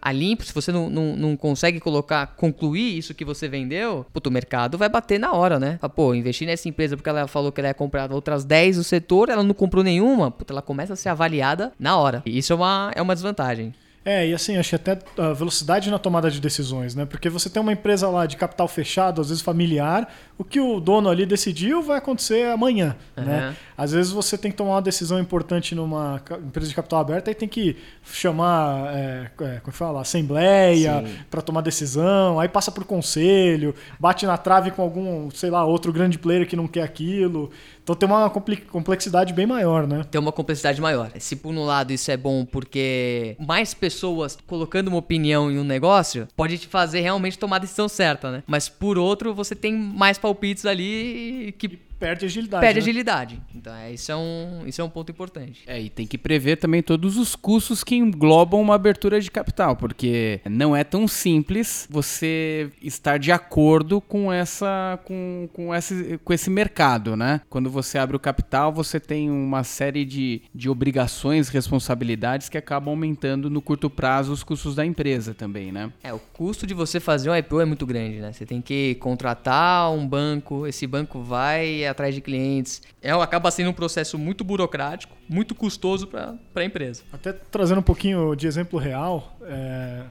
a 0.00 0.12
limpo, 0.12 0.44
se 0.44 0.54
você 0.54 0.72
não, 0.72 0.88
não, 0.88 1.16
não 1.16 1.36
consegue 1.36 1.80
colocar, 1.80 2.28
concluir 2.28 2.96
isso 2.96 3.14
que 3.14 3.24
você 3.24 3.46
vendeu, 3.46 4.06
puto, 4.12 4.30
o 4.30 4.32
mercado 4.32 4.78
vai 4.78 4.88
bater 4.88 5.18
na 5.18 5.32
hora, 5.32 5.58
né? 5.58 5.78
Pô, 5.94 6.14
investir 6.14 6.46
nessa 6.46 6.68
empresa 6.68 6.96
porque 6.96 7.08
ela 7.08 7.26
falou 7.26 7.52
que 7.52 7.60
ela 7.60 7.68
ia 7.68 7.74
comprar 7.74 8.10
outras 8.10 8.44
10 8.44 8.76
do 8.76 8.84
setor, 8.84 9.28
ela 9.28 9.42
não 9.42 9.54
comprou 9.54 9.84
nenhuma, 9.84 10.30
puta, 10.30 10.52
ela 10.52 10.62
começa 10.62 10.94
a 10.94 10.96
ser 10.96 11.10
avaliada 11.10 11.72
na 11.78 11.96
hora. 11.98 12.22
E 12.24 12.38
isso 12.38 12.52
é 12.52 12.56
uma, 12.56 12.90
é 12.94 13.02
uma 13.02 13.14
desvantagem. 13.18 13.74
É, 14.04 14.26
e 14.26 14.32
assim, 14.32 14.56
acho 14.56 14.74
até 14.74 14.98
a 15.18 15.32
velocidade 15.34 15.90
na 15.90 15.98
tomada 15.98 16.30
de 16.30 16.40
decisões, 16.40 16.94
né? 16.94 17.04
Porque 17.04 17.28
você 17.28 17.50
tem 17.50 17.60
uma 17.60 17.72
empresa 17.72 18.08
lá 18.08 18.24
de 18.24 18.36
capital 18.36 18.66
fechado, 18.66 19.20
às 19.20 19.28
vezes 19.28 19.42
familiar, 19.42 20.10
o 20.38 20.44
que 20.44 20.60
o 20.60 20.78
dono 20.78 21.10
ali 21.10 21.26
decidiu 21.26 21.82
vai 21.82 21.98
acontecer 21.98 22.46
amanhã, 22.46 22.96
uhum. 23.16 23.24
né? 23.24 23.56
Às 23.76 23.92
vezes 23.92 24.12
você 24.12 24.38
tem 24.38 24.50
que 24.50 24.56
tomar 24.56 24.76
uma 24.76 24.82
decisão 24.82 25.18
importante 25.18 25.74
numa 25.74 26.22
empresa 26.44 26.68
de 26.68 26.74
capital 26.74 27.00
aberto 27.00 27.28
e 27.28 27.34
tem 27.34 27.48
que 27.48 27.76
chamar, 28.04 28.94
é, 28.94 29.30
é, 29.40 29.60
como 29.60 29.72
fala, 29.72 30.00
assembleia 30.00 31.04
para 31.28 31.42
tomar 31.42 31.60
decisão, 31.60 32.38
aí 32.38 32.48
passa 32.48 32.70
por 32.70 32.84
conselho, 32.84 33.74
bate 33.98 34.26
na 34.26 34.36
trave 34.36 34.70
com 34.70 34.82
algum, 34.82 35.30
sei 35.30 35.50
lá, 35.50 35.64
outro 35.64 35.92
grande 35.92 36.18
player 36.18 36.46
que 36.46 36.56
não 36.56 36.68
quer 36.68 36.82
aquilo. 36.82 37.50
Então 37.88 37.96
tem 37.96 38.06
uma 38.06 38.28
complexidade 38.28 39.32
bem 39.32 39.46
maior, 39.46 39.86
né? 39.86 40.04
Tem 40.10 40.20
uma 40.20 40.30
complexidade 40.30 40.78
maior. 40.78 41.10
Se 41.18 41.34
por 41.34 41.54
um 41.54 41.64
lado 41.64 41.90
isso 41.90 42.10
é 42.10 42.18
bom 42.18 42.44
porque 42.44 43.34
mais 43.38 43.72
pessoas 43.72 44.36
colocando 44.46 44.88
uma 44.88 44.98
opinião 44.98 45.50
em 45.50 45.58
um 45.58 45.64
negócio 45.64 46.28
pode 46.36 46.58
te 46.58 46.66
fazer 46.66 47.00
realmente 47.00 47.38
tomar 47.38 47.56
a 47.56 47.60
decisão 47.60 47.88
certa, 47.88 48.30
né? 48.30 48.42
Mas 48.46 48.68
por 48.68 48.98
outro, 48.98 49.32
você 49.32 49.54
tem 49.54 49.74
mais 49.74 50.18
palpites 50.28 50.66
ali 50.66 51.54
que 51.58 51.87
perde 51.98 52.26
agilidade. 52.26 52.60
Perde 52.60 52.80
né? 52.80 52.82
agilidade. 52.82 53.42
Então, 53.54 53.74
é, 53.74 53.92
isso, 53.92 54.10
é 54.10 54.16
um, 54.16 54.62
isso 54.66 54.80
é 54.80 54.84
um 54.84 54.88
ponto 54.88 55.10
importante. 55.10 55.62
É, 55.66 55.80
e 55.80 55.90
tem 55.90 56.06
que 56.06 56.16
prever 56.16 56.56
também 56.56 56.82
todos 56.82 57.16
os 57.16 57.34
custos 57.34 57.82
que 57.82 57.96
englobam 57.96 58.60
uma 58.60 58.74
abertura 58.74 59.20
de 59.20 59.30
capital, 59.30 59.76
porque 59.76 60.40
não 60.48 60.74
é 60.74 60.84
tão 60.84 61.08
simples 61.08 61.86
você 61.90 62.70
estar 62.82 63.18
de 63.18 63.32
acordo 63.32 64.00
com 64.00 64.32
essa 64.32 64.98
com, 65.04 65.48
com, 65.52 65.74
esse, 65.74 66.18
com 66.24 66.32
esse 66.32 66.50
mercado, 66.50 67.16
né? 67.16 67.40
Quando 67.48 67.70
você 67.70 67.98
abre 67.98 68.16
o 68.16 68.20
capital, 68.20 68.72
você 68.72 69.00
tem 69.00 69.30
uma 69.30 69.64
série 69.64 70.04
de, 70.04 70.42
de 70.54 70.68
obrigações, 70.68 71.48
responsabilidades 71.48 72.48
que 72.48 72.58
acabam 72.58 72.90
aumentando 72.90 73.50
no 73.50 73.60
curto 73.60 73.90
prazo 73.90 74.32
os 74.32 74.42
custos 74.42 74.74
da 74.74 74.84
empresa 74.84 75.34
também, 75.34 75.72
né? 75.72 75.92
É, 76.02 76.12
o 76.12 76.18
custo 76.18 76.66
de 76.66 76.74
você 76.74 77.00
fazer 77.00 77.30
um 77.30 77.36
IPO 77.36 77.60
é 77.60 77.64
muito 77.64 77.86
grande, 77.86 78.20
né? 78.20 78.32
Você 78.32 78.46
tem 78.46 78.60
que 78.60 78.94
contratar 78.96 79.90
um 79.90 80.06
banco, 80.06 80.66
esse 80.66 80.86
banco 80.86 81.22
vai 81.22 81.87
atrás 81.88 82.14
de 82.14 82.20
clientes. 82.20 82.82
É, 83.02 83.10
acaba 83.10 83.50
sendo 83.50 83.70
um 83.70 83.74
processo 83.74 84.18
muito 84.18 84.44
burocrático, 84.44 85.16
muito 85.28 85.54
custoso 85.54 86.06
para 86.06 86.38
a 86.54 86.64
empresa. 86.64 87.02
Até 87.12 87.32
trazendo 87.32 87.78
um 87.78 87.82
pouquinho 87.82 88.34
de 88.34 88.46
exemplo 88.46 88.78
real, 88.78 89.36
é, 89.42 90.04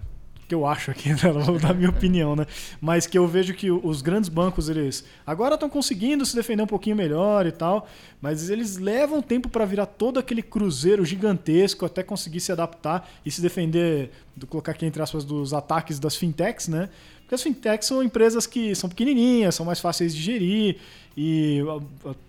que 0.47 0.55
eu 0.55 0.65
acho 0.65 0.89
aqui, 0.89 1.09
né, 1.11 1.59
da 1.61 1.73
minha 1.73 1.89
opinião, 1.89 2.35
né? 2.35 2.45
Mas 2.79 3.05
que 3.05 3.17
eu 3.17 3.27
vejo 3.27 3.53
que 3.53 3.69
os 3.69 4.01
grandes 4.01 4.29
bancos, 4.29 4.69
eles 4.69 5.03
agora 5.25 5.55
estão 5.55 5.69
conseguindo 5.69 6.25
se 6.25 6.35
defender 6.35 6.63
um 6.63 6.67
pouquinho 6.67 6.95
melhor 6.95 7.45
e 7.45 7.51
tal, 7.51 7.87
mas 8.21 8.49
eles 8.49 8.77
levam 8.77 9.21
tempo 9.21 9.49
para 9.49 9.65
virar 9.65 9.85
todo 9.85 10.19
aquele 10.19 10.41
cruzeiro 10.41 11.03
gigantesco 11.03 11.85
até 11.85 12.01
conseguir 12.01 12.39
se 12.39 12.51
adaptar 12.51 13.09
e 13.25 13.31
se 13.31 13.41
defender, 13.41 14.11
do 14.35 14.47
colocar 14.47 14.71
aqui 14.71 14.85
entre 14.85 15.01
aspas, 15.01 15.25
dos 15.25 15.53
ataques 15.53 15.99
das 15.99 16.15
fintechs, 16.15 16.67
né? 16.67 16.89
Porque 17.21 17.35
as 17.35 17.43
fintechs 17.43 17.85
são 17.85 18.01
empresas 18.01 18.47
que 18.47 18.73
são 18.73 18.89
pequenininhas, 18.89 19.53
são 19.53 19.65
mais 19.65 19.81
fáceis 19.81 20.15
de 20.15 20.21
gerir 20.21 20.77
e 21.19 21.63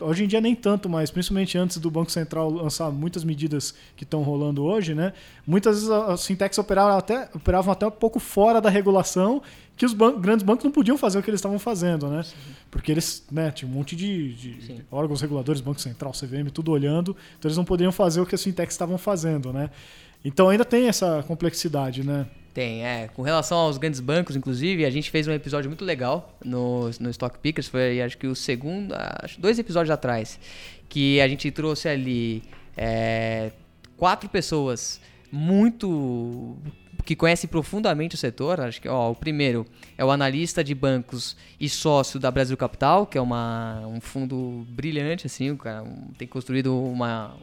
hoje 0.00 0.24
em 0.24 0.26
dia 0.26 0.40
nem 0.40 0.54
tanto, 0.54 0.88
mas 0.88 1.10
principalmente 1.10 1.58
antes 1.58 1.76
do 1.76 1.90
Banco 1.90 2.10
Central 2.10 2.48
lançar 2.48 2.90
muitas 2.90 3.22
medidas 3.22 3.74
que 3.94 4.02
estão 4.02 4.22
rolando 4.22 4.64
hoje, 4.64 4.94
né? 4.94 5.12
Muitas 5.46 5.74
vezes 5.76 5.90
as 5.90 6.26
fintechs 6.26 6.56
operavam 6.56 6.96
até, 6.96 7.28
operavam 7.34 7.70
até 7.70 7.86
um 7.86 7.90
pouco 7.90 8.18
fora 8.18 8.62
da 8.62 8.70
regulação 8.70 9.42
que 9.76 9.84
os 9.84 9.92
ban 9.92 10.18
grandes 10.18 10.42
bancos 10.42 10.64
não 10.64 10.72
podiam 10.72 10.96
fazer 10.96 11.18
o 11.18 11.22
que 11.22 11.28
eles 11.28 11.38
estavam 11.38 11.58
fazendo, 11.58 12.08
né? 12.08 12.22
Sim. 12.22 12.34
Porque 12.70 12.90
eles, 12.90 13.26
né, 13.30 13.50
tinha 13.50 13.70
um 13.70 13.74
monte 13.74 13.94
de, 13.94 14.32
de 14.32 14.84
órgãos 14.90 15.20
reguladores, 15.20 15.60
Banco 15.60 15.82
Central, 15.82 16.12
CVM, 16.12 16.48
tudo 16.50 16.72
olhando, 16.72 17.14
então 17.38 17.46
eles 17.46 17.58
não 17.58 17.66
poderiam 17.66 17.92
fazer 17.92 18.22
o 18.22 18.26
que 18.26 18.34
as 18.34 18.42
fintechs 18.42 18.72
estavam 18.72 18.96
fazendo, 18.96 19.52
né? 19.52 19.68
Então 20.24 20.48
ainda 20.48 20.64
tem 20.64 20.88
essa 20.88 21.22
complexidade, 21.24 22.02
né? 22.02 22.26
Tem, 22.58 22.84
é. 22.84 23.06
Com 23.14 23.22
relação 23.22 23.56
aos 23.56 23.78
grandes 23.78 24.00
bancos, 24.00 24.34
inclusive, 24.34 24.84
a 24.84 24.90
gente 24.90 25.12
fez 25.12 25.28
um 25.28 25.30
episódio 25.30 25.70
muito 25.70 25.84
legal 25.84 26.36
no, 26.44 26.90
no 26.98 27.08
Stock 27.08 27.38
Pickers, 27.38 27.68
foi 27.68 28.02
acho 28.02 28.18
que 28.18 28.26
o 28.26 28.34
segundo, 28.34 28.92
acho 29.22 29.40
dois 29.40 29.60
episódios 29.60 29.92
atrás, 29.92 30.40
que 30.88 31.20
a 31.20 31.28
gente 31.28 31.48
trouxe 31.52 31.88
ali 31.88 32.42
é, 32.76 33.52
quatro 33.96 34.28
pessoas 34.28 35.00
muito 35.30 36.56
que 37.04 37.14
conhecem 37.14 37.48
profundamente 37.48 38.16
o 38.16 38.18
setor. 38.18 38.60
Acho 38.60 38.82
que 38.82 38.88
ó, 38.88 39.12
o 39.12 39.14
primeiro 39.14 39.64
é 39.96 40.04
o 40.04 40.10
analista 40.10 40.64
de 40.64 40.74
bancos 40.74 41.36
e 41.60 41.68
sócio 41.68 42.18
da 42.18 42.28
Brasil 42.28 42.56
Capital, 42.56 43.06
que 43.06 43.16
é 43.16 43.20
uma, 43.20 43.86
um 43.86 44.00
fundo 44.00 44.66
brilhante, 44.70 45.28
assim, 45.28 45.52
o 45.52 45.56
cara 45.56 45.86
tem 46.18 46.26
construído 46.26 46.76
uma. 46.76 47.36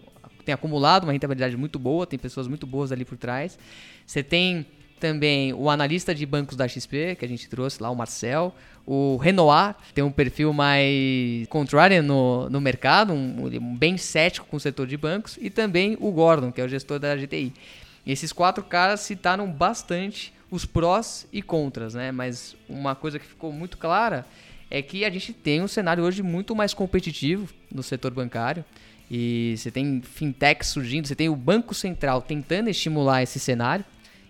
tem 0.43 0.54
acumulado 0.54 1.06
uma 1.06 1.13
rentabilidade 1.13 1.56
muito 1.56 1.80
boa, 1.80 2.06
tem 2.06 2.19
pessoas 2.19 2.49
muito 2.49 2.67
boas 2.67 2.91
ali 2.91 3.06
por 3.06 3.17
trás. 3.17 3.58
Você 4.06 4.21
tem 4.21 4.67
também 4.99 5.53
o 5.53 5.69
analista 5.69 6.15
de 6.15 6.25
bancos 6.25 6.55
da 6.55 6.67
XP, 6.67 7.15
que 7.15 7.25
a 7.25 7.27
gente 7.27 7.49
trouxe 7.49 7.81
lá, 7.81 7.89
o 7.89 7.95
Marcel. 7.95 8.55
O 8.86 9.17
Renoir 9.17 9.75
tem 9.93 10.03
um 10.03 10.12
perfil 10.12 10.53
mais 10.53 11.47
contrário 11.49 12.01
no, 12.03 12.49
no 12.49 12.62
mercado, 12.62 13.13
um, 13.13 13.45
um, 13.45 13.75
bem 13.75 13.97
cético 13.97 14.47
com 14.47 14.58
o 14.58 14.60
setor 14.60 14.88
de 14.88 14.95
bancos. 14.95 15.38
E 15.41 15.49
também 15.49 15.97
o 15.99 16.12
Gordon, 16.12 16.51
que 16.51 16.62
é 16.62 16.63
o 16.63 16.69
gestor 16.69 16.99
da 16.99 17.15
GTI. 17.15 17.53
E 18.05 18.12
esses 18.12 18.31
quatro 18.31 18.63
caras 18.63 19.01
citaram 19.01 19.51
bastante 19.51 20.34
os 20.51 20.65
prós 20.65 21.27
e 21.34 21.41
contras, 21.41 21.95
né? 21.95 22.12
Mas 22.12 22.55
uma 22.69 22.95
coisa 22.95 23.17
que 23.17 23.25
ficou 23.25 23.51
muito 23.51 23.77
clara 23.77 24.25
é 24.69 24.81
que 24.81 25.03
a 25.03 25.10
gente 25.10 25.34
tem 25.34 25.62
um 25.62 25.67
cenário 25.67 26.03
hoje 26.03 26.21
muito 26.21 26.55
mais 26.55 26.73
competitivo 26.73 27.51
no 27.71 27.84
setor 27.84 28.12
bancário. 28.12 28.63
E 29.10 29.55
você 29.58 29.69
tem 29.69 30.01
fintechs 30.01 30.69
surgindo, 30.69 31.08
você 31.08 31.15
tem 31.15 31.29
o 31.29 31.36
Banco 31.36 31.73
Central 31.73 32.21
tentando 32.21 32.69
estimular 32.69 33.21
esse 33.21 33.39
cenário 33.39 33.86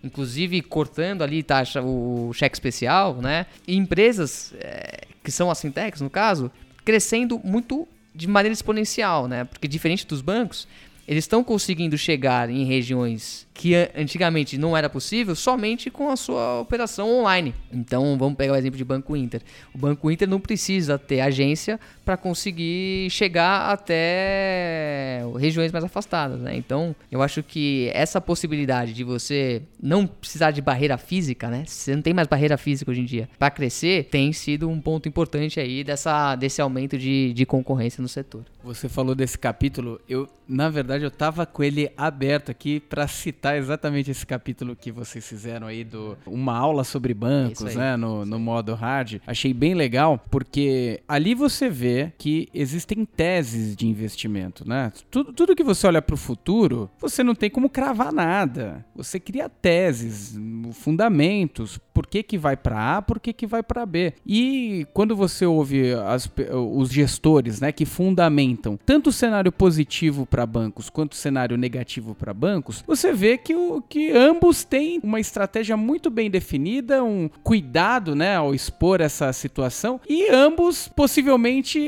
inclusive 0.06 0.62
cortando 0.62 1.24
ali 1.24 1.42
taxa 1.42 1.82
o 1.82 2.32
cheque 2.34 2.56
especial, 2.56 3.16
né? 3.16 3.46
E 3.68 3.76
empresas 3.76 4.54
é, 4.60 5.02
que 5.24 5.32
são 5.32 5.50
as 5.50 5.60
fintechs, 5.60 6.02
no 6.02 6.10
caso, 6.10 6.52
crescendo 6.84 7.40
muito 7.44 7.88
de 8.14 8.28
maneira 8.28 8.54
exponencial, 8.54 9.28
né? 9.28 9.44
Porque 9.44 9.68
diferente 9.68 10.06
dos 10.06 10.22
bancos, 10.22 10.68
eles 11.08 11.24
estão 11.24 11.44
conseguindo 11.44 11.98
chegar 11.98 12.50
em 12.50 12.64
regiões 12.64 13.45
que 13.56 13.74
antigamente 13.96 14.58
não 14.58 14.76
era 14.76 14.90
possível 14.90 15.34
somente 15.34 15.90
com 15.90 16.12
a 16.12 16.18
sua 16.18 16.60
operação 16.60 17.10
online. 17.10 17.56
Então, 17.72 18.18
vamos 18.18 18.36
pegar 18.36 18.52
o 18.52 18.56
exemplo 18.58 18.78
de 18.78 18.84
Banco 18.84 19.16
Inter. 19.16 19.42
O 19.74 19.78
Banco 19.78 20.12
Inter 20.12 20.28
não 20.28 20.42
precisa 20.42 21.00
ter 21.00 21.22
agência 21.22 21.80
para 22.04 22.18
conseguir 22.18 23.10
chegar 23.10 23.72
até 23.72 25.22
regiões 25.40 25.72
mais 25.72 25.86
afastadas. 25.86 26.42
Né? 26.42 26.58
Então, 26.58 26.94
eu 27.10 27.22
acho 27.22 27.42
que 27.42 27.90
essa 27.94 28.20
possibilidade 28.20 28.94
de 28.94 29.06
você 29.06 29.62
não 29.82 30.06
precisar 30.06 30.52
de 30.52 30.62
barreira 30.62 30.98
física, 30.98 31.50
né? 31.50 31.64
Você 31.66 31.96
não 31.96 32.02
tem 32.02 32.14
mais 32.14 32.28
barreira 32.28 32.58
física 32.58 32.92
hoje 32.92 33.02
em 33.02 33.06
dia, 33.06 33.30
para 33.40 33.50
crescer, 33.50 34.10
tem 34.12 34.34
sido 34.34 34.70
um 34.70 34.82
ponto 34.82 35.08
importante 35.08 35.62
aí 35.62 35.82
dessa, 35.84 36.36
desse 36.36 36.62
aumento 36.62 36.98
de, 36.98 37.34
de 37.34 37.46
concorrência 37.46 38.02
no 38.02 38.08
setor. 38.10 38.44
Você 38.64 38.90
falou 38.90 39.16
desse 39.16 39.38
capítulo, 39.38 40.02
eu, 40.10 40.28
na 40.48 40.70
verdade, 40.70 41.04
eu 41.04 41.12
tava 41.12 41.46
com 41.46 41.64
ele 41.64 41.90
aberto 41.96 42.50
aqui 42.50 42.80
para 42.80 43.08
citar 43.08 43.45
exatamente 43.54 44.12
esse 44.12 44.26
capítulo 44.26 44.76
que 44.76 44.92
vocês 44.92 45.28
fizeram 45.28 45.68
aí 45.68 45.84
do 45.84 46.18
uma 46.26 46.58
aula 46.58 46.84
sobre 46.84 47.14
bancos, 47.14 47.76
né, 47.76 47.96
no, 47.96 48.26
no 48.26 48.40
modo 48.40 48.74
hard. 48.74 49.22
Achei 49.28 49.54
bem 49.54 49.74
legal 49.74 50.18
porque 50.30 51.02
ali 51.08 51.36
você 51.36 51.70
vê 51.70 52.14
que 52.18 52.50
existem 52.54 53.06
teses 53.06 53.76
de 53.76 53.88
investimento, 53.88 54.68
né? 54.68 54.92
Tudo, 55.12 55.34
tudo 55.34 55.56
que 55.56 55.64
você 55.64 55.88
olha 55.88 56.02
para 56.02 56.16
o 56.16 56.18
futuro, 56.18 56.90
você 57.00 57.24
não 57.24 57.36
tem 57.36 57.50
como 57.50 57.70
cravar 57.70 58.12
nada. 58.12 58.86
Você 58.96 59.20
cria 59.20 59.50
teses, 59.50 60.38
fundamentos, 60.74 61.80
por 61.96 62.06
que 62.06 62.22
que 62.22 62.38
vai 62.38 62.58
para 62.58 62.98
A, 62.98 63.02
por 63.02 63.22
que 63.22 63.32
que 63.32 63.48
vai 63.48 63.64
para 63.64 63.86
B. 63.86 64.14
E 64.28 64.86
quando 64.94 65.16
você 65.16 65.46
ouve 65.46 65.94
as, 65.94 66.30
os 66.54 66.90
gestores, 66.90 67.62
né, 67.62 67.72
que 67.72 67.86
fundamentam 67.86 68.78
tanto 68.86 69.10
o 69.10 69.14
cenário 69.14 69.50
positivo 69.50 70.26
para 70.26 70.46
bancos 70.46 70.90
quanto 70.90 71.14
o 71.14 71.16
cenário 71.16 71.56
negativo 71.56 72.14
para 72.14 72.34
bancos, 72.34 72.84
você 72.86 73.14
vê 73.14 73.38
que, 73.38 73.56
o, 73.56 73.82
que 73.82 74.12
ambos 74.12 74.66
têm 74.66 75.00
uma 75.02 75.22
estratégia 75.22 75.78
muito 75.78 76.10
bem 76.10 76.30
definida, 76.30 77.02
um 77.02 77.30
cuidado, 77.42 78.14
né, 78.14 78.36
ao 78.36 78.54
expor 78.54 79.00
essa 79.00 79.32
situação 79.32 80.02
e 80.10 80.30
ambos 80.30 80.90
possivelmente 80.90 81.80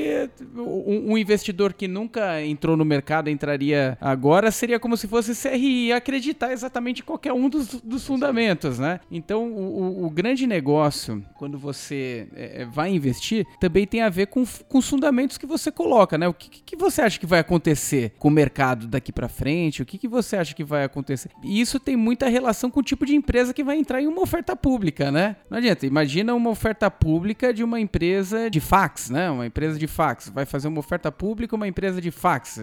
um, 0.55 1.11
um 1.11 1.17
investidor 1.17 1.73
que 1.73 1.87
nunca 1.87 2.41
entrou 2.41 2.77
no 2.77 2.85
mercado 2.85 3.29
entraria 3.29 3.97
agora 3.99 4.51
seria 4.51 4.79
como 4.79 4.95
se 4.95 5.07
fosse 5.07 5.35
CRI 5.35 5.91
acreditar 5.91 6.53
exatamente 6.53 7.01
em 7.01 7.05
qualquer 7.05 7.33
um 7.33 7.49
dos, 7.49 7.81
dos 7.81 8.05
fundamentos, 8.05 8.79
né? 8.79 9.01
Então 9.11 9.51
o, 9.51 9.96
grande 10.09 10.45
negócio 10.45 11.23
quando 11.35 11.57
você 11.57 12.27
é, 12.35 12.61
é, 12.61 12.65
vai 12.65 12.91
investir 12.91 13.45
também 13.59 13.87
tem 13.87 14.01
a 14.01 14.09
ver 14.09 14.27
com, 14.27 14.45
com 14.67 14.77
os 14.77 14.87
fundamentos 14.87 15.37
que 15.37 15.45
você 15.45 15.71
coloca, 15.71 16.17
né? 16.17 16.27
O 16.27 16.33
que, 16.33 16.49
que 16.49 16.75
você 16.75 17.01
acha 17.01 17.19
que 17.19 17.25
vai 17.25 17.39
acontecer 17.39 18.13
com 18.19 18.27
o 18.27 18.31
mercado 18.31 18.87
daqui 18.87 19.11
para 19.11 19.27
frente? 19.27 19.81
O 19.81 19.85
que, 19.85 19.97
que 19.97 20.07
você 20.07 20.35
acha 20.35 20.53
que 20.53 20.63
vai 20.63 20.83
acontecer? 20.83 21.31
E 21.43 21.59
isso 21.59 21.79
tem 21.79 21.95
muita 21.95 22.27
relação 22.29 22.69
com 22.69 22.79
o 22.79 22.83
tipo 22.83 23.05
de 23.05 23.15
empresa 23.15 23.53
que 23.53 23.63
vai 23.63 23.77
entrar 23.77 24.01
em 24.01 24.07
uma 24.07 24.21
oferta 24.21 24.55
pública, 24.55 25.11
né? 25.11 25.37
Não 25.49 25.57
adianta. 25.57 25.85
Imagina 25.85 26.35
uma 26.35 26.49
oferta 26.49 26.91
pública 26.91 27.53
de 27.53 27.63
uma 27.63 27.79
empresa 27.79 28.49
de 28.49 28.59
fax, 28.59 29.09
né? 29.09 29.29
Uma 29.31 29.47
empresa 29.47 29.79
de 29.79 29.87
fax. 29.87 30.29
Vai 30.29 30.45
fazer 30.45 30.67
uma 30.67 30.79
oferta 30.79 31.11
pública 31.11 31.55
uma 31.55 31.67
empresa 31.67 31.99
de 31.99 32.11
fax. 32.11 32.61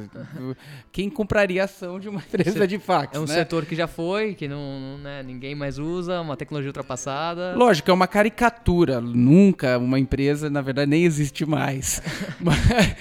Quem 0.93 1.11
compraria 1.11 1.65
ação 1.65 1.99
de 1.99 2.09
uma 2.09 2.21
empresa 2.27 2.67
de 2.67 2.79
fax? 2.79 3.17
É 3.17 3.19
um 3.19 3.27
né? 3.27 3.35
setor 3.35 3.67
que 3.67 3.75
já 3.75 3.87
foi, 3.87 4.35
que 4.35 4.47
não, 4.47 4.99
né, 4.99 5.23
ninguém 5.23 5.55
mais 5.55 5.79
usa, 5.79 6.21
uma 6.21 6.37
tecnologia 6.37 6.69
ultrapassada. 6.69 7.24
Lógico, 7.57 7.91
é 7.91 7.95
uma 7.95 8.07
caricatura. 8.07 9.01
Nunca 9.01 9.79
uma 9.79 9.99
empresa, 9.99 10.51
na 10.51 10.61
verdade, 10.61 10.91
nem 10.91 11.05
existe 11.05 11.47
mais. 11.47 12.03
Mas 12.41 12.97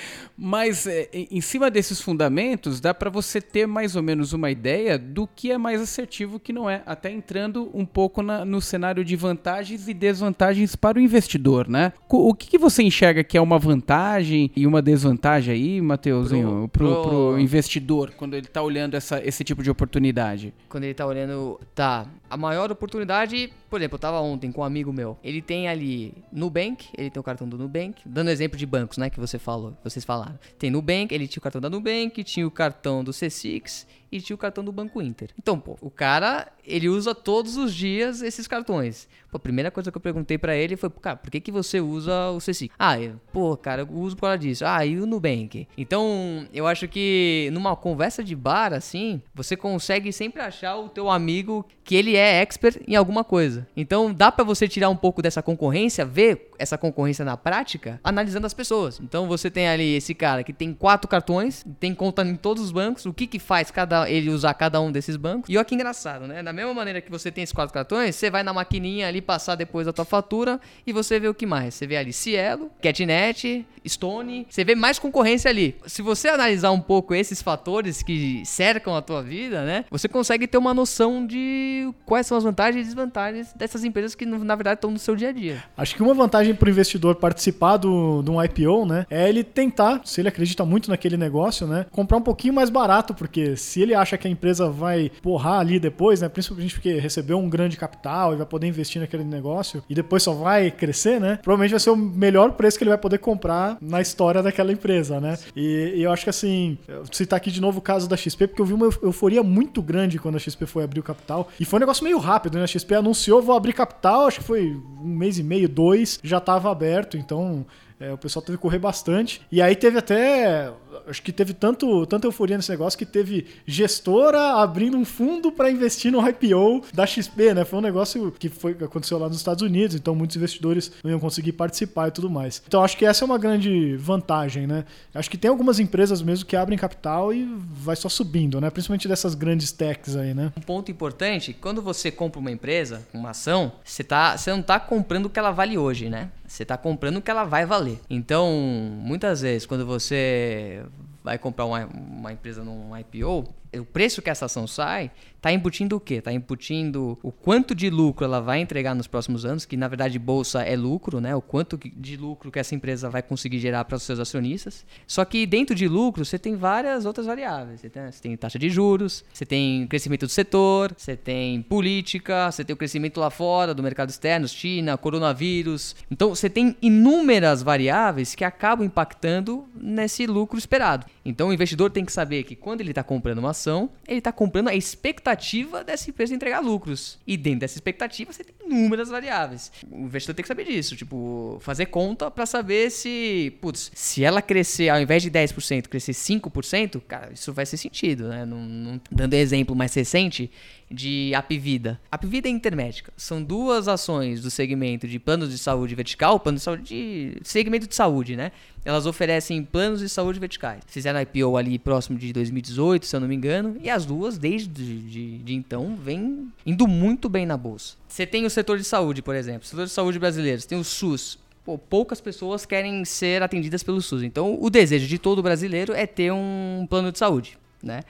é, 0.88 1.10
em 1.14 1.42
cima 1.42 1.70
desses 1.70 2.02
fundamentos, 2.02 2.80
dá 2.80 2.94
para 2.94 3.10
você 3.10 3.40
ter 3.40 3.68
mais 3.68 3.96
ou 3.96 4.02
menos 4.02 4.34
uma 4.34 4.50
ideia 4.50 4.98
do 4.98 5.28
que 5.28 5.52
é 5.52 5.58
mais 5.58 5.82
assertivo 5.82 6.40
que 6.40 6.52
não 6.52 6.70
é, 6.70 6.82
até 6.86 7.12
entrando 7.12 7.70
um 7.74 7.86
pouco 7.86 8.22
na, 8.22 8.44
no 8.44 8.60
cenário 8.60 9.06
de 9.06 9.16
vantagens 9.16 9.88
e 9.88 9.94
desvantagens 9.94 10.76
para 10.76 10.98
o 10.98 11.02
investidor, 11.02 11.68
né? 11.68 11.94
O 12.10 12.34
que, 12.34 12.48
que 12.48 12.58
você 12.58 12.84
enxerga 12.84 13.24
que 13.24 13.38
é 13.38 13.42
uma 13.42 13.60
vantagem 13.60 14.50
e 14.56 14.66
uma 14.66 14.82
desvantagem 14.82 15.54
aí, 15.54 15.82
Mateuzinho, 15.82 16.70
pro, 16.72 16.88
pro, 16.88 17.02
pro 17.04 17.40
investidor, 17.40 18.12
quando 18.18 18.34
ele 18.34 18.48
está 18.48 18.62
olhando 18.62 18.96
essa, 18.96 19.22
esse 19.24 19.44
tipo 19.44 19.62
de 19.62 19.70
oportunidade? 19.70 20.54
Quando 20.68 20.84
ele 20.84 20.94
está 20.94 21.06
olhando, 21.06 21.60
tá, 21.76 22.08
a 22.30 22.38
maior 22.38 22.72
oportunidade, 22.72 23.52
por 23.70 23.80
exemplo, 23.80 23.96
eu 23.96 24.00
tava 24.00 24.20
ontem 24.20 24.52
com 24.52 24.62
um 24.62 24.64
amigo 24.64 24.92
meu. 24.92 25.18
Ele 25.24 25.42
tem 25.42 25.68
ali 25.68 26.14
Nubank, 26.32 26.88
ele 26.98 27.10
tem 27.10 27.20
o 27.20 27.24
cartão 27.24 27.48
do 27.48 27.58
Nubank, 27.58 28.02
dando 28.06 28.30
exemplo 28.30 28.58
de 28.58 28.66
bancos, 28.66 28.98
né, 28.98 29.10
que 29.10 29.20
você 29.20 29.38
falou, 29.38 29.74
vocês 29.84 30.04
falaram. 30.04 30.23
Tem 30.58 30.70
Nubank, 30.70 31.14
ele 31.14 31.28
tinha 31.28 31.40
o 31.40 31.44
cartão 31.44 31.62
da 31.62 31.70
Nubank, 31.70 32.24
tinha 32.24 32.48
o 32.48 32.52
cartão 32.52 33.04
do 33.04 33.12
C6 33.12 33.86
e 34.14 34.22
tinha 34.22 34.36
o 34.36 34.38
cartão 34.38 34.64
do 34.64 34.72
Banco 34.72 35.02
Inter. 35.02 35.32
Então, 35.40 35.60
pô, 35.60 35.76
o 35.82 35.90
cara, 35.90 36.52
ele 36.64 36.88
usa 36.88 37.16
todos 37.16 37.58
os 37.58 37.74
dias 37.74 38.22
esses 38.22 38.48
cartões. 38.48 39.08
Pô, 39.32 39.38
a 39.38 39.40
primeira 39.40 39.72
coisa 39.72 39.92
que 39.92 39.98
eu 39.98 40.02
perguntei 40.02 40.38
para 40.38 40.56
ele 40.56 40.78
foi, 40.78 40.88
cara, 40.92 41.16
por 41.16 41.32
que, 41.32 41.40
que 41.40 41.52
você 41.52 41.82
usa 41.82 42.30
o 42.30 42.38
C5? 42.38 42.70
Ah, 42.78 43.00
eu, 43.00 43.20
pô, 43.32 43.58
cara, 43.58 43.82
eu 43.82 43.92
uso 43.92 44.16
por 44.16 44.22
causa 44.22 44.38
disso. 44.38 44.64
Ah, 44.68 44.86
e 44.86 45.00
o 45.00 45.08
Nubank? 45.08 45.68
Então, 45.76 46.48
eu 46.54 46.68
acho 46.68 46.88
que 46.88 47.50
numa 47.52 47.76
conversa 47.76 48.24
de 48.24 48.36
bar, 48.36 48.72
assim, 48.72 49.20
você 49.34 49.58
consegue 49.58 50.14
sempre 50.14 50.44
achar 50.44 50.78
o 50.78 50.90
teu 50.90 51.10
amigo 51.10 51.66
que 51.84 51.96
ele 51.96 52.16
é 52.16 52.40
expert 52.40 52.82
em 52.88 52.96
alguma 52.96 53.24
coisa. 53.24 53.68
Então, 53.76 54.14
dá 54.14 54.32
para 54.32 54.44
você 54.44 54.68
tirar 54.68 54.90
um 54.90 54.96
pouco 54.96 55.24
dessa 55.24 55.42
concorrência, 55.42 56.06
ver 56.06 56.52
essa 56.60 56.78
concorrência 56.78 57.26
na 57.26 57.36
prática, 57.36 58.00
analisando 58.04 58.46
as 58.46 58.54
pessoas. 58.54 59.00
Então, 59.00 59.28
você 59.28 59.50
tem 59.50 59.68
ali 59.68 59.96
esse 59.96 60.13
cara 60.14 60.44
que 60.44 60.54
tem 60.54 60.74
quatro 60.74 61.08
cartões, 61.08 61.66
tem 61.80 61.94
conta 61.94 62.24
em 62.24 62.36
todos 62.36 62.64
os 62.64 62.72
bancos, 62.72 63.06
o 63.06 63.14
que 63.14 63.28
que 63.28 63.40
faz 63.40 63.72
cada 63.72 64.10
ele 64.10 64.30
usar 64.30 64.54
cada 64.54 64.80
um 64.82 64.92
desses 64.92 65.16
bancos. 65.16 65.50
E 65.50 65.58
olha 65.58 65.66
que 65.66 65.76
engraçado, 65.76 66.28
né? 66.28 66.44
Da 66.44 66.54
mesma 66.54 66.74
maneira 66.74 67.02
que 67.02 67.12
você 67.12 67.32
tem 67.32 67.44
esses 67.44 67.54
quatro 67.54 67.74
cartões, 67.74 68.16
você 68.16 68.30
vai 68.30 68.44
na 68.44 68.54
maquininha 68.54 69.08
ali 69.08 69.22
passar 69.22 69.56
depois 69.56 69.88
a 69.88 69.94
tua 69.94 70.06
fatura 70.06 70.60
e 70.86 70.94
você 70.94 71.20
vê 71.20 71.28
o 71.28 71.34
que 71.34 71.46
mais. 71.46 71.74
Você 71.74 71.88
vê 71.88 71.98
ali 71.98 72.14
Cielo, 72.14 72.72
Catnet, 72.82 73.66
Stone, 73.88 74.48
você 74.50 74.64
vê 74.64 74.76
mais 74.76 75.00
concorrência 75.00 75.50
ali. 75.50 75.76
Se 75.86 76.02
você 76.02 76.30
analisar 76.30 76.72
um 76.72 76.80
pouco 76.80 77.14
esses 77.14 77.42
fatores 77.42 78.02
que 78.02 78.44
cercam 78.46 78.96
a 78.96 79.02
tua 79.02 79.22
vida, 79.22 79.64
né? 79.64 79.86
Você 79.90 80.08
consegue 80.08 80.48
ter 80.48 80.58
uma 80.58 80.74
noção 80.74 81.26
de 81.26 81.92
quais 82.06 82.28
são 82.28 82.38
as 82.38 82.44
vantagens 82.44 82.84
e 82.84 82.86
desvantagens 82.86 83.54
dessas 83.54 83.84
empresas 83.84 84.16
que 84.16 84.26
na 84.26 84.56
verdade 84.56 84.76
estão 84.76 84.92
no 84.92 85.00
seu 85.00 85.16
dia 85.16 85.30
a 85.30 85.32
dia. 85.32 85.64
Acho 85.78 85.96
que 85.96 86.04
uma 86.04 86.14
vantagem 86.14 86.54
para 86.56 86.68
o 86.68 86.70
investidor 86.70 87.16
participar 87.16 87.78
do, 87.78 88.22
de 88.22 88.32
um 88.32 88.44
IPO, 88.44 88.86
né, 88.86 89.06
é 89.10 89.28
ele 89.28 89.44
tentar, 89.44 90.02
se 90.04 90.22
ele 90.22 90.28
acredita 90.28 90.66
muito 90.66 90.90
naquele 90.90 91.18
negócio, 91.18 91.68
né, 91.68 91.86
comprar 91.92 92.18
um 92.18 92.22
pouquinho 92.22 92.54
mais 92.54 92.70
barato, 92.70 93.14
porque 93.14 93.56
se 93.56 93.82
ele 93.82 93.94
acha 93.94 94.18
que 94.18 94.28
a 94.28 94.32
empresa 94.32 94.70
vai 94.70 95.12
porrar 95.22 95.60
ali 95.60 95.80
depois, 95.80 96.22
né? 96.22 96.30
Principalmente 96.30 96.74
porque 96.76 96.94
recebeu 97.00 97.38
um 97.38 97.50
grande 97.50 97.78
capital 97.78 98.34
e 98.34 98.38
vai 98.38 98.46
poder 98.46 98.68
investir 98.68 99.02
naquele 99.02 99.24
negócio 99.24 99.84
e 99.90 99.96
depois 99.96 100.24
só 100.24 100.34
vai 100.34 100.72
crescer, 100.72 101.20
né? 101.20 101.40
Provavelmente 101.42 101.72
vai 101.72 101.80
ser 101.80 101.90
o 101.90 101.96
melhor 101.96 102.52
preço 102.54 102.78
que 102.78 102.84
ele 102.84 102.90
vai 102.90 102.98
poder 102.98 103.18
comprar 103.18 103.78
na 103.82 104.02
história 104.02 104.42
daquela 104.42 104.72
empresa, 104.72 105.20
né? 105.20 105.38
E, 105.56 105.94
e 105.96 106.04
eu 106.04 106.12
acho 106.12 106.24
que 106.24 106.30
assim, 106.30 106.78
citar 107.12 107.38
aqui 107.38 107.52
de 107.52 107.62
novo 107.62 107.80
o 107.80 107.82
caso 107.82 108.08
da 108.08 108.18
XP, 108.18 108.48
porque 108.48 108.62
eu 108.62 108.66
vi 108.66 108.74
uma 108.74 108.90
euforia 109.02 109.44
muito 109.44 109.82
grande 109.82 110.20
quando 110.20 110.36
a 110.36 110.40
XP 110.40 110.66
foi 110.66 110.84
abrir 110.84 111.00
o 111.00 111.04
capital. 111.04 111.50
E 111.60 111.66
foi 111.66 111.78
um 111.78 111.82
negócio 111.82 112.04
meio 112.04 112.18
rápido, 112.18 112.58
né? 112.58 112.64
A 112.64 112.68
XP 112.68 112.96
anunciou, 112.96 113.42
vou 113.42 113.56
abrir 113.56 113.74
capital, 113.74 114.28
acho 114.28 114.40
que 114.40 114.46
foi 114.46 114.76
um 115.02 115.08
mês 115.08 115.38
e 115.38 115.44
meio, 115.44 115.68
dois, 115.68 116.20
já 116.24 116.38
estava 116.38 116.72
aberto, 116.72 117.18
então 117.18 117.66
é, 118.04 118.12
o 118.12 118.18
pessoal 118.18 118.44
teve 118.44 118.58
que 118.58 118.62
correr 118.62 118.80
bastante. 118.80 119.42
E 119.50 119.62
aí 119.62 119.76
teve 119.76 119.98
até. 119.98 120.70
Acho 121.08 121.22
que 121.22 121.32
teve 121.32 121.54
tanto, 121.54 122.06
tanta 122.06 122.28
euforia 122.28 122.58
nesse 122.58 122.70
negócio 122.70 122.98
que 122.98 123.06
teve 123.06 123.48
gestora 123.66 124.62
abrindo 124.62 124.98
um 124.98 125.06
fundo 125.06 125.52
para 125.52 125.70
investir 125.70 126.12
no 126.12 126.20
IPO 126.28 126.84
da 126.94 127.06
XP, 127.06 127.54
né? 127.54 127.66
Foi 127.66 127.80
um 127.80 127.82
negócio 127.82 128.32
que 128.32 128.50
foi, 128.50 128.72
aconteceu 128.72 129.18
lá 129.18 129.28
nos 129.28 129.38
Estados 129.38 129.62
Unidos, 129.62 129.96
então 129.96 130.16
muitos 130.16 130.36
investidores 130.36 130.92
não 131.04 131.12
iam 131.12 131.20
conseguir 131.20 131.54
participar 131.54 132.08
e 132.08 132.12
tudo 132.12 132.30
mais. 132.30 132.62
Então 132.68 132.84
acho 132.84 132.98
que 132.98 133.06
essa 133.06 133.24
é 133.24 133.26
uma 133.26 133.38
grande 133.38 133.96
vantagem, 133.98 134.68
né? 134.68 134.86
Acho 135.14 135.30
que 135.30 135.38
tem 135.38 135.50
algumas 135.50 135.80
empresas 135.80 136.22
mesmo 136.22 136.46
que 136.46 136.56
abrem 136.56 136.78
capital 136.78 137.34
e 137.34 137.44
vai 137.44 137.96
só 137.96 138.10
subindo, 138.10 138.60
né? 138.60 138.70
Principalmente 138.70 139.08
dessas 139.08 139.36
grandes 139.36 139.72
techs 139.72 140.16
aí, 140.16 140.34
né? 140.34 140.52
Um 140.58 140.62
ponto 140.62 140.92
importante, 140.92 141.54
quando 141.54 141.82
você 141.82 142.12
compra 142.12 142.40
uma 142.40 142.52
empresa, 142.52 143.06
uma 143.14 143.32
ação, 143.32 143.72
você, 143.84 144.04
tá, 144.04 144.38
você 144.38 144.52
não 144.52 144.60
está 144.60 144.80
comprando 144.80 145.26
o 145.26 145.30
que 145.30 145.40
ela 145.40 145.52
vale 145.52 145.78
hoje, 145.78 146.10
né? 146.10 146.30
Você 146.48 146.64
está 146.64 146.78
comprando 146.78 147.18
o 147.18 147.22
que 147.22 147.32
ela 147.32 147.44
vai 147.44 147.66
valer. 147.66 148.00
Então, 148.10 148.52
muitas 148.52 149.42
vezes, 149.42 149.66
quando 149.66 149.86
você 149.86 150.83
vai 151.24 151.38
comprar 151.38 151.66
uma, 151.66 151.86
uma 151.86 152.34
empresa 152.34 152.64
num 152.64 152.96
IPO, 152.98 153.48
o 153.80 153.86
preço 153.86 154.22
que 154.22 154.30
essa 154.30 154.46
ação 154.46 154.68
sai 154.68 155.12
está 155.44 155.52
embutindo 155.52 155.98
o 155.98 156.00
quê? 156.00 156.16
Está 156.16 156.32
embutindo 156.32 157.20
o 157.22 157.30
quanto 157.30 157.76
de 157.76 157.90
lucro 157.90 158.24
ela 158.24 158.40
vai 158.40 158.62
entregar 158.62 158.96
nos 158.96 159.08
próximos 159.08 159.44
anos, 159.44 159.66
que 159.66 159.76
na 159.76 159.90
verdade 159.90 160.18
bolsa 160.18 160.62
é 160.62 160.74
lucro, 160.74 161.20
né? 161.20 161.36
O 161.36 161.42
quanto 161.42 161.78
de 161.78 162.16
lucro 162.16 162.50
que 162.50 162.60
essa 162.60 162.74
empresa 162.74 163.10
vai 163.10 163.22
conseguir 163.22 163.60
gerar 163.60 163.84
para 163.84 163.98
os 163.98 164.04
seus 164.04 164.20
acionistas. 164.20 164.86
Só 165.06 165.26
que 165.26 165.46
dentro 165.46 165.76
de 165.76 165.86
lucro 165.86 166.24
você 166.24 166.40
tem 166.40 166.56
várias 166.56 167.06
outras 167.06 167.26
variáveis. 167.26 167.82
Você 167.82 167.90
tem, 167.90 168.10
você 168.10 168.22
tem 168.22 168.38
taxa 168.38 168.58
de 168.58 168.70
juros, 168.70 169.26
você 169.34 169.46
tem 169.46 169.86
crescimento 169.88 170.26
do 170.26 170.32
setor, 170.32 170.94
você 170.96 171.18
tem 171.18 171.62
política, 171.64 172.50
você 172.50 172.64
tem 172.64 172.74
o 172.74 172.78
crescimento 172.78 173.20
lá 173.20 173.30
fora 173.30 173.74
do 173.74 173.84
mercado 173.84 174.12
externo, 174.12 174.48
China, 174.48 174.98
coronavírus. 174.98 175.94
Então 176.10 176.30
você 176.30 176.50
tem 176.50 176.78
inúmeras 176.82 177.62
variáveis 177.62 178.34
que 178.34 178.46
acabam 178.46 178.86
impactando 178.86 179.66
nesse 179.76 180.26
lucro 180.26 180.58
esperado. 180.58 181.06
Então 181.26 181.50
o 181.50 181.54
investidor 181.54 181.90
tem 181.90 182.06
que 182.06 182.14
saber 182.14 182.44
que 182.44 182.56
quando 182.56 182.80
ele 182.80 182.92
está 182.92 183.04
comprando 183.04 183.40
uma 183.40 183.50
ação, 183.50 183.63
ele 184.08 184.20
está 184.20 184.32
comprando 184.32 184.68
a 184.68 184.76
expectativa 184.76 185.84
dessa 185.84 186.10
empresa 186.10 186.34
entregar 186.34 186.60
lucros. 186.60 187.20
E 187.26 187.38
dentro 187.38 187.62
dessa 187.62 187.78
expectativa 187.78 188.32
você 188.32 188.44
tem 188.44 188.54
inúmeras 188.66 189.10
variáveis. 189.10 189.72
O 189.90 190.06
investidor 190.06 190.36
tem 190.36 190.44
que 190.44 190.48
saber 190.48 190.66
disso, 190.66 190.96
tipo, 190.96 191.58
fazer 191.62 191.88
conta 191.88 192.30
para 192.30 192.46
saber 192.46 192.90
se, 192.90 193.56
putz, 193.62 193.92
se 193.94 194.24
ela 194.24 194.42
crescer 194.42 194.90
ao 194.90 195.02
invés 195.02 195.24
de 195.24 195.32
10%, 195.32 195.88
crescer 195.88 196.14
5%, 196.14 197.02
cara, 197.08 197.32
isso 197.34 197.54
vai 197.54 197.66
ser 197.66 197.78
sentido, 197.78 198.28
né? 198.28 198.46
Não, 198.46 198.60
não, 198.60 199.02
dando 199.12 199.34
exemplo 199.34 199.76
mais 199.76 199.94
recente, 199.94 200.52
de 200.94 201.34
Apvida. 201.34 202.00
Apvida 202.12 202.48
e 202.48 202.52
Intermédica 202.52 203.12
são 203.18 203.44
duas 203.44 203.88
ações 203.88 204.42
do 204.42 204.52
segmento 204.52 205.08
de 205.08 205.20
planos 205.20 205.50
de 205.50 205.58
saúde 205.58 205.96
vertical, 205.96 206.40
plano 206.40 206.58
de 206.58 206.64
saúde 206.64 206.84
de 206.84 207.38
segmento 207.44 207.88
de 207.88 207.96
saúde, 207.96 208.36
né? 208.36 208.52
Elas 208.86 209.06
oferecem 209.06 209.64
planos 209.64 210.00
de 210.00 210.10
saúde 210.10 210.40
verticais. 210.40 210.84
Fizeram 210.88 211.20
IPO 211.22 211.58
ali 211.58 211.80
próximo 211.80 212.18
de 212.18 212.34
2018, 212.34 213.06
se 213.06 213.16
eu 213.16 213.20
não 213.20 213.28
me 213.28 213.36
engano, 213.36 213.78
e 213.82 213.90
as 213.90 214.06
duas, 214.06 214.38
desde 214.38 214.68
de, 214.68 215.38
de 215.38 215.54
então, 215.54 215.96
vêm 215.96 216.52
indo 216.66 216.88
muito 216.88 217.30
bem 217.30 217.46
na 217.46 217.56
bolsa. 217.56 217.96
Você 218.08 218.26
tem 218.26 218.46
o 218.46 218.50
setor 218.50 218.78
de 218.78 218.84
saúde, 218.84 219.22
por 219.22 219.36
exemplo, 219.36 219.64
o 219.64 219.66
setor 219.66 219.86
de 219.86 219.92
saúde 219.92 220.20
brasileiro, 220.20 220.60
você 220.60 220.68
tem 220.68 220.78
o 220.78 220.84
SUS. 220.84 221.40
Pô, 221.66 221.78
poucas 221.78 222.20
pessoas 222.20 222.66
querem 222.66 223.06
ser 223.06 223.42
atendidas 223.42 223.84
pelo 223.84 224.02
SUS. 224.02 224.22
Então, 224.22 224.58
o 224.62 224.70
desejo 224.70 225.08
de 225.08 225.18
todo 225.18 225.42
brasileiro 225.42 225.94
é 225.94 226.06
ter 226.06 226.32
um 226.32 226.86
plano 226.90 227.10
de 227.10 227.18
saúde, 227.18 227.58
né? 227.82 228.02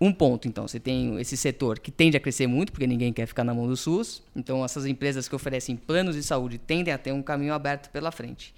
Um 0.00 0.12
ponto, 0.12 0.48
então, 0.48 0.66
você 0.66 0.80
tem 0.80 1.20
esse 1.20 1.36
setor 1.36 1.78
que 1.78 1.90
tende 1.90 2.16
a 2.16 2.20
crescer 2.20 2.46
muito, 2.46 2.72
porque 2.72 2.86
ninguém 2.86 3.12
quer 3.12 3.26
ficar 3.26 3.44
na 3.44 3.54
mão 3.54 3.66
do 3.66 3.76
SUS. 3.76 4.22
Então, 4.34 4.64
essas 4.64 4.86
empresas 4.86 5.28
que 5.28 5.34
oferecem 5.34 5.76
planos 5.76 6.16
de 6.16 6.22
saúde 6.22 6.58
tendem 6.58 6.92
a 6.92 6.98
ter 6.98 7.12
um 7.12 7.22
caminho 7.22 7.54
aberto 7.54 7.90
pela 7.90 8.10
frente. 8.10 8.54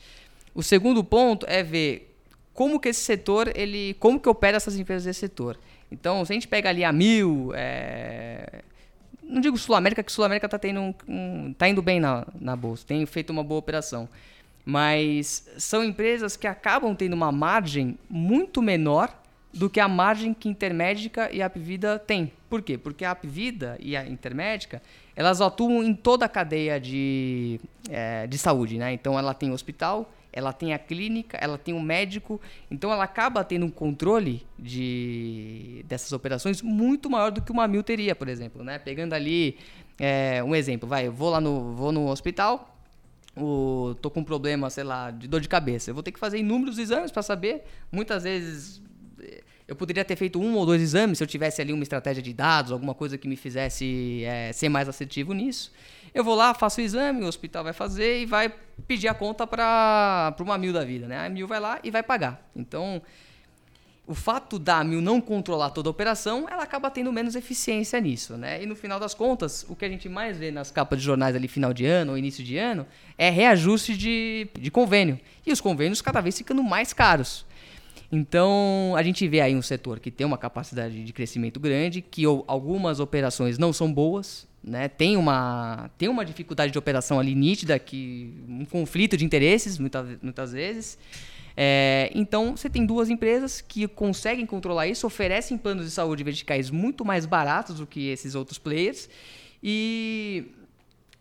O 0.56 0.62
segundo 0.62 1.04
ponto 1.04 1.44
é 1.46 1.62
ver 1.62 2.16
como 2.54 2.80
que 2.80 2.88
esse 2.88 3.00
setor, 3.00 3.52
ele, 3.54 3.92
como 4.00 4.18
que 4.18 4.26
opera 4.26 4.56
essas 4.56 4.78
empresas 4.78 5.04
desse 5.04 5.20
setor. 5.20 5.58
Então, 5.92 6.24
se 6.24 6.32
a 6.32 6.34
gente 6.34 6.48
pega 6.48 6.70
ali 6.70 6.82
a 6.82 6.90
Mil, 6.90 7.52
é... 7.54 8.62
não 9.22 9.42
digo 9.42 9.58
Sul 9.58 9.74
América, 9.74 10.02
que 10.02 10.10
Sul 10.10 10.24
América 10.24 10.46
está 10.46 10.58
um, 10.68 10.94
um, 11.06 11.52
tá 11.52 11.68
indo 11.68 11.82
bem 11.82 12.00
na, 12.00 12.26
na 12.40 12.56
bolsa, 12.56 12.86
tem 12.86 13.04
feito 13.04 13.28
uma 13.28 13.44
boa 13.44 13.58
operação. 13.58 14.08
Mas 14.64 15.46
são 15.58 15.84
empresas 15.84 16.38
que 16.38 16.46
acabam 16.46 16.96
tendo 16.96 17.12
uma 17.12 17.30
margem 17.30 17.98
muito 18.08 18.62
menor 18.62 19.14
do 19.52 19.68
que 19.68 19.78
a 19.78 19.86
margem 19.86 20.32
que 20.32 20.48
Intermédica 20.48 21.30
e 21.30 21.42
a 21.42 21.46
Apvida 21.46 21.98
têm. 21.98 22.32
Por 22.48 22.62
quê? 22.62 22.78
Porque 22.78 23.04
a 23.04 23.10
Apvida 23.10 23.76
e 23.78 23.94
a 23.94 24.06
Intermédica, 24.06 24.80
elas 25.14 25.42
atuam 25.42 25.84
em 25.84 25.94
toda 25.94 26.24
a 26.24 26.28
cadeia 26.30 26.80
de, 26.80 27.60
é, 27.90 28.26
de 28.26 28.38
saúde, 28.38 28.78
né? 28.78 28.94
Então 28.94 29.18
ela 29.18 29.34
tem 29.34 29.52
hospital, 29.52 30.10
ela 30.36 30.52
tem 30.52 30.74
a 30.74 30.78
clínica, 30.78 31.38
ela 31.40 31.56
tem 31.56 31.72
um 31.72 31.80
médico, 31.80 32.38
então 32.70 32.92
ela 32.92 33.04
acaba 33.04 33.42
tendo 33.42 33.64
um 33.64 33.70
controle 33.70 34.46
de 34.58 35.82
dessas 35.88 36.12
operações 36.12 36.60
muito 36.60 37.08
maior 37.08 37.32
do 37.32 37.40
que 37.40 37.50
uma 37.50 37.66
mil 37.66 37.82
teria, 37.82 38.14
por 38.14 38.28
exemplo, 38.28 38.62
né? 38.62 38.78
Pegando 38.78 39.14
ali 39.14 39.56
é, 39.98 40.44
um 40.44 40.54
exemplo, 40.54 40.86
vai, 40.86 41.06
eu 41.06 41.12
vou 41.12 41.30
lá 41.30 41.40
no, 41.40 41.72
vou 41.72 41.90
no 41.90 42.08
hospital, 42.08 42.76
o, 43.34 43.96
tô 44.02 44.10
com 44.10 44.20
um 44.20 44.24
problema, 44.24 44.68
sei 44.68 44.84
lá, 44.84 45.10
de 45.10 45.26
dor 45.26 45.40
de 45.40 45.48
cabeça, 45.48 45.88
eu 45.88 45.94
vou 45.94 46.02
ter 46.02 46.12
que 46.12 46.18
fazer 46.18 46.38
inúmeros 46.38 46.78
exames 46.78 47.10
para 47.10 47.22
saber, 47.22 47.64
muitas 47.90 48.24
vezes 48.24 48.82
eu 49.66 49.74
poderia 49.74 50.04
ter 50.04 50.16
feito 50.16 50.38
um 50.38 50.54
ou 50.54 50.66
dois 50.66 50.80
exames 50.82 51.18
se 51.18 51.24
eu 51.24 51.26
tivesse 51.26 51.62
ali 51.62 51.72
uma 51.72 51.82
estratégia 51.82 52.22
de 52.22 52.34
dados, 52.34 52.70
alguma 52.70 52.94
coisa 52.94 53.16
que 53.16 53.26
me 53.26 53.36
fizesse 53.36 54.22
é, 54.24 54.52
ser 54.52 54.68
mais 54.68 54.86
assertivo 54.86 55.32
nisso. 55.32 55.72
Eu 56.16 56.24
vou 56.24 56.34
lá, 56.34 56.54
faço 56.54 56.80
o 56.80 56.82
exame, 56.82 57.22
o 57.22 57.26
hospital 57.26 57.62
vai 57.62 57.74
fazer 57.74 58.22
e 58.22 58.24
vai 58.24 58.50
pedir 58.86 59.06
a 59.06 59.12
conta 59.12 59.46
para 59.46 60.34
uma 60.40 60.56
mil 60.56 60.72
da 60.72 60.82
vida. 60.82 61.06
Né? 61.06 61.26
A 61.26 61.28
mil 61.28 61.46
vai 61.46 61.60
lá 61.60 61.78
e 61.84 61.90
vai 61.90 62.02
pagar. 62.02 62.42
Então, 62.56 63.02
o 64.06 64.14
fato 64.14 64.58
da 64.58 64.82
Mil 64.82 65.02
não 65.02 65.20
controlar 65.20 65.68
toda 65.68 65.90
a 65.90 65.90
operação, 65.90 66.46
ela 66.50 66.62
acaba 66.62 66.90
tendo 66.90 67.12
menos 67.12 67.34
eficiência 67.34 68.00
nisso, 68.00 68.34
né? 68.38 68.62
E 68.62 68.66
no 68.66 68.74
final 68.74 68.98
das 68.98 69.12
contas, 69.12 69.66
o 69.68 69.76
que 69.76 69.84
a 69.84 69.88
gente 69.90 70.08
mais 70.08 70.38
vê 70.38 70.50
nas 70.50 70.70
capas 70.70 71.00
de 71.00 71.04
jornais 71.04 71.36
ali 71.36 71.48
final 71.48 71.74
de 71.74 71.84
ano 71.84 72.12
ou 72.12 72.18
início 72.18 72.42
de 72.42 72.56
ano 72.56 72.86
é 73.18 73.28
reajuste 73.28 73.94
de, 73.94 74.48
de 74.58 74.70
convênio. 74.70 75.20
E 75.44 75.52
os 75.52 75.60
convênios 75.60 76.00
cada 76.00 76.22
vez 76.22 76.38
ficando 76.38 76.62
mais 76.62 76.94
caros. 76.94 77.44
Então, 78.10 78.94
a 78.96 79.02
gente 79.02 79.28
vê 79.28 79.40
aí 79.42 79.54
um 79.54 79.60
setor 79.60 80.00
que 80.00 80.10
tem 80.10 80.26
uma 80.26 80.38
capacidade 80.38 81.04
de 81.04 81.12
crescimento 81.12 81.60
grande, 81.60 82.00
que 82.00 82.24
algumas 82.46 83.00
operações 83.00 83.58
não 83.58 83.70
são 83.70 83.92
boas, 83.92 84.46
né? 84.66 84.88
Tem 84.88 85.16
uma 85.16 85.88
tem 85.96 86.08
uma 86.08 86.24
dificuldade 86.24 86.72
de 86.72 86.78
operação 86.78 87.20
ali 87.20 87.34
nítida, 87.34 87.78
que 87.78 88.34
um 88.48 88.64
conflito 88.64 89.16
de 89.16 89.24
interesses 89.24 89.78
muitas 89.78 90.18
muitas 90.20 90.52
vezes. 90.52 90.98
É, 91.56 92.10
então 92.14 92.56
você 92.56 92.68
tem 92.68 92.84
duas 92.84 93.08
empresas 93.08 93.62
que 93.62 93.86
conseguem 93.86 94.44
controlar 94.44 94.88
isso, 94.88 95.06
oferecem 95.06 95.56
planos 95.56 95.86
de 95.86 95.90
saúde 95.92 96.22
verticais 96.22 96.68
muito 96.68 97.02
mais 97.02 97.24
baratos 97.24 97.76
do 97.76 97.86
que 97.86 98.08
esses 98.08 98.34
outros 98.34 98.58
players 98.58 99.08
e 99.62 100.46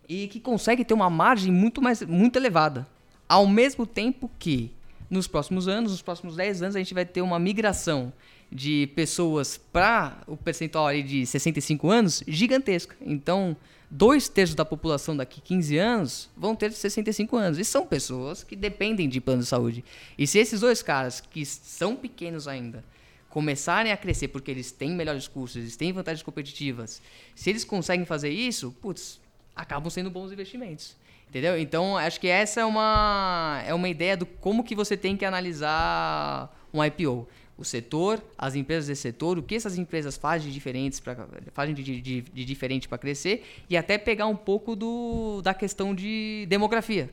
e 0.10 0.28
que 0.28 0.40
conseguem 0.40 0.84
ter 0.84 0.94
uma 0.94 1.10
margem 1.10 1.52
muito 1.52 1.82
mais 1.82 2.02
muito 2.02 2.38
elevada, 2.38 2.88
ao 3.30 3.48
mesmo 3.48 3.86
tempo 3.86 4.30
que 4.40 4.72
nos 5.10 5.28
próximos 5.28 5.68
anos, 5.68 5.92
nos 5.92 6.02
próximos 6.02 6.36
10 6.36 6.64
anos, 6.64 6.76
a 6.76 6.80
gente 6.80 6.94
vai 6.94 7.06
ter 7.06 7.22
uma 7.22 7.40
migração 7.40 8.12
de 8.52 8.88
pessoas 8.96 9.58
para 9.58 10.22
o 10.28 10.38
percentual 10.38 10.94
de 11.02 11.26
65 11.26 11.90
anos 11.90 12.24
gigantesca. 12.28 12.96
Então, 13.02 13.56
dois 13.90 14.28
terços 14.30 14.56
da 14.56 14.66
população 14.66 15.16
daqui 15.16 15.42
15 15.42 15.78
anos 15.78 16.30
vão 16.36 16.56
ter 16.56 16.72
65 16.72 17.36
anos. 17.36 17.60
E 17.60 17.66
são 17.66 17.86
pessoas 17.86 18.44
que 18.44 18.56
dependem 18.56 19.10
de 19.10 19.20
plano 19.20 19.42
de 19.42 19.48
saúde. 19.48 19.84
E 20.18 20.26
se 20.26 20.40
esses 20.40 20.62
dois 20.62 20.82
caras, 20.82 21.22
que 21.22 21.46
são 21.46 21.96
pequenos 21.96 22.48
ainda, 22.48 22.84
começarem 23.30 23.92
a 23.92 23.98
crescer 23.98 24.30
porque 24.30 24.50
eles 24.50 24.72
têm 24.72 24.92
melhores 24.92 25.28
cursos, 25.28 25.58
eles 25.58 25.76
têm 25.76 25.92
vantagens 25.92 26.24
competitivas, 26.24 27.02
se 27.36 27.50
eles 27.50 27.66
conseguem 27.66 28.06
fazer 28.06 28.30
isso, 28.30 28.74
putz, 28.82 29.20
acabam 29.54 29.90
sendo 29.90 30.10
bons 30.10 30.32
investimentos. 30.32 30.96
Entendeu? 31.28 31.60
Então, 31.60 31.98
acho 31.98 32.20
que 32.20 32.28
essa 32.28 32.62
é 32.62 32.66
uma, 32.66 33.62
é 33.66 33.74
uma 33.74 33.90
ideia 33.90 34.16
do 34.16 34.26
como 34.26 34.64
que 34.64 34.74
você 34.74 34.96
tem 34.96 35.18
que 35.18 35.26
analisar 35.26 36.50
um 36.74 36.82
IPO 36.82 37.28
o 37.58 37.64
setor, 37.64 38.22
as 38.38 38.56
empresas 38.56 38.88
desse 38.88 39.02
setor, 39.02 39.38
o 39.38 39.44
que 39.44 39.56
essas 39.56 39.78
empresas 39.78 40.18
fazem 40.18 40.48
de 40.48 40.54
diferentes 40.54 41.00
pra, 41.00 41.16
fazem 41.54 41.74
de, 41.74 42.02
de, 42.02 42.22
de 42.22 42.46
diferente 42.46 42.88
para 42.88 42.98
crescer 42.98 43.46
e 43.70 43.78
até 43.78 43.98
pegar 43.98 44.28
um 44.28 44.36
pouco 44.36 44.76
do, 44.76 45.42
da 45.42 45.54
questão 45.54 45.96
de 45.96 46.46
demografia. 46.50 47.10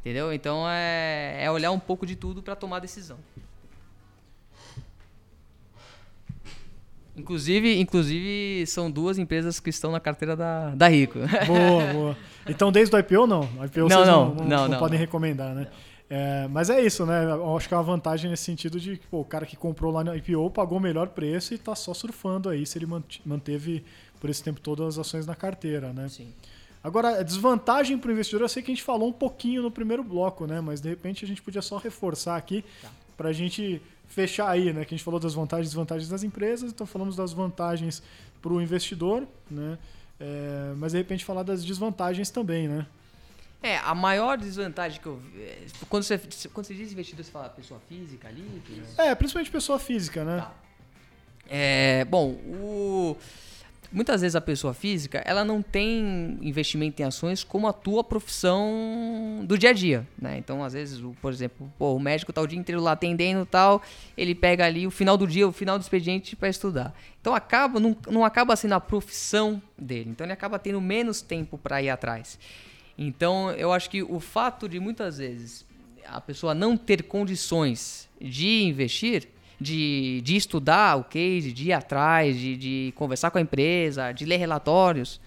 Entendeu? 0.00 0.32
Então 0.32 0.64
é, 0.68 1.44
é 1.44 1.50
olhar 1.50 1.70
um 1.70 1.78
pouco 1.78 2.06
de 2.06 2.16
tudo 2.16 2.42
para 2.42 2.56
tomar 2.56 2.78
decisão. 2.78 3.18
Inclusive, 7.16 7.78
inclusive, 7.78 8.66
são 8.66 8.90
duas 8.90 9.18
empresas 9.18 9.60
que 9.60 9.70
estão 9.70 9.92
na 9.92 10.00
carteira 10.00 10.34
da, 10.34 10.74
da 10.74 10.88
Rico. 10.88 11.18
Boa, 11.46 11.92
boa. 11.92 12.16
Então, 12.46 12.70
desde 12.70 12.94
o 12.94 12.98
IPO, 12.98 13.26
não? 13.26 13.40
O 13.58 13.64
IPO 13.64 13.80
não, 13.80 13.88
vocês 13.88 14.06
não, 14.06 14.34
não, 14.34 14.44
não, 14.44 14.68
não 14.68 14.78
podem 14.78 14.98
recomendar, 14.98 15.54
né? 15.54 15.66
É, 16.08 16.46
mas 16.48 16.68
é 16.68 16.84
isso, 16.84 17.06
né? 17.06 17.24
Eu 17.24 17.56
acho 17.56 17.66
que 17.66 17.74
é 17.74 17.76
uma 17.76 17.82
vantagem 17.82 18.30
nesse 18.30 18.44
sentido 18.44 18.78
de 18.78 19.00
pô, 19.10 19.20
o 19.20 19.24
cara 19.24 19.46
que 19.46 19.56
comprou 19.56 19.90
lá 19.90 20.04
no 20.04 20.14
IPO 20.14 20.50
pagou 20.50 20.78
o 20.78 20.80
melhor 20.80 21.08
preço 21.08 21.54
e 21.54 21.56
está 21.56 21.74
só 21.74 21.94
surfando 21.94 22.48
aí 22.48 22.66
se 22.66 22.78
ele 22.78 22.86
manteve 23.24 23.84
por 24.20 24.28
esse 24.28 24.42
tempo 24.42 24.60
todo 24.60 24.84
as 24.84 24.98
ações 24.98 25.26
na 25.26 25.34
carteira, 25.34 25.92
né? 25.92 26.08
Sim. 26.08 26.32
Agora, 26.82 27.20
a 27.20 27.22
desvantagem 27.22 27.96
para 27.96 28.10
o 28.10 28.12
investidor, 28.12 28.42
eu 28.42 28.48
sei 28.48 28.62
que 28.62 28.70
a 28.70 28.74
gente 28.74 28.84
falou 28.84 29.08
um 29.08 29.12
pouquinho 29.12 29.62
no 29.62 29.70
primeiro 29.70 30.04
bloco, 30.04 30.46
né? 30.46 30.60
Mas 30.60 30.82
de 30.82 30.88
repente 30.90 31.24
a 31.24 31.28
gente 31.28 31.40
podia 31.40 31.62
só 31.62 31.78
reforçar 31.78 32.36
aqui 32.36 32.62
tá. 32.82 32.90
para 33.16 33.30
a 33.30 33.32
gente 33.32 33.80
fechar 34.06 34.50
aí, 34.50 34.72
né? 34.72 34.84
Que 34.84 34.94
a 34.94 34.96
gente 34.96 35.04
falou 35.04 35.18
das 35.18 35.32
vantagens 35.32 35.68
e 35.68 35.70
desvantagens 35.70 36.10
das 36.10 36.22
empresas, 36.22 36.70
então 36.70 36.86
falamos 36.86 37.16
das 37.16 37.32
vantagens 37.32 38.02
para 38.42 38.52
o 38.52 38.60
investidor, 38.60 39.26
né? 39.50 39.78
É, 40.20 40.74
mas 40.76 40.92
de 40.92 40.98
repente 40.98 41.24
falar 41.24 41.42
das 41.42 41.64
desvantagens 41.64 42.28
também, 42.28 42.68
né? 42.68 42.86
É, 43.64 43.78
a 43.78 43.94
maior 43.94 44.36
desvantagem 44.36 45.00
que 45.00 45.06
eu. 45.06 45.18
É, 45.38 45.64
quando 45.88 46.02
você, 46.02 46.20
quando 46.52 46.66
você 46.66 46.74
diz 46.74 46.92
investidor, 46.92 47.24
você 47.24 47.30
fala 47.30 47.48
pessoa 47.48 47.80
física 47.88 48.28
ali? 48.28 48.62
É, 48.98 49.14
principalmente 49.14 49.50
pessoa 49.50 49.78
física, 49.78 50.22
né? 50.22 50.36
Tá. 50.36 50.52
É, 51.48 52.04
bom, 52.04 52.32
o, 52.32 53.16
muitas 53.90 54.20
vezes 54.20 54.36
a 54.36 54.40
pessoa 54.42 54.74
física 54.74 55.22
ela 55.24 55.46
não 55.46 55.62
tem 55.62 56.38
investimento 56.42 57.00
em 57.00 57.06
ações 57.06 57.42
como 57.42 57.66
a 57.66 57.72
tua 57.72 58.04
profissão 58.04 59.42
do 59.44 59.56
dia 59.56 59.70
a 59.70 59.72
dia, 59.72 60.06
né? 60.20 60.36
Então, 60.36 60.62
às 60.62 60.74
vezes, 60.74 61.02
por 61.22 61.32
exemplo, 61.32 61.72
pô, 61.78 61.94
o 61.94 61.98
médico 61.98 62.34
tá 62.34 62.42
o 62.42 62.46
dia 62.46 62.58
inteiro 62.58 62.82
lá 62.82 62.92
atendendo 62.92 63.46
tal, 63.46 63.80
ele 64.14 64.34
pega 64.34 64.66
ali 64.66 64.86
o 64.86 64.90
final 64.90 65.16
do 65.16 65.26
dia, 65.26 65.48
o 65.48 65.52
final 65.52 65.78
do 65.78 65.82
expediente 65.82 66.36
para 66.36 66.50
estudar. 66.50 66.94
Então, 67.18 67.34
acaba 67.34 67.80
não, 67.80 67.96
não 68.10 68.26
acaba 68.26 68.54
sendo 68.56 68.74
a 68.74 68.80
profissão 68.80 69.62
dele. 69.78 70.10
Então, 70.10 70.26
ele 70.26 70.34
acaba 70.34 70.58
tendo 70.58 70.82
menos 70.82 71.22
tempo 71.22 71.56
para 71.56 71.80
ir 71.80 71.88
atrás. 71.88 72.38
Então, 72.96 73.50
eu 73.52 73.72
acho 73.72 73.90
que 73.90 74.02
o 74.02 74.20
fato 74.20 74.68
de 74.68 74.78
muitas 74.78 75.18
vezes 75.18 75.64
a 76.06 76.20
pessoa 76.20 76.54
não 76.54 76.76
ter 76.76 77.04
condições 77.04 78.08
de 78.20 78.62
investir, 78.62 79.28
de, 79.60 80.20
de 80.22 80.36
estudar 80.36 80.96
o 80.96 81.04
case, 81.04 81.52
de 81.52 81.68
ir 81.68 81.72
atrás, 81.72 82.38
de, 82.38 82.56
de 82.56 82.92
conversar 82.96 83.30
com 83.30 83.38
a 83.38 83.40
empresa, 83.40 84.12
de 84.12 84.24
ler 84.24 84.36
relatórios, 84.36 85.20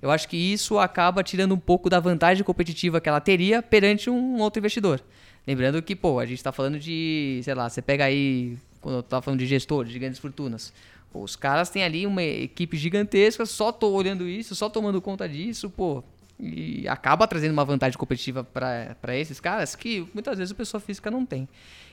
eu 0.00 0.10
acho 0.10 0.28
que 0.28 0.36
isso 0.36 0.78
acaba 0.78 1.22
tirando 1.22 1.54
um 1.54 1.58
pouco 1.58 1.88
da 1.88 1.98
vantagem 1.98 2.44
competitiva 2.44 3.00
que 3.00 3.08
ela 3.08 3.20
teria 3.20 3.62
perante 3.62 4.10
um 4.10 4.38
outro 4.38 4.60
investidor. 4.60 5.02
Lembrando 5.46 5.80
que, 5.82 5.96
pô, 5.96 6.18
a 6.18 6.26
gente 6.26 6.38
está 6.38 6.52
falando 6.52 6.78
de, 6.78 7.40
sei 7.42 7.54
lá, 7.54 7.68
você 7.68 7.80
pega 7.80 8.04
aí, 8.04 8.56
quando 8.80 8.96
eu 8.96 9.00
estava 9.00 9.22
falando 9.22 9.40
de 9.40 9.46
gestores, 9.46 9.92
de 9.92 9.98
grandes 9.98 10.18
fortunas, 10.18 10.72
os 11.12 11.36
caras 11.36 11.70
têm 11.70 11.84
ali 11.84 12.06
uma 12.06 12.22
equipe 12.22 12.76
gigantesca, 12.76 13.46
só 13.46 13.70
tô 13.70 13.90
olhando 13.92 14.28
isso, 14.28 14.54
só 14.54 14.68
tomando 14.68 15.00
conta 15.00 15.28
disso, 15.28 15.70
pô, 15.70 16.02
e 16.44 16.86
acaba 16.88 17.26
trazendo 17.26 17.52
uma 17.52 17.64
vantagem 17.64 17.98
competitiva 17.98 18.44
para 18.44 19.16
esses 19.16 19.40
caras 19.40 19.74
que 19.74 20.06
muitas 20.12 20.36
vezes 20.38 20.52
a 20.52 20.54
pessoa 20.54 20.80
física 20.80 21.10
não 21.10 21.24
tem. 21.24 21.48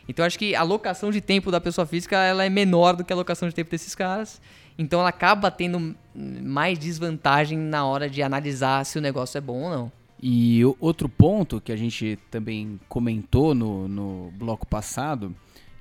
Então 0.07 0.25
acho 0.25 0.37
que 0.37 0.53
a 0.53 0.61
alocação 0.61 1.09
de 1.11 1.21
tempo 1.21 1.51
da 1.51 1.61
pessoa 1.61 1.87
física 1.87 2.17
ela 2.17 2.43
é 2.43 2.49
menor 2.49 2.95
do 2.95 3.03
que 3.03 3.13
a 3.13 3.15
alocação 3.15 3.47
de 3.47 3.55
tempo 3.55 3.71
desses 3.71 3.95
caras. 3.95 4.41
Então 4.77 4.99
ela 4.99 5.09
acaba 5.09 5.49
tendo 5.49 5.95
mais 6.13 6.77
desvantagem 6.77 7.57
na 7.57 7.85
hora 7.85 8.09
de 8.09 8.21
analisar 8.21 8.85
se 8.85 8.97
o 8.97 9.01
negócio 9.01 9.37
é 9.37 9.41
bom 9.41 9.63
ou 9.63 9.69
não. 9.69 9.91
E 10.21 10.61
outro 10.79 11.09
ponto 11.09 11.59
que 11.59 11.71
a 11.71 11.75
gente 11.75 12.19
também 12.29 12.79
comentou 12.87 13.55
no, 13.55 13.87
no 13.87 14.31
bloco 14.35 14.67
passado, 14.67 15.35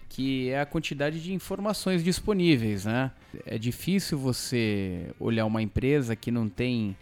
que 0.09 0.49
é 0.49 0.61
a 0.61 0.67
quantidade 0.67 1.23
de 1.23 1.35
informações 1.35 2.03
disponíveis, 2.03 2.87
né? 2.87 3.11
É 3.45 3.59
difícil 3.59 4.19
você 4.19 5.09
olhar 5.21 5.45
uma 5.45 5.61
empresa 5.61 6.17
que 6.17 6.31
não 6.31 6.49
tem 6.49 6.97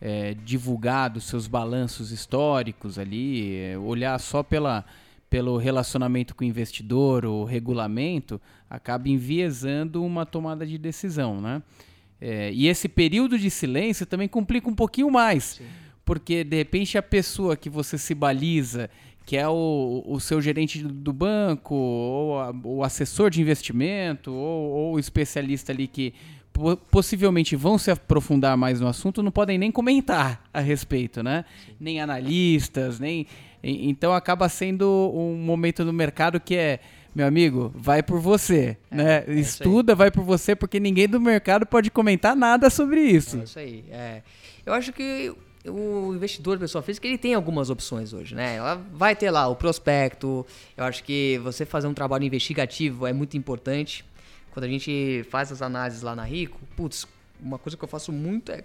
é, 0.00 0.34
divulgado 0.34 1.20
seus 1.20 1.46
balanços 1.46 2.10
históricos 2.10 2.98
ali, 2.98 3.56
é, 3.56 3.78
olhar 3.78 4.18
só 4.18 4.42
pela, 4.42 4.84
pelo 5.30 5.56
relacionamento 5.56 6.34
com 6.34 6.44
o 6.44 6.46
investidor, 6.46 7.24
o 7.24 7.44
regulamento, 7.44 8.40
acaba 8.68 9.08
enviesando 9.08 10.04
uma 10.04 10.26
tomada 10.26 10.66
de 10.66 10.78
decisão, 10.78 11.40
né? 11.40 11.62
É, 12.20 12.52
e 12.52 12.68
esse 12.68 12.88
período 12.88 13.38
de 13.38 13.50
silêncio 13.50 14.06
também 14.06 14.28
complica 14.28 14.68
um 14.68 14.74
pouquinho 14.74 15.10
mais. 15.10 15.44
Sim. 15.44 15.64
Porque, 16.04 16.44
de 16.44 16.56
repente, 16.56 16.96
a 16.96 17.02
pessoa 17.02 17.56
que 17.56 17.68
você 17.68 17.98
se 17.98 18.14
baliza, 18.14 18.90
que 19.26 19.36
é 19.36 19.48
o, 19.48 20.02
o 20.06 20.20
seu 20.20 20.40
gerente 20.40 20.82
do 20.82 21.12
banco, 21.12 21.74
ou 21.74 22.38
a, 22.38 22.54
o 22.62 22.84
assessor 22.84 23.30
de 23.30 23.40
investimento, 23.40 24.32
ou, 24.32 24.70
ou 24.70 24.94
o 24.94 24.98
especialista 24.98 25.72
ali 25.72 25.88
que 25.88 26.14
possivelmente 26.90 27.56
vão 27.56 27.76
se 27.76 27.90
aprofundar 27.90 28.56
mais 28.56 28.80
no 28.80 28.86
assunto, 28.86 29.22
não 29.22 29.30
podem 29.30 29.58
nem 29.58 29.70
comentar 29.70 30.44
a 30.52 30.60
respeito, 30.60 31.22
né? 31.22 31.44
Sim. 31.66 31.72
Nem 31.80 32.00
analistas, 32.00 33.00
nem. 33.00 33.26
Então 33.62 34.14
acaba 34.14 34.48
sendo 34.48 35.12
um 35.14 35.36
momento 35.36 35.84
no 35.84 35.92
mercado 35.92 36.38
que 36.38 36.54
é 36.54 36.80
meu 37.14 37.26
amigo, 37.26 37.72
vai 37.74 38.02
por 38.02 38.18
você, 38.18 38.76
é, 38.90 38.96
né? 38.96 39.24
É 39.26 39.34
Estuda, 39.34 39.94
vai 39.94 40.10
por 40.10 40.24
você, 40.24 40.56
porque 40.56 40.80
ninguém 40.80 41.08
do 41.08 41.20
mercado 41.20 41.64
pode 41.64 41.90
comentar 41.90 42.34
nada 42.34 42.68
sobre 42.68 43.00
isso. 43.02 43.38
É 43.38 43.44
isso 43.44 43.58
aí. 43.58 43.84
É. 43.90 44.22
Eu 44.66 44.72
acho 44.74 44.92
que 44.92 45.32
o 45.66 46.12
investidor, 46.14 46.58
pessoa 46.58 46.82
física, 46.82 47.06
ele 47.06 47.16
tem 47.16 47.34
algumas 47.34 47.70
opções 47.70 48.12
hoje, 48.12 48.34
né? 48.34 48.56
Ela 48.56 48.82
vai 48.92 49.14
ter 49.14 49.30
lá 49.30 49.46
o 49.48 49.54
prospecto. 49.54 50.44
Eu 50.76 50.84
acho 50.84 51.04
que 51.04 51.38
você 51.42 51.64
fazer 51.64 51.86
um 51.86 51.94
trabalho 51.94 52.24
investigativo 52.24 53.06
é 53.06 53.12
muito 53.12 53.36
importante. 53.36 54.04
Quando 54.54 54.66
a 54.66 54.68
gente 54.68 55.26
faz 55.30 55.50
as 55.50 55.60
análises 55.60 56.00
lá 56.00 56.14
na 56.14 56.22
Rico, 56.22 56.60
putz, 56.76 57.08
uma 57.40 57.58
coisa 57.58 57.76
que 57.76 57.82
eu 57.82 57.88
faço 57.88 58.12
muito 58.12 58.52
é 58.52 58.62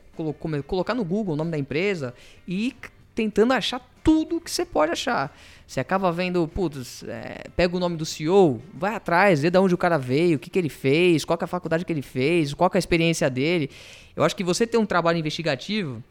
colocar 0.68 0.94
no 0.94 1.04
Google 1.04 1.34
o 1.34 1.36
nome 1.36 1.50
da 1.50 1.58
empresa 1.58 2.14
e 2.48 2.76
tentando 3.16 3.54
achar 3.54 3.82
tudo 4.04 4.40
que 4.40 4.52
você 4.52 4.64
pode 4.64 4.92
achar. 4.92 5.36
Você 5.66 5.80
acaba 5.80 6.12
vendo, 6.12 6.48
putz, 6.48 7.04
é, 7.04 7.50
pega 7.56 7.76
o 7.76 7.80
nome 7.80 7.98
do 7.98 8.06
CEO, 8.06 8.62
vai 8.72 8.94
atrás, 8.94 9.42
vê 9.42 9.50
de 9.50 9.58
onde 9.58 9.74
o 9.74 9.78
cara 9.80 9.98
veio, 9.98 10.38
o 10.38 10.40
que, 10.40 10.52
que 10.52 10.60
ele 10.60 10.70
fez, 10.70 11.26
qual 11.26 11.38
é 11.42 11.44
a 11.44 11.48
faculdade 11.48 11.84
que 11.84 11.92
ele 11.92 12.04
fez, 12.04 12.54
qual 12.54 12.70
é 12.72 12.78
a 12.78 12.80
experiência 12.80 13.28
dele. 13.28 13.72
Eu 14.16 14.24
acho 14.24 14.36
que 14.36 14.44
você 14.44 14.68
ter 14.68 14.78
um 14.78 14.86
trabalho 14.86 15.18
investigativo 15.18 16.04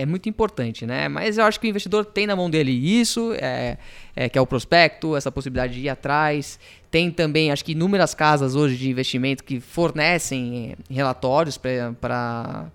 é 0.00 0.06
muito 0.06 0.28
importante, 0.28 0.86
né? 0.86 1.08
Mas 1.08 1.36
eu 1.36 1.44
acho 1.44 1.60
que 1.60 1.66
o 1.66 1.70
investidor 1.70 2.04
tem 2.04 2.26
na 2.26 2.34
mão 2.34 2.48
dele 2.48 2.72
isso, 2.72 3.32
é, 3.34 3.76
é, 4.16 4.28
que 4.28 4.38
é 4.38 4.40
o 4.40 4.46
prospecto, 4.46 5.14
essa 5.16 5.30
possibilidade 5.30 5.74
de 5.74 5.80
ir 5.80 5.88
atrás. 5.88 6.58
Tem 6.90 7.10
também, 7.10 7.52
acho 7.52 7.64
que 7.64 7.72
inúmeras 7.72 8.14
casas 8.14 8.56
hoje 8.56 8.76
de 8.76 8.88
investimento 8.88 9.44
que 9.44 9.60
fornecem 9.60 10.76
é, 10.90 10.94
relatórios 10.94 11.58
para 11.58 12.70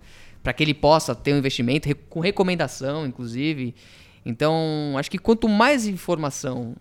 que 0.56 0.62
ele 0.62 0.74
possa 0.74 1.14
ter 1.14 1.34
um 1.34 1.38
investimento, 1.38 1.94
com 2.08 2.20
recomendação, 2.20 3.06
inclusive. 3.06 3.74
Então, 4.24 4.94
acho 4.96 5.10
que 5.10 5.18
quanto 5.18 5.48
mais 5.48 5.86
informação 5.86 6.76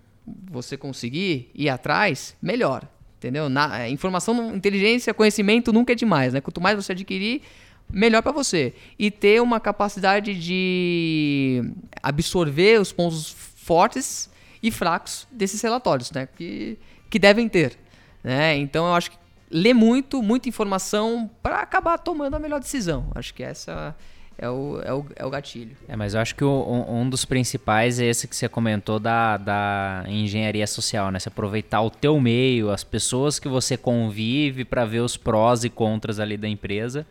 você 0.49 0.77
conseguir 0.77 1.49
ir 1.53 1.69
atrás, 1.69 2.35
melhor. 2.41 2.87
Entendeu? 3.17 3.49
Na, 3.49 3.81
é, 3.81 3.89
informação, 3.89 4.55
inteligência, 4.55 5.13
conhecimento 5.13 5.73
nunca 5.73 5.93
é 5.93 5.95
demais, 5.95 6.33
né? 6.33 6.41
Quanto 6.41 6.61
mais 6.61 6.75
você 6.75 6.91
adquirir, 6.91 7.41
melhor 7.89 8.21
para 8.21 8.31
você. 8.31 8.73
E 8.97 9.09
ter 9.09 9.41
uma 9.41 9.59
capacidade 9.59 10.33
de 10.33 11.63
absorver 12.01 12.79
os 12.79 12.91
pontos 12.91 13.35
fortes 13.55 14.29
e 14.61 14.71
fracos 14.71 15.27
desses 15.31 15.61
relatórios, 15.61 16.11
né? 16.11 16.27
Que, 16.35 16.77
que 17.09 17.19
devem 17.19 17.47
ter. 17.47 17.77
Né? 18.23 18.57
Então, 18.57 18.85
eu 18.87 18.93
acho 18.93 19.11
que 19.11 19.17
ler 19.49 19.73
muito, 19.73 20.21
muita 20.21 20.49
informação 20.49 21.29
para 21.41 21.59
acabar 21.59 21.97
tomando 21.97 22.35
a 22.35 22.39
melhor 22.39 22.59
decisão. 22.59 23.07
Acho 23.13 23.33
que 23.33 23.43
essa 23.43 23.95
é 24.37 24.49
o, 24.49 24.81
é 24.83 24.93
o, 24.93 25.05
é 25.15 25.25
o 25.25 25.29
gatilho. 25.29 25.75
É, 25.87 25.95
mas 25.95 26.13
eu 26.13 26.19
acho 26.19 26.35
que 26.35 26.43
o, 26.43 26.85
um 26.89 27.09
dos 27.09 27.23
principais 27.23 27.99
é 27.99 28.05
esse 28.05 28.27
que 28.27 28.35
você 28.35 28.49
comentou 28.49 28.99
da, 28.99 29.37
da 29.37 30.03
engenharia 30.07 30.67
social, 30.67 31.11
né? 31.11 31.19
Você 31.19 31.29
aproveitar 31.29 31.81
o 31.81 31.89
teu 31.89 32.19
meio, 32.19 32.69
as 32.69 32.83
pessoas 32.83 33.39
que 33.39 33.47
você 33.47 33.77
convive 33.77 34.65
para 34.65 34.83
ver 34.83 34.99
os 34.99 35.15
prós 35.15 35.63
e 35.63 35.69
contras 35.69 36.19
ali 36.19 36.37
da 36.37 36.47
empresa. 36.47 37.05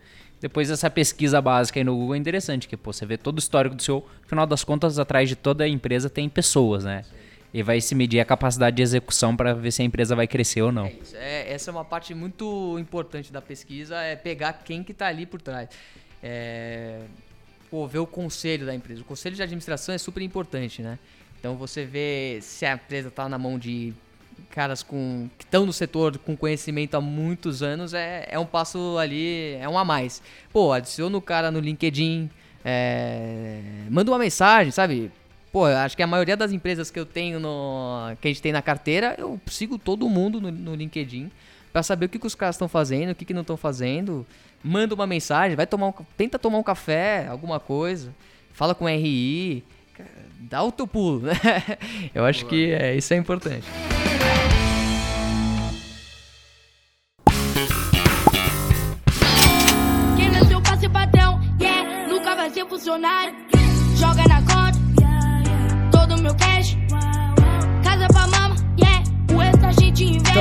Depois 0.45 0.71
essa 0.71 0.91
pesquisa 0.91 1.41
básica 1.41 1.81
aí 1.81 1.85
no 1.85 1.97
Google 1.97 2.17
é 2.17 2.19
interessante, 2.19 2.69
que 2.69 2.77
pô, 2.77 2.93
você 2.93 3.07
vê 3.07 3.17
todo 3.17 3.37
o 3.37 3.39
histórico 3.39 3.75
do 3.75 3.83
seu, 3.83 4.07
final 4.27 4.47
das 4.47 4.63
contas, 4.63 4.99
atrás 4.99 5.27
de 5.27 5.35
toda 5.35 5.67
empresa 5.67 6.11
tem 6.11 6.29
pessoas, 6.29 6.85
né? 6.85 7.01
E 7.51 7.63
vai 7.63 7.81
se 7.81 7.95
medir 7.95 8.21
a 8.21 8.27
capacidade 8.27 8.77
de 8.77 8.83
execução 8.83 9.35
para 9.35 9.55
ver 9.55 9.73
se 9.73 9.81
a 9.81 9.87
empresa 9.87 10.15
vai 10.15 10.27
crescer 10.27 10.61
ou 10.61 10.71
não. 10.71 10.85
É 10.85 10.97
é, 11.15 11.53
essa 11.55 11.71
é 11.71 11.73
uma 11.73 11.83
parte 11.83 12.13
muito 12.13 12.77
importante 12.79 13.33
da 13.33 13.41
pesquisa, 13.41 13.97
é 14.03 14.17
pegar 14.17 14.53
quem 14.53 14.85
que 14.85 14.93
está 14.93 15.07
ali 15.07 15.25
por 15.25 15.41
trás 15.41 15.71
é, 16.23 17.01
pô, 17.71 17.87
ver 17.87 18.01
o 18.01 18.07
conselho 18.07 18.67
da 18.67 18.75
empresa. 18.75 19.01
O 19.01 19.05
conselho 19.05 19.35
de 19.35 19.43
administração 19.43 19.95
é 19.95 19.99
super 19.99 20.23
importante, 20.23 20.83
né? 20.83 20.99
Então 21.41 21.57
você 21.57 21.87
vê 21.87 22.39
se 22.43 22.67
a 22.67 22.75
empresa 22.75 23.09
está 23.09 23.31
na 23.31 23.39
mão 23.39 23.59
de 23.59 23.95
caras 24.51 24.83
com, 24.83 25.29
que 25.39 25.45
estão 25.45 25.67
no 25.67 25.73
setor 25.73 26.19
com 26.19 26.37
conhecimento 26.37 26.95
há 26.95 27.01
muitos 27.01 27.63
anos, 27.63 27.95
é, 27.95 28.27
é 28.29 28.39
um 28.39 28.47
passo 28.47 28.97
ali, 28.99 29.55
é 29.55 29.69
um 29.69 29.79
a 29.79 29.85
mais. 29.85 30.23
Pô, 30.53 30.73
adiciona 30.73 31.17
o 31.17 31.23
cara 31.23 31.51
no 31.51 31.61
LinkedIn, 31.61 32.31
é, 32.65 33.61
manda 33.91 34.11
uma 34.11 34.19
mensagem, 34.19 34.71
sabe? 34.71 35.11
Pô, 35.53 35.67
acho 35.67 35.97
que 35.97 36.03
a 36.03 36.07
maioria 36.07 36.37
das 36.37 36.53
empresas 36.53 36.91
que 36.91 36.99
eu 36.99 37.07
tenho 37.07 37.39
no. 37.39 38.17
que 38.21 38.29
a 38.29 38.31
gente 38.31 38.43
tem 38.43 38.53
na 38.53 38.63
carteira, 38.63 39.15
eu 39.19 39.41
sigo 39.47 39.79
todo 39.79 40.09
mundo 40.09 40.41
no, 40.41 40.51
no 40.51 40.75
LinkedIn 40.75 41.31
para 41.73 41.83
saber 41.83 42.07
o 42.07 42.09
que, 42.09 42.19
que 42.19 42.27
os 42.27 42.35
caras 42.35 42.57
estão 42.57 42.69
fazendo, 42.69 43.11
o 43.11 43.15
que, 43.15 43.25
que 43.25 43.35
não 43.35 43.43
estão 43.43 43.57
fazendo 43.57 44.27
manda 44.65 44.95
uma 44.95 45.07
mensagem, 45.07 45.55
vai 45.55 45.67
tomar 45.67 45.89
um, 45.89 45.93
tenta 46.17 46.39
tomar 46.39 46.57
um 46.57 46.63
café, 46.63 47.27
alguma 47.29 47.61
coisa, 47.61 48.15
fala 48.55 48.75
com 48.75 48.87
o 48.87 48.89
RI, 48.89 49.63
dá 50.41 50.63
o 50.63 50.73
teu 50.73 50.87
pulo, 50.87 51.21
né? 51.21 51.35
Eu 52.15 52.25
acho 52.25 52.47
que 52.47 52.73
é, 52.73 52.97
isso 52.97 53.13
é 53.13 53.17
importante. 53.17 53.67
Nunca 62.87 63.64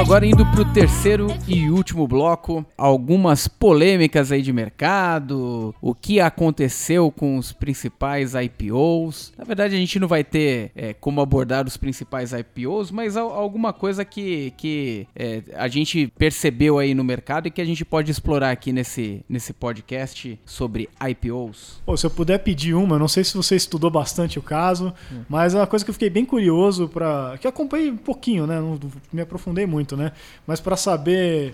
agora 0.03 0.25
indo 0.25 0.45
pro 0.47 0.65
terceiro 0.65 1.27
e 1.47 1.69
último 1.69 2.05
bloco, 2.05 2.65
algumas 2.77 3.47
polêmicas 3.47 4.33
aí 4.33 4.41
de 4.41 4.51
mercado, 4.51 5.73
o 5.81 5.95
que 5.95 6.19
aconteceu 6.19 7.09
com 7.09 7.37
os 7.37 7.53
principais 7.53 8.33
IPOs. 8.33 9.31
Na 9.37 9.45
verdade 9.45 9.75
a 9.75 9.77
gente 9.77 9.97
não 9.99 10.07
vai 10.07 10.21
ter 10.21 10.71
é, 10.75 10.93
como 10.93 11.21
abordar 11.21 11.65
os 11.65 11.77
principais 11.77 12.33
IPOs, 12.33 12.91
mas 12.91 13.15
alguma 13.15 13.71
coisa 13.71 14.03
que, 14.03 14.51
que 14.57 15.07
é, 15.15 15.41
a 15.55 15.69
gente 15.69 16.11
percebeu 16.17 16.79
aí 16.79 16.93
no 16.93 17.03
mercado 17.03 17.47
e 17.47 17.51
que 17.51 17.61
a 17.61 17.65
gente 17.65 17.85
pode 17.85 18.11
explorar 18.11 18.51
aqui 18.51 18.73
nesse, 18.73 19.23
nesse 19.29 19.53
podcast 19.53 20.37
sobre 20.45 20.89
IPOs. 21.01 21.81
Pô, 21.85 21.95
se 21.95 22.05
eu 22.05 22.11
puder 22.11 22.39
pedir 22.39 22.73
uma, 22.73 22.99
não 22.99 23.07
sei 23.07 23.23
se 23.23 23.37
você 23.37 23.55
estudou 23.55 23.89
bastante 23.89 24.37
o 24.37 24.41
caso, 24.41 24.93
hum. 25.09 25.21
mas 25.29 25.55
é 25.55 25.59
uma 25.59 25.67
coisa 25.67 25.85
que 25.85 25.89
eu 25.89 25.93
fiquei 25.93 26.09
bem 26.09 26.25
curioso 26.25 26.89
para 26.89 27.37
que 27.39 27.47
acompanhei 27.47 27.89
um 27.89 27.95
pouquinho, 27.95 28.45
né? 28.45 28.59
Não 28.59 28.77
me 29.13 29.21
aprofundei 29.21 29.65
muito, 29.65 29.92
né? 29.95 30.11
Mas 30.45 30.59
para 30.59 30.75
saber 30.75 31.53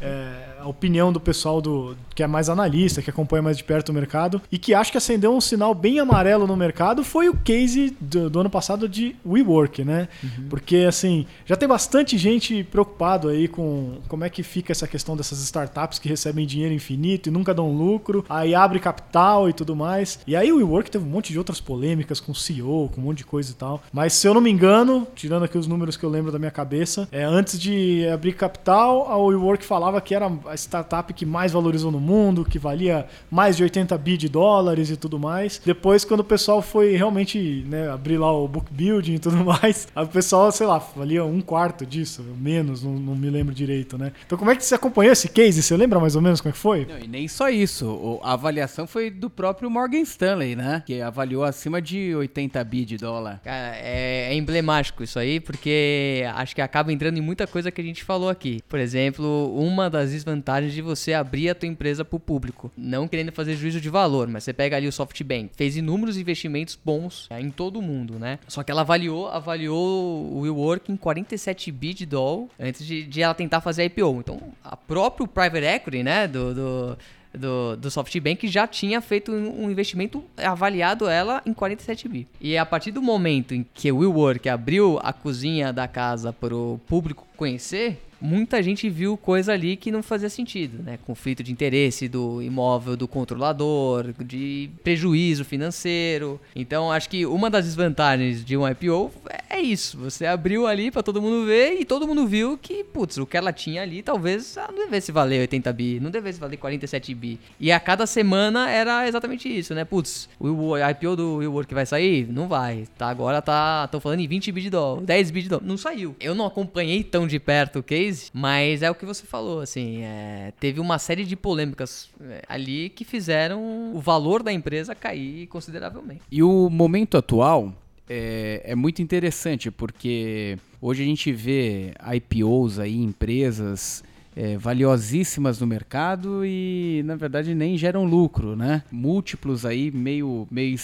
é, 0.00 0.53
a 0.64 0.68
opinião 0.68 1.12
do 1.12 1.20
pessoal 1.20 1.60
do 1.60 1.94
que 2.14 2.22
é 2.22 2.26
mais 2.26 2.48
analista, 2.48 3.02
que 3.02 3.10
acompanha 3.10 3.42
mais 3.42 3.56
de 3.56 3.64
perto 3.64 3.90
o 3.90 3.92
mercado 3.92 4.40
e 4.50 4.56
que 4.56 4.72
acho 4.72 4.90
que 4.90 4.98
acendeu 4.98 5.34
um 5.34 5.40
sinal 5.40 5.74
bem 5.74 5.98
amarelo 5.98 6.46
no 6.46 6.56
mercado 6.56 7.04
foi 7.04 7.28
o 7.28 7.36
case 7.36 7.94
do, 8.00 8.30
do 8.30 8.40
ano 8.40 8.48
passado 8.48 8.88
de 8.88 9.14
WeWork, 9.26 9.84
né? 9.84 10.08
Uhum. 10.22 10.48
Porque 10.48 10.78
assim, 10.88 11.26
já 11.44 11.54
tem 11.54 11.68
bastante 11.68 12.16
gente 12.16 12.64
preocupado 12.64 13.28
aí 13.28 13.46
com 13.46 13.98
como 14.08 14.24
é 14.24 14.30
que 14.30 14.42
fica 14.42 14.72
essa 14.72 14.86
questão 14.88 15.16
dessas 15.16 15.40
startups 15.40 15.98
que 15.98 16.08
recebem 16.08 16.46
dinheiro 16.46 16.72
infinito 16.72 17.28
e 17.28 17.32
nunca 17.32 17.52
dão 17.52 17.70
lucro, 17.70 18.24
aí 18.28 18.54
abre 18.54 18.78
capital 18.78 19.48
e 19.48 19.52
tudo 19.52 19.76
mais. 19.76 20.18
E 20.26 20.34
aí 20.34 20.50
o 20.50 20.56
WeWork 20.56 20.90
teve 20.90 21.04
um 21.04 21.08
monte 21.08 21.32
de 21.32 21.38
outras 21.38 21.60
polêmicas 21.60 22.20
com 22.20 22.32
o 22.32 22.34
CEO, 22.34 22.88
com 22.94 23.00
um 23.00 23.04
monte 23.04 23.18
de 23.18 23.24
coisa 23.24 23.50
e 23.50 23.54
tal. 23.54 23.82
Mas 23.92 24.14
se 24.14 24.26
eu 24.26 24.32
não 24.32 24.40
me 24.40 24.50
engano, 24.50 25.06
tirando 25.14 25.44
aqui 25.44 25.58
os 25.58 25.66
números 25.66 25.96
que 25.96 26.04
eu 26.04 26.10
lembro 26.10 26.32
da 26.32 26.38
minha 26.38 26.50
cabeça, 26.50 27.06
é 27.12 27.22
antes 27.22 27.58
de 27.58 28.08
abrir 28.08 28.32
capital, 28.32 29.10
a 29.10 29.18
WeWork 29.18 29.64
falava 29.64 30.00
que 30.00 30.14
era 30.14 30.30
a 30.54 30.56
startup 30.56 31.12
que 31.12 31.26
mais 31.26 31.52
valorizou 31.52 31.90
no 31.90 32.00
mundo, 32.00 32.44
que 32.44 32.58
valia 32.58 33.06
mais 33.30 33.56
de 33.56 33.62
80 33.62 33.96
bi 33.98 34.16
de 34.16 34.28
dólares 34.28 34.88
e 34.88 34.96
tudo 34.96 35.18
mais. 35.18 35.60
Depois, 35.64 36.04
quando 36.04 36.20
o 36.20 36.24
pessoal 36.24 36.62
foi 36.62 36.96
realmente 36.96 37.64
né, 37.68 37.90
abrir 37.90 38.16
lá 38.16 38.32
o 38.32 38.48
book 38.48 38.72
building 38.72 39.14
e 39.14 39.18
tudo 39.18 39.36
mais, 39.44 39.88
o 39.94 40.06
pessoal, 40.06 40.50
sei 40.52 40.66
lá, 40.66 40.78
valia 40.78 41.24
um 41.24 41.40
quarto 41.40 41.84
disso, 41.84 42.22
menos, 42.38 42.82
não, 42.82 42.92
não 42.92 43.14
me 43.14 43.28
lembro 43.28 43.54
direito, 43.54 43.98
né? 43.98 44.12
Então, 44.24 44.38
como 44.38 44.50
é 44.50 44.56
que 44.56 44.64
você 44.64 44.74
acompanhou 44.74 45.12
esse 45.12 45.28
case? 45.28 45.62
Você 45.62 45.76
lembra 45.76 45.98
mais 45.98 46.16
ou 46.16 46.22
menos 46.22 46.40
como 46.40 46.50
é 46.50 46.52
que 46.52 46.58
foi? 46.58 46.86
Não, 46.86 46.98
e 46.98 47.08
nem 47.08 47.26
só 47.26 47.48
isso. 47.48 48.20
A 48.22 48.32
avaliação 48.32 48.86
foi 48.86 49.10
do 49.10 49.28
próprio 49.28 49.68
Morgan 49.68 50.00
Stanley, 50.00 50.54
né? 50.54 50.82
Que 50.86 51.00
avaliou 51.00 51.42
acima 51.42 51.82
de 51.82 52.14
80 52.14 52.62
bi 52.64 52.84
de 52.84 52.96
dólar. 52.96 53.40
Cara, 53.42 53.76
é, 53.76 54.28
é 54.30 54.34
emblemático 54.34 55.02
isso 55.02 55.18
aí, 55.18 55.40
porque 55.40 56.24
acho 56.34 56.54
que 56.54 56.62
acaba 56.62 56.92
entrando 56.92 57.18
em 57.18 57.20
muita 57.20 57.46
coisa 57.46 57.70
que 57.70 57.80
a 57.80 57.84
gente 57.84 58.04
falou 58.04 58.28
aqui. 58.28 58.60
Por 58.68 58.78
exemplo, 58.78 59.52
uma 59.56 59.90
das 59.90 60.12
desvantagens 60.12 60.43
de 60.44 60.82
você 60.82 61.12
abrir 61.12 61.48
a 61.48 61.54
tua 61.54 61.68
empresa 61.68 62.04
para 62.04 62.16
o 62.16 62.20
público. 62.20 62.70
Não 62.76 63.08
querendo 63.08 63.32
fazer 63.32 63.56
juízo 63.56 63.80
de 63.80 63.88
valor, 63.88 64.28
mas 64.28 64.44
você 64.44 64.52
pega 64.52 64.76
ali 64.76 64.86
o 64.86 64.92
SoftBank, 64.92 65.50
fez 65.56 65.76
inúmeros 65.76 66.16
investimentos 66.16 66.78
bons 66.82 67.26
é, 67.30 67.40
em 67.40 67.50
todo 67.50 67.78
o 67.78 67.82
mundo, 67.82 68.18
né? 68.18 68.38
Só 68.46 68.62
que 68.62 68.70
ela 68.70 68.82
avaliou, 68.82 69.28
avaliou 69.28 70.32
o 70.32 70.40
WeWork 70.40 70.90
em 70.92 70.96
47 70.96 71.72
bi 71.72 71.94
de 71.94 72.06
dólar 72.06 72.48
antes 72.58 72.84
de, 72.84 73.04
de 73.04 73.22
ela 73.22 73.34
tentar 73.34 73.60
fazer 73.60 73.82
a 73.82 73.84
IPO. 73.86 74.20
Então, 74.20 74.40
a 74.62 74.76
próprio 74.76 75.26
private 75.26 75.64
equity, 75.64 76.02
né, 76.02 76.26
do, 76.26 76.54
do 76.54 76.98
do, 77.36 77.76
do 77.76 77.90
SoftBank 77.90 78.46
já 78.48 78.66
tinha 78.66 79.00
feito 79.00 79.32
um 79.32 79.70
investimento 79.70 80.24
avaliado 80.38 81.08
ela 81.08 81.42
em 81.44 81.52
47 81.52 82.08
bi. 82.08 82.28
E 82.40 82.56
a 82.56 82.64
partir 82.64 82.92
do 82.92 83.02
momento 83.02 83.54
em 83.54 83.66
que 83.74 83.90
o 83.90 83.98
WeWork 83.98 84.48
abriu 84.48 84.98
a 85.02 85.12
cozinha 85.12 85.72
da 85.72 85.88
casa 85.88 86.32
para 86.32 86.54
o 86.54 86.80
público 86.86 87.26
conhecer, 87.36 88.00
muita 88.24 88.62
gente 88.62 88.88
viu 88.88 89.18
coisa 89.18 89.52
ali 89.52 89.76
que 89.76 89.92
não 89.92 90.02
fazia 90.02 90.30
sentido, 90.30 90.82
né? 90.82 90.98
Conflito 91.06 91.42
de 91.42 91.52
interesse 91.52 92.08
do 92.08 92.40
imóvel 92.40 92.96
do 92.96 93.06
controlador, 93.06 94.14
de 94.24 94.70
prejuízo 94.82 95.44
financeiro. 95.44 96.40
Então, 96.56 96.90
acho 96.90 97.10
que 97.10 97.26
uma 97.26 97.50
das 97.50 97.66
desvantagens 97.66 98.42
de 98.42 98.56
um 98.56 98.66
IPO 98.66 99.12
é 99.50 99.60
isso. 99.60 99.98
Você 99.98 100.24
abriu 100.24 100.66
ali 100.66 100.90
para 100.90 101.02
todo 101.02 101.20
mundo 101.20 101.44
ver 101.44 101.78
e 101.78 101.84
todo 101.84 102.08
mundo 102.08 102.26
viu 102.26 102.56
que, 102.56 102.82
putz, 102.82 103.18
o 103.18 103.26
que 103.26 103.36
ela 103.36 103.52
tinha 103.52 103.82
ali 103.82 104.02
talvez 104.02 104.56
não 104.56 104.84
devesse 104.84 105.12
valer 105.12 105.40
80 105.42 105.72
bi, 105.72 106.00
não 106.00 106.10
devesse 106.10 106.40
valer 106.40 106.56
47 106.56 107.14
bi. 107.14 107.38
E 107.60 107.70
a 107.70 107.78
cada 107.78 108.06
semana 108.06 108.70
era 108.70 109.06
exatamente 109.06 109.48
isso, 109.48 109.74
né? 109.74 109.84
Putz, 109.84 110.30
o 110.40 110.76
IPO 110.78 111.16
do 111.16 111.36
WeWork 111.36 111.74
vai 111.74 111.84
sair? 111.84 112.26
Não 112.26 112.48
vai. 112.48 112.84
Tá, 112.96 113.08
agora 113.08 113.42
tá, 113.42 113.82
estão 113.84 114.00
falando 114.00 114.20
em 114.20 114.26
20 114.26 114.50
bi 114.50 114.62
de 114.62 114.70
dólar, 114.70 115.02
10 115.02 115.30
bi 115.30 115.42
de 115.42 115.48
dólar. 115.50 115.64
Não 115.64 115.76
saiu. 115.76 116.16
Eu 116.18 116.34
não 116.34 116.46
acompanhei 116.46 117.04
tão 117.04 117.26
de 117.26 117.38
perto 117.38 117.80
o 117.80 117.82
case, 117.82 118.13
case, 118.14 118.30
mas 118.32 118.82
é 118.82 118.90
o 118.90 118.94
que 118.94 119.04
você 119.04 119.26
falou, 119.26 119.60
assim, 119.60 120.02
é, 120.02 120.52
teve 120.60 120.80
uma 120.80 120.98
série 120.98 121.24
de 121.24 121.36
polêmicas 121.36 122.08
é, 122.20 122.42
ali 122.48 122.88
que 122.88 123.04
fizeram 123.04 123.92
o 123.94 124.00
valor 124.00 124.42
da 124.42 124.52
empresa 124.52 124.94
cair 124.94 125.46
consideravelmente. 125.48 126.22
E 126.30 126.42
o 126.42 126.70
momento 126.70 127.16
atual 127.16 127.74
é, 128.08 128.62
é 128.64 128.74
muito 128.74 129.02
interessante, 129.02 129.70
porque 129.70 130.58
hoje 130.80 131.02
a 131.02 131.06
gente 131.06 131.32
vê 131.32 131.92
IPOs 132.14 132.78
aí, 132.78 132.96
empresas... 132.96 134.02
É, 134.36 134.56
valiosíssimas 134.56 135.60
no 135.60 135.66
mercado 135.68 136.44
e 136.44 137.04
na 137.04 137.14
verdade 137.14 137.54
nem 137.54 137.78
geram 137.78 138.04
lucro, 138.04 138.56
né? 138.56 138.82
Múltiplos 138.90 139.64
aí 139.64 139.92
meio 139.92 140.48
meio 140.50 140.76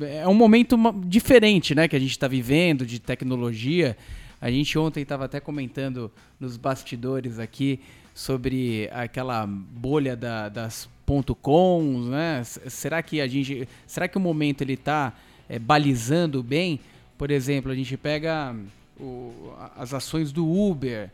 é 0.00 0.26
um 0.26 0.34
momento 0.34 0.76
diferente, 1.06 1.72
né, 1.72 1.86
que 1.86 1.94
a 1.94 2.00
gente 2.00 2.10
está 2.10 2.26
vivendo 2.26 2.84
de 2.84 2.98
tecnologia 2.98 3.96
a 4.40 4.50
gente 4.50 4.78
ontem 4.78 5.02
estava 5.02 5.24
até 5.24 5.40
comentando 5.40 6.10
nos 6.38 6.56
bastidores 6.56 7.38
aqui 7.38 7.80
sobre 8.14 8.88
aquela 8.92 9.46
bolha 9.46 10.16
da, 10.16 10.48
das 10.48 10.88
.com, 11.40 12.08
né? 12.10 12.42
Será 12.44 13.00
que 13.02 13.20
a 13.20 13.28
gente, 13.28 13.68
será 13.86 14.08
que 14.08 14.16
o 14.16 14.20
momento 14.20 14.62
ele 14.62 14.72
está 14.72 15.12
é, 15.48 15.58
balizando 15.58 16.42
bem? 16.42 16.80
Por 17.16 17.30
exemplo, 17.30 17.70
a 17.70 17.74
gente 17.74 17.96
pega 17.96 18.54
o, 18.98 19.52
as 19.76 19.94
ações 19.94 20.32
do 20.32 20.50
Uber, 20.50 21.10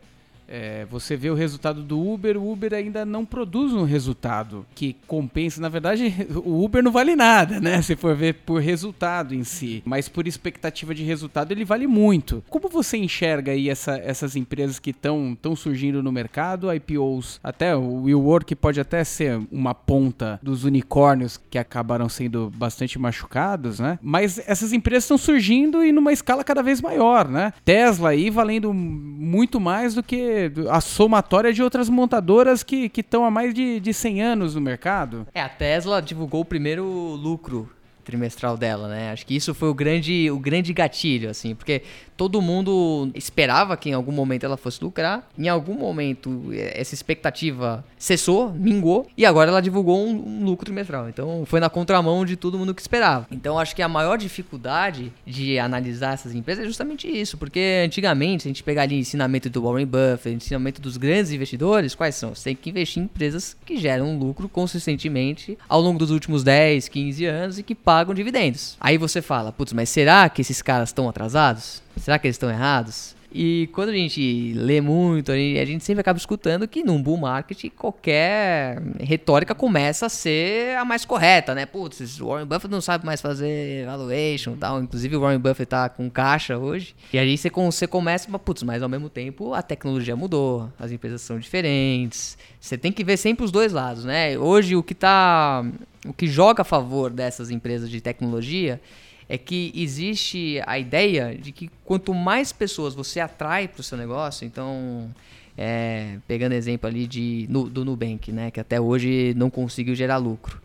é, 0.53 0.85
você 0.85 1.17
vê 1.17 1.31
o 1.31 1.35
resultado 1.35 1.83
do 1.83 1.99
Uber, 1.99 2.37
o 2.37 2.53
Uber 2.53 2.75
ainda 2.75 3.07
não 3.07 3.25
produz 3.25 3.73
um 3.73 3.85
resultado 3.85 4.67
que 4.75 4.95
compensa. 5.07 5.63
Na 5.63 5.71
verdade, 5.71 6.15
o 6.45 6.63
Uber 6.63 6.85
não 6.85 6.93
vale 6.93 7.17
nada, 7.17 7.59
né? 7.59 7.81
Se 7.81 7.97
for 7.97 8.15
ver 8.15 8.35
por 8.45 8.61
resultado 8.61 9.35
em 9.35 9.45
si. 9.45 9.83
Mas 9.87 10.11
por 10.11 10.29
expectativa 10.29 10.95
de 10.95 11.05
resultado, 11.05 11.53
ele 11.53 11.65
vale 11.65 11.87
muito. 11.87 12.45
Como 12.51 12.69
você 12.69 12.99
enxerga 12.99 13.53
aí 13.53 13.71
essa, 13.71 13.97
essas 13.97 14.37
empresas 14.37 14.79
que 14.79 14.91
estão 14.91 15.57
surgindo 15.57 16.03
no 16.03 16.13
mercado, 16.13 16.71
IPOs, 16.71 17.41
até 17.43 17.75
o 17.75 18.03
WeWork 18.03 18.55
pode 18.55 18.79
até 18.79 19.03
ser 19.05 19.41
uma 19.51 19.75
ponta 19.75 20.39
dos 20.43 20.65
unicórnios 20.65 21.41
que 21.49 21.57
acabaram 21.57 22.11
sendo 22.11 22.53
bastante 22.55 22.99
machucados, 22.99 23.81
né? 23.81 23.99
Mas 24.03 24.39
essas 24.47 24.75
empresas 24.75 25.05
estão 25.05 25.17
surgindo 25.17 25.83
e 25.83 25.93
numa 25.93 26.13
escala 26.13 26.45
cada 26.45 26.63
vez 26.63 26.83
maior, 26.83 27.27
né? 27.27 27.55
Tesla 27.65 28.11
aí 28.11 28.29
valendo 28.29 28.75
muito 28.75 29.59
mais 29.59 29.95
do 29.95 30.03
que 30.03 30.42
a 30.71 30.81
somatória 30.81 31.53
de 31.53 31.63
outras 31.63 31.89
montadoras 31.89 32.63
que 32.63 32.91
estão 32.97 33.25
há 33.25 33.31
mais 33.31 33.53
de, 33.53 33.81
de 33.81 33.93
100 33.93 34.23
anos 34.23 34.55
no 34.55 34.61
mercado. 34.61 35.27
É, 35.35 35.41
a 35.41 35.49
Tesla 35.49 36.01
divulgou 36.01 36.41
o 36.41 36.45
primeiro 36.45 36.85
lucro 36.85 37.69
trimestral 38.03 38.57
dela, 38.57 38.89
né? 38.89 39.13
Acho 39.13 39.25
que 39.27 39.35
isso 39.35 39.55
foi 39.55 39.69
o 39.69 39.75
grande, 39.75 40.31
o 40.31 40.39
grande 40.39 40.73
gatilho, 40.73 41.31
assim, 41.31 41.55
porque 41.55 41.83
todo 42.23 42.41
mundo 42.41 43.11
esperava 43.17 43.77
que 43.77 43.91
em 43.91 43.95
algum 43.95 44.13
momento 44.13 44.45
ela 44.45 44.57
fosse 44.57 44.81
lucrar. 44.81 45.29
Em 45.37 45.49
algum 45.49 45.75
momento 45.75 46.51
essa 46.73 46.95
expectativa 46.95 47.85
cessou, 47.99 48.53
mingou 48.53 49.09
e 49.19 49.27
agora 49.27 49.51
ela 49.51 49.61
divulgou 49.61 50.07
um, 50.07 50.11
um 50.11 50.45
lucro 50.45 50.65
trimestral. 50.65 51.09
Então 51.09 51.43
foi 51.45 51.59
na 51.59 51.69
contramão 51.69 52.25
de 52.25 52.37
todo 52.37 52.57
mundo 52.57 52.73
que 52.77 52.81
esperava. 52.81 53.27
Então 53.29 53.59
acho 53.59 53.75
que 53.75 53.83
a 53.83 53.89
maior 53.89 54.17
dificuldade 54.17 55.13
de 55.27 55.59
analisar 55.59 56.15
essas 56.15 56.33
empresas 56.33 56.65
é 56.65 56.69
justamente 56.69 57.09
isso, 57.09 57.37
porque 57.37 57.83
antigamente 57.85 58.45
se 58.45 58.49
a 58.49 58.51
gente 58.51 58.63
pegar 58.63 58.83
ali 58.83 59.01
ensinamento 59.01 59.51
do 59.51 59.61
Warren 59.65 59.87
Buffett, 59.87 60.37
ensinamento 60.37 60.81
dos 60.81 60.97
grandes 60.97 61.33
investidores, 61.33 61.97
quais 61.97 62.15
são? 62.15 62.37
Você 62.37 62.45
tem 62.45 62.55
que 62.55 62.71
investir 62.71 63.03
em 63.03 63.07
empresas 63.07 63.57
que 63.67 63.77
geram 63.77 64.17
lucro 64.17 64.49
consistentemente 64.49 65.59
ao 65.69 65.81
longo 65.81 65.99
dos 65.99 66.13
últimos 66.13 66.45
10, 66.45 66.87
15 66.87 67.27
anos 67.27 67.59
e 67.59 67.65
que 67.65 67.75
pagam 67.75 68.15
dividendos. 68.15 68.77
Aí 68.81 68.97
você 68.97 69.21
fala, 69.21 69.51
putz, 69.51 69.73
mas 69.73 69.89
será 69.89 70.29
que 70.29 70.41
esses 70.41 70.63
caras 70.63 70.91
estão 70.91 71.09
atrasados? 71.09 71.83
Será 71.97 72.19
que 72.19 72.27
eles 72.27 72.37
estão 72.37 72.51
errados? 72.51 73.15
E 73.35 73.71
quando 73.73 73.89
a 73.89 73.95
gente 73.95 74.53
lê 74.55 74.81
muito, 74.81 75.33
a 75.33 75.37
gente 75.37 75.83
sempre 75.83 76.03
acaba 76.03 76.19
escutando 76.19 76.69
que 76.69 76.85
num 76.85 77.03
bull 77.03 77.17
market 77.17 77.71
qualquer 77.75 78.83
retórica 79.01 79.55
começa 79.55 80.07
a 80.07 80.09
ser 80.11 80.77
a 80.77 80.85
mais 80.85 81.07
correta, 81.07 81.55
né? 81.55 81.65
Putz, 81.65 82.21
o 82.21 82.27
Warren 82.27 82.45
Buffett 82.45 82.71
não 82.71 82.83
sabe 82.83 83.07
mais 83.07 83.23
fazer 83.23 83.87
valuation 83.87 84.53
e 84.53 84.57
tal. 84.57 84.83
Inclusive 84.83 85.17
o 85.17 85.21
Warren 85.21 85.39
Buffett 85.39 85.67
tá 85.67 85.89
com 85.89 86.11
caixa 86.11 86.59
hoje. 86.59 86.95
E 87.11 87.19
aí 87.19 87.39
você, 87.39 87.49
você 87.49 87.87
começa, 87.87 88.29
mas 88.31 88.41
putz, 88.43 88.63
mas 88.63 88.83
ao 88.83 88.89
mesmo 88.89 89.09
tempo 89.09 89.55
a 89.55 89.63
tecnologia 89.63 90.15
mudou, 90.15 90.71
as 90.79 90.93
empresas 90.93 91.23
são 91.23 91.39
diferentes. 91.39 92.37
Você 92.61 92.77
tem 92.77 92.93
que 92.93 93.03
ver 93.03 93.17
sempre 93.17 93.47
os 93.47 93.51
dois 93.51 93.73
lados, 93.73 94.05
né? 94.05 94.39
Hoje 94.39 94.77
o 94.77 94.83
que 94.83 94.95
tá. 94.95 95.65
O 96.05 96.13
que 96.13 96.27
joga 96.27 96.63
a 96.63 96.65
favor 96.65 97.11
dessas 97.11 97.51
empresas 97.51 97.89
de 97.89 98.01
tecnologia 98.01 98.81
é 99.29 99.39
que 99.39 99.73
existe 99.75 100.61
a 100.67 100.79
ideia 100.79 101.35
de 101.35 101.53
que 101.53 101.71
quanto 101.85 102.13
mais 102.13 102.53
pessoas 102.53 102.95
você 102.95 103.21
atrai 103.21 103.69
para 103.69 103.81
o 103.81 103.85
seu 103.85 103.97
negócio, 103.97 104.47
então, 104.47 105.11
é, 105.57 106.19
pegando 106.27 106.53
exemplo 106.53 106.89
ali 106.89 107.07
de, 107.07 107.47
no, 107.49 107.69
do 107.69 107.85
Nubank, 107.85 108.31
né, 108.33 108.51
que 108.51 108.61
até 108.61 108.81
hoje 108.81 109.33
não 109.37 109.51
conseguiu 109.51 109.95
gerar 109.95 110.17
lucro, 110.17 110.61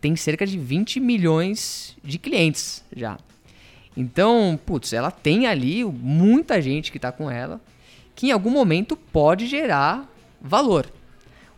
tem 0.00 0.14
cerca 0.16 0.46
de 0.46 0.58
20 0.58 1.00
milhões 1.00 1.96
de 2.02 2.18
clientes 2.18 2.84
já. 2.94 3.18
Então, 3.96 4.58
putz, 4.64 4.92
ela 4.92 5.10
tem 5.10 5.46
ali 5.46 5.84
muita 5.84 6.62
gente 6.62 6.92
que 6.92 6.98
está 6.98 7.10
com 7.10 7.28
ela, 7.28 7.60
que 8.14 8.28
em 8.28 8.30
algum 8.30 8.50
momento 8.50 8.96
pode 8.96 9.46
gerar 9.46 10.08
valor. 10.40 10.86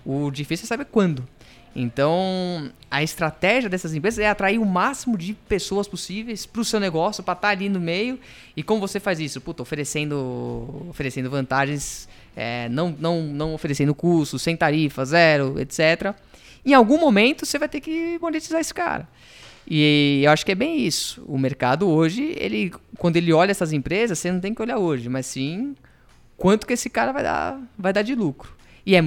O 0.05 0.31
difícil 0.31 0.65
é 0.65 0.67
saber 0.67 0.87
quando. 0.87 1.29
Então, 1.75 2.71
a 2.91 3.03
estratégia 3.03 3.71
dessas 3.71 3.95
empresas 3.95 4.19
é 4.19 4.29
atrair 4.29 4.59
o 4.59 4.67
máximo 4.67 5.17
de 5.17 5.35
pessoas 5.35 5.87
possíveis 5.87 6.45
para 6.45 6.61
o 6.61 6.65
seu 6.65 6.81
negócio, 6.81 7.23
para 7.23 7.35
estar 7.35 7.49
tá 7.49 7.53
ali 7.53 7.69
no 7.69 7.81
meio. 7.81 8.19
E 8.57 8.63
como 8.63 8.81
você 8.81 8.99
faz 8.99 9.21
isso? 9.21 9.41
Puta, 9.41 9.63
oferecendo, 9.63 10.87
oferecendo 10.91 11.31
vantagens, 11.31 12.09
é, 12.37 12.69
não, 12.69 12.95
não, 12.99 13.23
não 13.23 13.55
oferecendo 13.55 13.95
custos, 13.95 14.43
sem 14.43 14.57
tarifa, 14.57 15.05
zero, 15.05 15.61
etc. 15.61 16.15
Em 16.65 16.75
algum 16.75 16.99
momento 16.99 17.47
você 17.47 17.59
vai 17.59 17.69
ter 17.69 17.81
que 17.81 18.19
monetizar 18.21 18.61
esse 18.61 18.75
cara. 18.75 19.09
E 19.67 20.23
eu 20.25 20.33
acho 20.33 20.45
que 20.45 20.51
é 20.51 20.57
bem 20.57 20.81
isso. 20.81 21.23
O 21.29 21.39
mercado 21.39 21.89
hoje, 21.89 22.35
ele, 22.37 22.73
quando 22.99 23.17
ele 23.17 23.33
olha 23.33 23.53
essas 23.53 23.73
empresas, 23.73 24.19
você 24.19 24.33
não 24.33 24.41
tem 24.41 24.53
que 24.53 24.61
olhar 24.61 24.79
hoje, 24.79 25.09
mas 25.09 25.27
sim 25.27 25.77
quanto 26.41 26.67
que 26.67 26.73
esse 26.73 26.89
cara 26.89 27.13
vai 27.13 27.23
dar, 27.23 27.61
vai 27.79 27.93
dar 27.93 28.01
de 28.01 28.15
lucro. 28.15 28.51
E 28.85 28.95
é, 28.95 29.01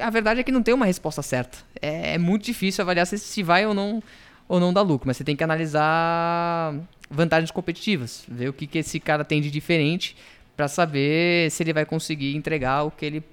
a 0.00 0.10
verdade 0.10 0.40
é 0.40 0.42
que 0.42 0.52
não 0.52 0.62
tem 0.62 0.74
uma 0.74 0.86
resposta 0.86 1.22
certa. 1.22 1.58
É, 1.80 2.14
é 2.14 2.18
muito 2.18 2.44
difícil 2.44 2.82
avaliar 2.82 3.06
se, 3.06 3.18
se 3.18 3.42
vai 3.42 3.66
ou 3.66 3.74
não, 3.74 4.02
ou 4.48 4.58
não 4.58 4.72
dar 4.72 4.82
lucro, 4.82 5.06
mas 5.06 5.16
você 5.16 5.24
tem 5.24 5.36
que 5.36 5.44
analisar 5.44 6.74
vantagens 7.10 7.50
competitivas, 7.50 8.24
ver 8.28 8.48
o 8.48 8.52
que, 8.52 8.66
que 8.66 8.78
esse 8.78 8.98
cara 8.98 9.24
tem 9.24 9.40
de 9.40 9.50
diferente 9.50 10.16
para 10.62 10.68
saber 10.68 11.50
se 11.50 11.60
ele 11.60 11.72
vai 11.72 11.84
conseguir 11.84 12.36
entregar 12.36 12.84
o 12.84 12.90
que 12.92 13.04
ele 13.04 13.24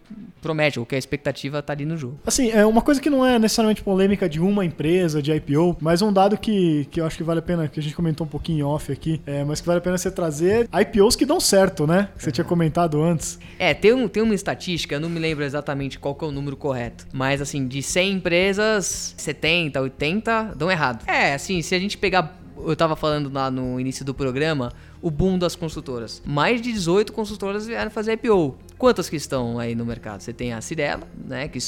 promete, 0.41 0.79
ou 0.79 0.85
que 0.85 0.95
a 0.95 0.97
expectativa 0.97 1.61
tá 1.61 1.73
ali 1.73 1.85
no 1.85 1.95
jogo. 1.95 2.19
Assim, 2.25 2.49
é 2.49 2.65
uma 2.65 2.81
coisa 2.81 2.99
que 2.99 3.07
não 3.07 3.23
é 3.23 3.37
necessariamente 3.37 3.83
polêmica 3.83 4.27
de 4.27 4.39
uma 4.39 4.65
empresa, 4.65 5.21
de 5.21 5.31
IPO, 5.31 5.77
mas 5.79 6.01
um 6.01 6.11
dado 6.11 6.35
que, 6.37 6.87
que 6.89 6.99
eu 6.99 7.05
acho 7.05 7.15
que 7.15 7.23
vale 7.23 7.37
a 7.37 7.43
pena, 7.43 7.67
que 7.67 7.79
a 7.79 7.83
gente 7.83 7.95
comentou 7.95 8.25
um 8.25 8.29
pouquinho 8.29 8.67
off 8.67 8.91
aqui, 8.91 9.21
é, 9.27 9.43
mas 9.43 9.61
que 9.61 9.67
vale 9.67 9.77
a 9.77 9.81
pena 9.81 9.95
você 9.95 10.09
trazer 10.09 10.67
IPOs 10.73 11.15
que 11.15 11.23
dão 11.23 11.39
certo, 11.39 11.85
né? 11.85 12.09
Que 12.17 12.23
você 12.23 12.31
tinha 12.31 12.45
comentado 12.45 12.99
antes. 12.99 13.37
É, 13.59 13.75
tem, 13.75 13.93
um, 13.93 14.07
tem 14.07 14.23
uma 14.23 14.33
estatística, 14.33 14.95
eu 14.95 14.99
não 14.99 15.09
me 15.09 15.19
lembro 15.19 15.43
exatamente 15.43 15.99
qual 15.99 16.15
que 16.15 16.25
é 16.25 16.27
o 16.27 16.31
número 16.31 16.57
correto, 16.57 17.05
mas 17.13 17.41
assim, 17.41 17.67
de 17.67 17.83
100 17.83 18.13
empresas, 18.13 19.13
70, 19.17 19.79
80 19.79 20.55
dão 20.55 20.71
errado. 20.71 21.03
É, 21.05 21.35
assim, 21.35 21.61
se 21.61 21.75
a 21.75 21.79
gente 21.79 21.95
pegar 21.95 22.38
eu 22.65 22.75
tava 22.75 22.95
falando 22.95 23.31
lá 23.31 23.49
no 23.49 23.79
início 23.79 24.03
do 24.05 24.13
programa, 24.13 24.73
o 25.01 25.09
boom 25.09 25.37
das 25.37 25.55
consultoras. 25.55 26.21
Mais 26.25 26.61
de 26.61 26.71
18 26.71 27.13
consultoras 27.13 27.65
vieram 27.67 27.89
fazer 27.89 28.13
IPO. 28.13 28.57
Quantas 28.77 29.09
que 29.09 29.15
estão 29.15 29.59
aí 29.59 29.75
no 29.75 29.85
mercado? 29.85 30.21
Você 30.21 30.33
tem 30.33 30.53
a 30.53 30.61
Cirela, 30.61 31.07
né? 31.25 31.47
Que, 31.47 31.59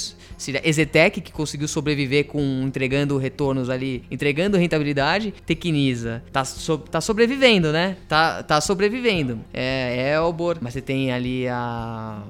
Exetec, 0.63 1.21
que 1.21 1.31
conseguiu 1.31 1.67
sobreviver 1.67 2.27
com 2.27 2.63
entregando 2.63 3.17
retornos 3.17 3.69
ali, 3.69 4.03
entregando 4.09 4.57
rentabilidade. 4.57 5.33
Tecnisa, 5.45 6.23
tá, 6.31 6.45
so, 6.45 6.77
tá 6.77 7.01
sobrevivendo, 7.01 7.71
né? 7.71 7.97
Tá, 8.07 8.43
tá 8.43 8.61
sobrevivendo. 8.61 9.39
É 9.53 10.13
Elbor, 10.13 10.57
mas 10.61 10.73
você 10.73 10.81
tem 10.81 11.11
ali 11.11 11.47
a 11.47 12.23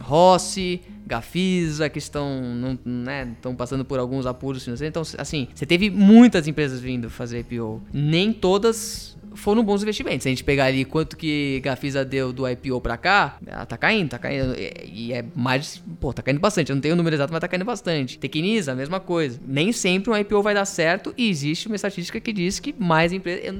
Rossi, 0.00 0.82
Gafisa, 1.06 1.88
que 1.88 1.98
estão, 1.98 2.42
não, 2.42 2.78
né, 2.84 3.32
estão 3.36 3.54
passando 3.54 3.84
por 3.84 3.98
alguns 3.98 4.26
apuros 4.26 4.64
financeiros. 4.64 4.90
Então, 4.90 5.20
assim, 5.20 5.48
você 5.54 5.64
teve 5.64 5.88
muitas 5.88 6.48
empresas 6.48 6.80
vindo 6.80 7.08
fazer 7.08 7.40
IPO. 7.40 7.80
Nem 7.92 8.32
todas 8.32 9.15
foram 9.36 9.62
bons 9.62 9.82
investimentos. 9.82 10.22
Se 10.22 10.28
a 10.28 10.32
gente 10.32 10.44
pegar 10.44 10.64
ali 10.64 10.84
quanto 10.84 11.16
que 11.16 11.60
Gafisa 11.62 12.04
deu 12.04 12.32
do 12.32 12.48
IPO 12.48 12.80
pra 12.80 12.96
cá, 12.96 13.36
ela 13.46 13.66
tá 13.66 13.76
caindo, 13.76 14.10
tá 14.10 14.18
caindo. 14.18 14.54
E 14.84 15.12
é 15.12 15.24
mais. 15.34 15.82
Pô, 16.00 16.12
tá 16.12 16.22
caindo 16.22 16.40
bastante. 16.40 16.70
Eu 16.70 16.76
não 16.76 16.80
tenho 16.80 16.94
o 16.94 16.96
número 16.96 17.14
exato, 17.14 17.32
mas 17.32 17.40
tá 17.40 17.48
caindo 17.48 17.64
bastante. 17.64 18.18
Tecnisa, 18.18 18.72
a 18.72 18.74
mesma 18.74 19.00
coisa. 19.00 19.38
Nem 19.46 19.72
sempre 19.72 20.10
um 20.10 20.16
IPO 20.16 20.42
vai 20.42 20.54
dar 20.54 20.64
certo 20.64 21.14
e 21.16 21.28
existe 21.28 21.66
uma 21.66 21.76
estatística 21.76 22.18
que 22.18 22.32
diz 22.32 22.58
que 22.58 22.74
mais 22.78 23.12
empresas. 23.12 23.54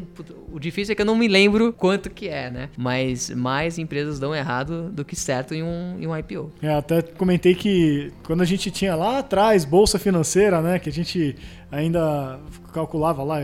O 0.53 0.59
difícil 0.59 0.93
é 0.93 0.95
que 0.95 1.03
eu 1.03 1.07
não 1.07 1.16
me 1.16 1.29
lembro 1.29 1.72
quanto 1.72 2.11
que 2.11 2.29
é, 2.29 2.51
né? 2.51 2.68
Mas 2.77 3.31
mais 3.31 3.79
empresas 3.79 4.18
dão 4.18 4.35
errado 4.35 4.91
do 4.91 5.05
que 5.05 5.14
certo 5.14 5.55
em 5.55 5.62
um, 5.62 5.97
em 6.01 6.07
um 6.07 6.16
IPO. 6.16 6.51
É, 6.62 6.74
até 6.74 7.03
comentei 7.03 7.55
que 7.55 8.12
quando 8.24 8.41
a 8.41 8.45
gente 8.45 8.70
tinha 8.70 8.95
lá 8.95 9.18
atrás 9.18 9.64
bolsa 9.64 9.99
financeira, 9.99 10.61
né? 10.61 10.79
Que 10.79 10.89
a 10.89 10.93
gente 10.93 11.37
ainda 11.79 12.39
calculava 12.72 13.22
lá, 13.22 13.41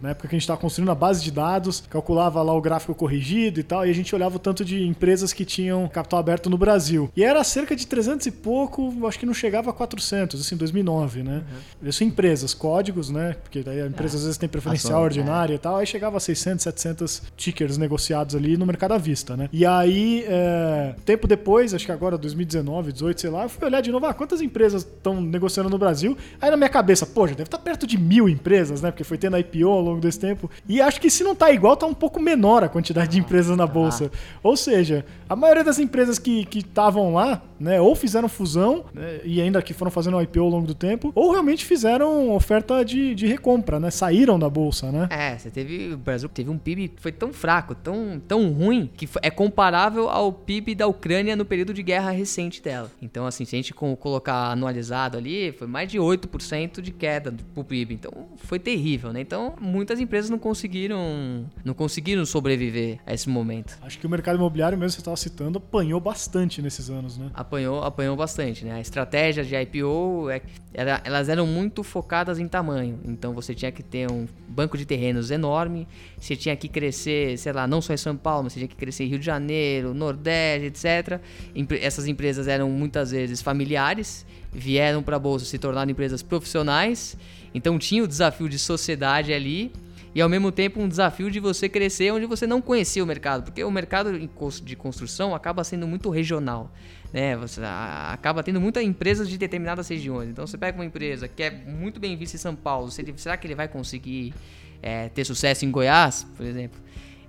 na 0.00 0.10
época 0.10 0.28
que 0.28 0.34
a 0.34 0.36
gente 0.36 0.42
estava 0.42 0.60
construindo 0.60 0.90
a 0.90 0.94
base 0.94 1.22
de 1.22 1.30
dados, 1.30 1.84
calculava 1.88 2.42
lá 2.42 2.52
o 2.52 2.60
gráfico 2.60 2.94
corrigido 2.94 3.60
e 3.60 3.62
tal, 3.62 3.86
e 3.86 3.90
a 3.90 3.92
gente 3.92 4.12
olhava 4.12 4.36
o 4.36 4.38
tanto 4.40 4.64
de 4.64 4.84
empresas 4.84 5.32
que 5.32 5.44
tinham 5.44 5.86
capital 5.86 6.18
aberto 6.18 6.50
no 6.50 6.58
Brasil. 6.58 7.10
E 7.16 7.22
era 7.22 7.44
cerca 7.44 7.76
de 7.76 7.86
300 7.86 8.26
e 8.26 8.30
pouco, 8.32 9.06
acho 9.06 9.18
que 9.18 9.26
não 9.26 9.34
chegava 9.34 9.70
a 9.70 9.72
400, 9.72 10.40
assim, 10.40 10.56
2009, 10.56 11.22
né? 11.22 11.44
Uhum. 11.82 11.88
Isso 11.88 12.02
empresas, 12.02 12.54
códigos, 12.54 13.08
né? 13.08 13.36
Porque 13.40 13.62
daí 13.62 13.80
a 13.80 13.86
empresa 13.86 14.16
ah, 14.16 14.18
às 14.18 14.24
vezes 14.24 14.38
tem 14.38 14.48
preferencial 14.48 14.94
ação, 14.94 15.04
ordinária 15.04 15.54
é. 15.54 15.56
e 15.56 15.58
tal, 15.58 15.76
aí 15.76 15.86
chegava 15.86 16.16
a 16.16 16.20
600, 16.20 16.64
700 16.64 17.22
tickers 17.36 17.78
negociados 17.78 18.34
ali 18.34 18.56
no 18.56 18.66
mercado 18.66 18.92
à 18.94 18.98
vista, 18.98 19.36
né? 19.36 19.48
E 19.52 19.64
aí, 19.64 20.24
é, 20.26 20.94
tempo 21.04 21.28
depois, 21.28 21.72
acho 21.72 21.86
que 21.86 21.92
agora 21.92 22.18
2019, 22.18 22.92
18, 22.92 23.20
sei 23.20 23.30
lá, 23.30 23.44
eu 23.44 23.48
fui 23.48 23.64
olhar 23.64 23.80
de 23.80 23.92
novo, 23.92 24.06
ah, 24.06 24.14
quantas 24.14 24.40
empresas 24.40 24.82
estão 24.82 25.20
negociando 25.20 25.70
no 25.70 25.78
Brasil? 25.78 26.16
Aí 26.40 26.50
na 26.50 26.56
minha 26.56 26.68
cabeça, 26.68 27.06
pô, 27.06 27.28
já 27.28 27.34
deve 27.34 27.44
estar 27.44 27.58
tá 27.58 27.64
perto 27.72 27.86
de 27.86 27.96
mil 27.96 28.28
empresas, 28.28 28.82
né? 28.82 28.90
Porque 28.90 29.02
foi 29.02 29.16
tendo 29.16 29.38
IPO 29.38 29.66
ao 29.66 29.80
longo 29.80 30.00
desse 30.00 30.20
tempo. 30.20 30.50
E 30.68 30.78
acho 30.78 31.00
que 31.00 31.08
se 31.08 31.24
não 31.24 31.34
tá 31.34 31.50
igual, 31.50 31.74
tá 31.74 31.86
um 31.86 31.94
pouco 31.94 32.20
menor 32.20 32.62
a 32.62 32.68
quantidade 32.68 33.12
de 33.12 33.18
empresas 33.18 33.56
na 33.56 33.66
bolsa. 33.66 34.10
Ou 34.42 34.56
seja, 34.58 35.06
a 35.26 35.34
maioria 35.34 35.64
das 35.64 35.78
empresas 35.78 36.18
que 36.18 36.46
estavam 36.54 37.14
lá, 37.14 37.40
né, 37.58 37.80
ou 37.80 37.94
fizeram 37.94 38.28
fusão, 38.28 38.84
né, 38.92 39.20
e 39.24 39.40
ainda 39.40 39.62
que 39.62 39.72
foram 39.72 39.90
fazendo 39.90 40.20
IPO 40.20 40.40
ao 40.40 40.48
longo 40.50 40.66
do 40.66 40.74
tempo, 40.74 41.12
ou 41.14 41.30
realmente 41.30 41.64
fizeram 41.64 42.30
oferta 42.32 42.84
de, 42.84 43.14
de 43.14 43.26
recompra, 43.26 43.80
né? 43.80 43.90
Saíram 43.90 44.38
da 44.38 44.50
bolsa, 44.50 44.92
né? 44.92 45.08
É, 45.10 45.38
você 45.38 45.50
teve. 45.50 45.94
O 45.94 45.96
Brasil 45.96 46.28
teve 46.28 46.50
um 46.50 46.58
PIB 46.58 46.88
que 46.88 47.00
foi 47.00 47.12
tão 47.12 47.32
fraco, 47.32 47.74
tão, 47.74 48.20
tão 48.28 48.52
ruim, 48.52 48.90
que 48.94 49.08
é 49.22 49.30
comparável 49.30 50.10
ao 50.10 50.30
PIB 50.30 50.74
da 50.74 50.86
Ucrânia 50.86 51.34
no 51.34 51.46
período 51.46 51.72
de 51.72 51.82
guerra 51.82 52.10
recente 52.10 52.60
dela. 52.60 52.90
Então, 53.00 53.24
assim, 53.24 53.46
se 53.46 53.56
a 53.56 53.58
gente 53.58 53.72
colocar 53.72 54.50
anualizado 54.50 55.16
ali, 55.16 55.52
foi 55.52 55.66
mais 55.66 55.90
de 55.90 55.98
8% 55.98 56.82
de 56.82 56.90
queda 56.90 57.32
pro 57.52 57.64
PIB. 57.64 57.94
Então, 57.94 58.28
foi 58.36 58.58
terrível, 58.58 59.12
né? 59.12 59.20
Então, 59.20 59.54
muitas 59.60 60.00
empresas 60.00 60.30
não 60.30 60.38
conseguiram 60.38 61.44
não 61.64 61.74
conseguiram 61.74 62.24
sobreviver 62.24 62.98
a 63.06 63.14
esse 63.14 63.28
momento. 63.28 63.78
Acho 63.82 63.98
que 63.98 64.06
o 64.06 64.10
mercado 64.10 64.36
imobiliário 64.36 64.76
mesmo 64.76 64.92
você 64.92 65.00
estava 65.00 65.16
citando 65.16 65.58
apanhou 65.58 66.00
bastante 66.00 66.60
nesses 66.60 66.90
anos, 66.90 67.16
né? 67.16 67.30
Apanhou, 67.34 67.82
apanhou 67.82 68.16
bastante, 68.16 68.64
né? 68.64 68.74
A 68.74 68.80
estratégia 68.80 69.44
de 69.44 69.54
IPO 69.54 70.30
é, 70.30 70.42
era, 70.74 71.00
elas 71.04 71.28
eram 71.28 71.46
muito 71.46 71.82
focadas 71.82 72.38
em 72.38 72.48
tamanho. 72.48 72.98
Então, 73.04 73.32
você 73.32 73.54
tinha 73.54 73.70
que 73.70 73.82
ter 73.82 74.10
um 74.10 74.26
banco 74.48 74.76
de 74.76 74.84
terrenos 74.84 75.30
enorme, 75.30 75.86
você 76.18 76.36
tinha 76.36 76.56
que 76.56 76.68
crescer, 76.68 77.38
sei 77.38 77.52
lá, 77.52 77.66
não 77.66 77.80
só 77.80 77.92
em 77.92 77.96
São 77.96 78.16
Paulo, 78.16 78.44
mas 78.44 78.54
você 78.54 78.60
tinha 78.60 78.68
que 78.68 78.76
crescer 78.76 79.04
em 79.04 79.08
Rio 79.08 79.18
de 79.18 79.26
Janeiro, 79.26 79.94
Nordeste, 79.94 80.66
etc. 80.66 81.20
Essas 81.80 82.06
empresas 82.06 82.48
eram 82.48 82.70
muitas 82.70 83.10
vezes 83.10 83.40
familiares, 83.42 84.26
vieram 84.52 85.02
para 85.02 85.16
a 85.16 85.18
bolsa 85.18 85.44
se 85.44 85.58
tornaram 85.58 85.90
empresas 85.90 86.22
profissionais 86.22 87.16
então 87.54 87.78
tinha 87.78 88.02
o 88.02 88.08
desafio 88.08 88.48
de 88.48 88.58
sociedade 88.58 89.32
ali 89.32 89.72
e 90.14 90.20
ao 90.20 90.28
mesmo 90.28 90.52
tempo 90.52 90.80
um 90.80 90.88
desafio 90.88 91.30
de 91.30 91.40
você 91.40 91.68
crescer 91.68 92.12
onde 92.12 92.26
você 92.26 92.46
não 92.46 92.60
conhecia 92.60 93.02
o 93.02 93.06
mercado, 93.06 93.44
porque 93.44 93.64
o 93.64 93.70
mercado 93.70 94.18
de 94.62 94.76
construção 94.76 95.34
acaba 95.34 95.64
sendo 95.64 95.86
muito 95.86 96.10
regional. 96.10 96.70
Né, 97.12 97.36
você 97.36 97.60
acaba 97.62 98.42
tendo 98.42 98.58
muitas 98.58 98.82
empresas 98.82 99.28
de 99.28 99.36
determinadas 99.36 99.86
regiões. 99.86 100.30
Então 100.30 100.46
você 100.46 100.56
pega 100.56 100.78
uma 100.78 100.84
empresa 100.84 101.28
que 101.28 101.42
é 101.42 101.50
muito 101.50 102.00
bem 102.00 102.16
vista 102.16 102.36
em 102.36 102.40
São 102.40 102.56
Paulo, 102.56 102.90
será 102.90 103.36
que 103.36 103.46
ele 103.46 103.54
vai 103.54 103.68
conseguir 103.68 104.32
é, 104.82 105.10
ter 105.10 105.24
sucesso 105.24 105.66
em 105.66 105.70
Goiás, 105.70 106.26
por 106.36 106.46
exemplo? 106.46 106.80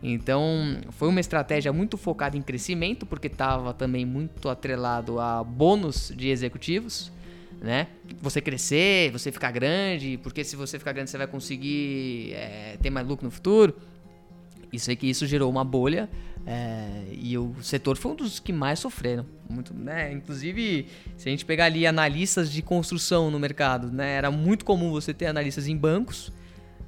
Então 0.01 0.77
foi 0.91 1.07
uma 1.07 1.19
estratégia 1.19 1.71
muito 1.71 1.97
focada 1.97 2.37
em 2.37 2.41
crescimento, 2.41 3.05
porque 3.05 3.27
estava 3.27 3.73
também 3.73 4.05
muito 4.05 4.49
atrelado 4.49 5.19
a 5.19 5.43
bônus 5.43 6.13
de 6.15 6.29
executivos 6.29 7.11
né? 7.63 7.87
Você 8.21 8.41
crescer, 8.41 9.09
você 9.11 9.31
ficar 9.31 9.49
grande, 9.51 10.19
porque 10.21 10.43
se 10.43 10.57
você 10.57 10.77
ficar 10.77 10.91
grande 10.91 11.09
você 11.09 11.17
vai 11.17 11.27
conseguir 11.27 12.33
é, 12.33 12.77
ter 12.81 12.89
mais 12.89 13.07
lucro 13.07 13.25
no 13.25 13.31
futuro. 13.31 13.73
Isso 14.71 14.89
aí 14.89 14.95
que 14.95 15.07
isso 15.07 15.25
gerou 15.25 15.49
uma 15.49 15.63
bolha 15.63 16.09
é, 16.45 17.05
e 17.11 17.37
o 17.37 17.55
setor 17.61 17.95
foi 17.95 18.11
um 18.11 18.15
dos 18.15 18.39
que 18.39 18.51
mais 18.51 18.79
sofreram. 18.79 19.25
Muito, 19.49 19.73
né? 19.73 20.11
Inclusive, 20.11 20.87
se 21.15 21.29
a 21.29 21.31
gente 21.31 21.45
pegar 21.45 21.65
ali 21.65 21.87
analistas 21.87 22.51
de 22.51 22.61
construção 22.61 23.31
no 23.31 23.39
mercado, 23.39 23.89
né? 23.89 24.13
era 24.15 24.29
muito 24.29 24.65
comum 24.65 24.91
você 24.91 25.13
ter 25.13 25.27
analistas 25.27 25.67
em 25.67 25.77
bancos 25.77 26.33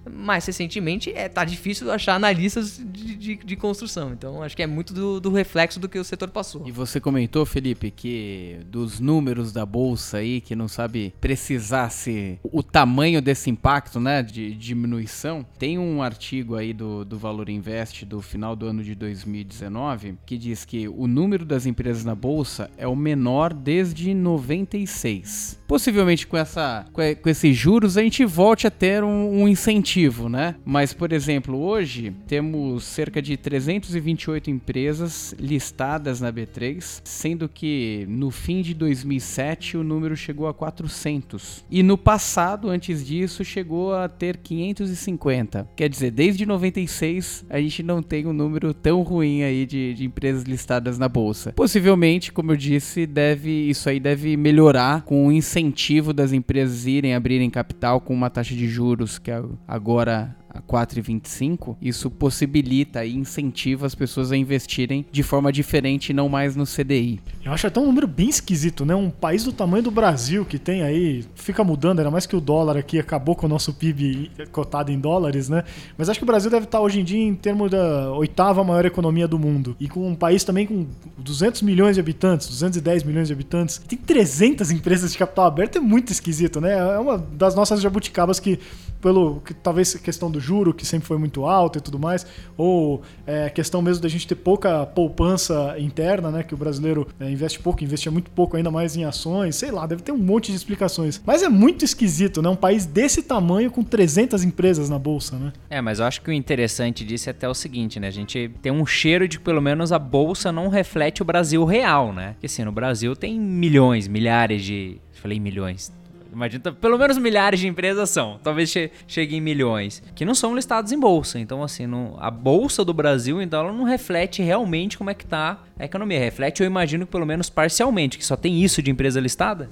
mais 0.09 0.45
recentemente 0.45 1.11
é, 1.11 1.27
tá 1.27 1.43
difícil 1.43 1.91
achar 1.91 2.15
analistas 2.15 2.81
de, 2.83 3.15
de, 3.15 3.35
de 3.35 3.55
construção. 3.55 4.11
Então 4.11 4.43
acho 4.43 4.55
que 4.55 4.63
é 4.63 4.67
muito 4.67 4.93
do, 4.93 5.19
do, 5.19 5.31
reflexo 5.31 5.79
do 5.79 5.89
que 5.89 5.97
o 5.97 6.03
setor 6.03 6.29
passou. 6.29 6.63
E 6.65 6.71
você 6.71 6.99
comentou, 6.99 7.45
Felipe, 7.45 7.91
que 7.91 8.59
dos 8.67 8.99
números 8.99 9.51
da 9.51 9.65
bolsa 9.65 10.17
aí, 10.17 10.41
que 10.41 10.55
não 10.55 10.67
sabe 10.67 11.13
precisar 11.19 11.89
se 11.89 12.39
o 12.43 12.61
tamanho 12.61 13.21
desse 13.21 13.49
impacto, 13.49 13.99
né, 13.99 14.21
de 14.21 14.53
diminuição. 14.53 15.45
Tem 15.57 15.77
um 15.77 16.01
artigo 16.01 16.55
aí 16.55 16.73
do, 16.73 17.03
do 17.03 17.17
Valor 17.17 17.49
Invest 17.49 18.05
do 18.05 18.21
final 18.21 18.55
do 18.55 18.67
ano 18.67 18.83
de 18.83 18.95
2019 18.95 20.15
que 20.25 20.37
diz 20.37 20.65
que 20.65 20.87
o 20.87 21.07
número 21.07 21.45
das 21.45 21.65
empresas 21.65 22.03
na 22.03 22.15
bolsa 22.15 22.69
é 22.77 22.87
o 22.87 22.95
menor 22.95 23.53
desde 23.53 24.13
96. 24.13 25.59
Possivelmente 25.67 26.27
com 26.27 26.37
essa 26.37 26.85
com 26.93 27.29
esses 27.29 27.55
juros 27.55 27.97
a 27.97 28.01
gente 28.01 28.23
volte 28.23 28.67
a 28.67 28.71
ter 28.71 29.03
um, 29.03 29.41
um 29.41 29.47
incentivo 29.47 29.94
né? 30.29 30.55
Mas, 30.65 30.93
por 30.93 31.13
exemplo, 31.13 31.57
hoje 31.57 32.13
temos 32.27 32.83
cerca 32.83 33.21
de 33.21 33.37
328 33.37 34.49
empresas 34.49 35.33
listadas 35.39 36.19
na 36.19 36.31
B3, 36.33 37.01
sendo 37.03 37.47
que 37.47 38.05
no 38.09 38.29
fim 38.29 38.61
de 38.61 38.73
2007 38.73 39.77
o 39.77 39.83
número 39.83 40.15
chegou 40.17 40.47
a 40.47 40.53
400. 40.53 41.63
E 41.71 41.81
no 41.81 41.97
passado, 41.97 42.69
antes 42.69 43.05
disso, 43.05 43.45
chegou 43.45 43.95
a 43.95 44.09
ter 44.09 44.37
550. 44.37 45.69
Quer 45.75 45.87
dizer, 45.87 46.11
desde 46.11 46.45
96 46.45 47.45
a 47.49 47.59
gente 47.61 47.81
não 47.81 48.03
tem 48.03 48.27
um 48.27 48.33
número 48.33 48.73
tão 48.73 49.01
ruim 49.01 49.43
aí 49.43 49.65
de, 49.65 49.93
de 49.93 50.05
empresas 50.05 50.43
listadas 50.43 50.97
na 50.97 51.07
bolsa. 51.07 51.53
Possivelmente, 51.53 52.33
como 52.33 52.51
eu 52.51 52.57
disse, 52.57 53.05
deve 53.05 53.69
isso 53.69 53.87
aí 53.89 53.99
deve 53.99 54.35
melhorar 54.35 55.03
com 55.03 55.27
o 55.27 55.31
incentivo 55.31 56.11
das 56.11 56.33
empresas 56.33 56.85
irem 56.85 57.15
abrirem 57.15 57.49
capital 57.49 58.01
com 58.01 58.13
uma 58.13 58.29
taxa 58.29 58.53
de 58.53 58.67
juros 58.67 59.17
que 59.17 59.31
agora 59.31 59.84
Agora, 59.86 60.36
a 60.55 60.61
4,25, 60.61 61.75
isso 61.81 62.09
possibilita 62.09 63.03
e 63.05 63.13
incentiva 63.13 63.85
as 63.85 63.93
pessoas 63.93 64.31
a 64.31 64.37
investirem 64.37 65.05
de 65.11 65.21
forma 65.21 65.51
diferente 65.51 66.09
e 66.09 66.13
não 66.13 66.29
mais 66.29 66.55
no 66.55 66.65
CDI. 66.65 67.19
Eu 67.43 67.51
acho 67.51 67.67
até 67.67 67.79
um 67.79 67.85
número 67.85 68.07
bem 68.07 68.29
esquisito, 68.29 68.85
né? 68.85 68.95
Um 68.95 69.09
país 69.09 69.43
do 69.43 69.51
tamanho 69.51 69.83
do 69.83 69.91
Brasil 69.91 70.45
que 70.45 70.57
tem 70.57 70.81
aí, 70.81 71.25
fica 71.35 71.63
mudando, 71.63 71.99
era 71.99 72.09
mais 72.09 72.25
que 72.25 72.35
o 72.35 72.41
dólar 72.41 72.77
aqui 72.77 72.97
acabou 72.97 73.35
com 73.35 73.45
o 73.45 73.49
nosso 73.49 73.73
PIB 73.73 74.31
cotado 74.51 74.91
em 74.91 74.99
dólares, 74.99 75.49
né? 75.49 75.63
Mas 75.97 76.09
acho 76.09 76.19
que 76.19 76.23
o 76.23 76.27
Brasil 76.27 76.49
deve 76.49 76.65
estar 76.65 76.79
hoje 76.79 77.01
em 77.01 77.03
dia 77.03 77.21
em 77.21 77.35
termos 77.35 77.69
da 77.69 78.11
oitava 78.13 78.63
maior 78.63 78.85
economia 78.85 79.27
do 79.27 79.37
mundo. 79.37 79.75
E 79.79 79.89
com 79.89 80.07
um 80.07 80.15
país 80.15 80.43
também 80.43 80.65
com 80.65 80.87
200 81.17 81.61
milhões 81.63 81.95
de 81.95 81.99
habitantes, 81.99 82.47
210 82.47 83.03
milhões 83.03 83.27
de 83.27 83.33
habitantes, 83.33 83.77
tem 83.79 83.97
300 83.97 84.71
empresas 84.71 85.11
de 85.11 85.17
capital 85.17 85.45
aberto, 85.45 85.77
é 85.77 85.81
muito 85.81 86.11
esquisito, 86.11 86.61
né? 86.61 86.77
É 86.77 86.99
uma 86.99 87.17
das 87.17 87.55
nossas 87.55 87.81
jabuticabas 87.81 88.39
que 88.39 88.59
pelo 89.01 89.39
que, 89.41 89.53
talvez 89.53 89.93
questão 89.93 90.31
do 90.31 90.39
juro 90.45 90.73
que 90.73 90.85
sempre 90.85 91.07
foi 91.07 91.17
muito 91.17 91.45
alto 91.45 91.79
e 91.79 91.81
tudo 91.81 91.97
mais, 91.97 92.25
ou 92.57 93.01
é, 93.25 93.49
questão 93.49 93.81
mesmo 93.81 94.01
da 94.01 94.09
gente 94.09 94.27
ter 94.27 94.35
pouca 94.35 94.85
poupança 94.85 95.75
interna, 95.79 96.29
né, 96.29 96.43
que 96.43 96.53
o 96.53 96.57
brasileiro 96.57 97.07
é, 97.19 97.29
investe 97.29 97.59
pouco, 97.59 97.83
investia 97.83 98.11
muito 98.11 98.29
pouco 98.31 98.55
ainda 98.55 98.69
mais 98.69 98.95
em 98.95 99.03
ações, 99.03 99.55
sei 99.55 99.71
lá, 99.71 99.85
deve 99.87 100.03
ter 100.03 100.11
um 100.11 100.17
monte 100.17 100.51
de 100.51 100.57
explicações. 100.57 101.21
Mas 101.25 101.41
é 101.41 101.49
muito 101.49 101.83
esquisito, 101.83 102.41
né, 102.41 102.49
um 102.49 102.55
país 102.55 102.85
desse 102.85 103.23
tamanho 103.23 103.71
com 103.71 103.83
300 103.83 104.43
empresas 104.43 104.89
na 104.89 104.99
bolsa, 104.99 105.37
né? 105.37 105.51
É, 105.69 105.81
mas 105.81 105.99
eu 105.99 106.05
acho 106.05 106.21
que 106.21 106.29
o 106.29 106.33
interessante 106.33 107.03
disso 107.03 107.29
é 107.29 107.31
até 107.31 107.49
o 107.49 107.53
seguinte, 107.53 107.99
né, 107.99 108.07
a 108.07 108.11
gente 108.11 108.51
tem 108.61 108.71
um 108.71 108.85
cheiro 108.85 109.27
de 109.27 109.39
que 109.39 109.43
pelo 109.43 109.61
menos 109.61 109.91
a 109.91 109.99
bolsa 109.99 110.51
não 110.51 110.67
reflete 110.67 111.21
o 111.21 111.25
Brasil 111.25 111.65
real, 111.65 112.13
né? 112.13 112.33
Porque 112.33 112.45
assim, 112.45 112.63
no 112.63 112.71
Brasil 112.71 113.15
tem 113.15 113.39
milhões, 113.39 114.07
milhares 114.07 114.63
de, 114.63 114.99
falei 115.13 115.39
milhões, 115.39 115.91
Imagina, 116.36 116.73
pelo 116.73 116.97
menos 116.97 117.17
milhares 117.17 117.61
de 117.61 117.67
empresas 117.67 118.09
são. 118.09 118.38
Talvez 118.43 118.69
che 118.69 118.91
chegue 119.07 119.38
em 119.38 119.41
milhões. 119.41 120.03
Que 120.13 120.25
não 120.25 120.36
são 120.36 120.53
listados 120.53 120.91
em 120.91 120.99
bolsa. 120.99 121.39
Então, 121.39 121.63
assim, 121.63 121.88
não, 121.88 122.17
a 122.19 122.29
bolsa 122.29 122.83
do 122.83 122.93
Brasil, 122.93 123.41
então, 123.41 123.61
ela 123.61 123.71
não 123.71 123.86
reflete 123.86 124.43
realmente 124.43 124.97
como 124.97 125.09
é 125.09 125.13
que 125.13 125.25
tá 125.25 125.63
a 125.79 125.86
economia. 125.86 126.19
Reflete, 126.19 126.61
eu 126.61 126.67
imagino, 126.67 127.05
que 127.05 127.11
pelo 127.13 127.25
menos 127.25 127.49
parcialmente, 127.49 128.17
que 128.17 128.25
só 128.25 128.36
tem 128.36 128.61
isso 128.61 128.81
de 128.81 128.91
empresa 128.91 129.21
listada. 129.21 129.69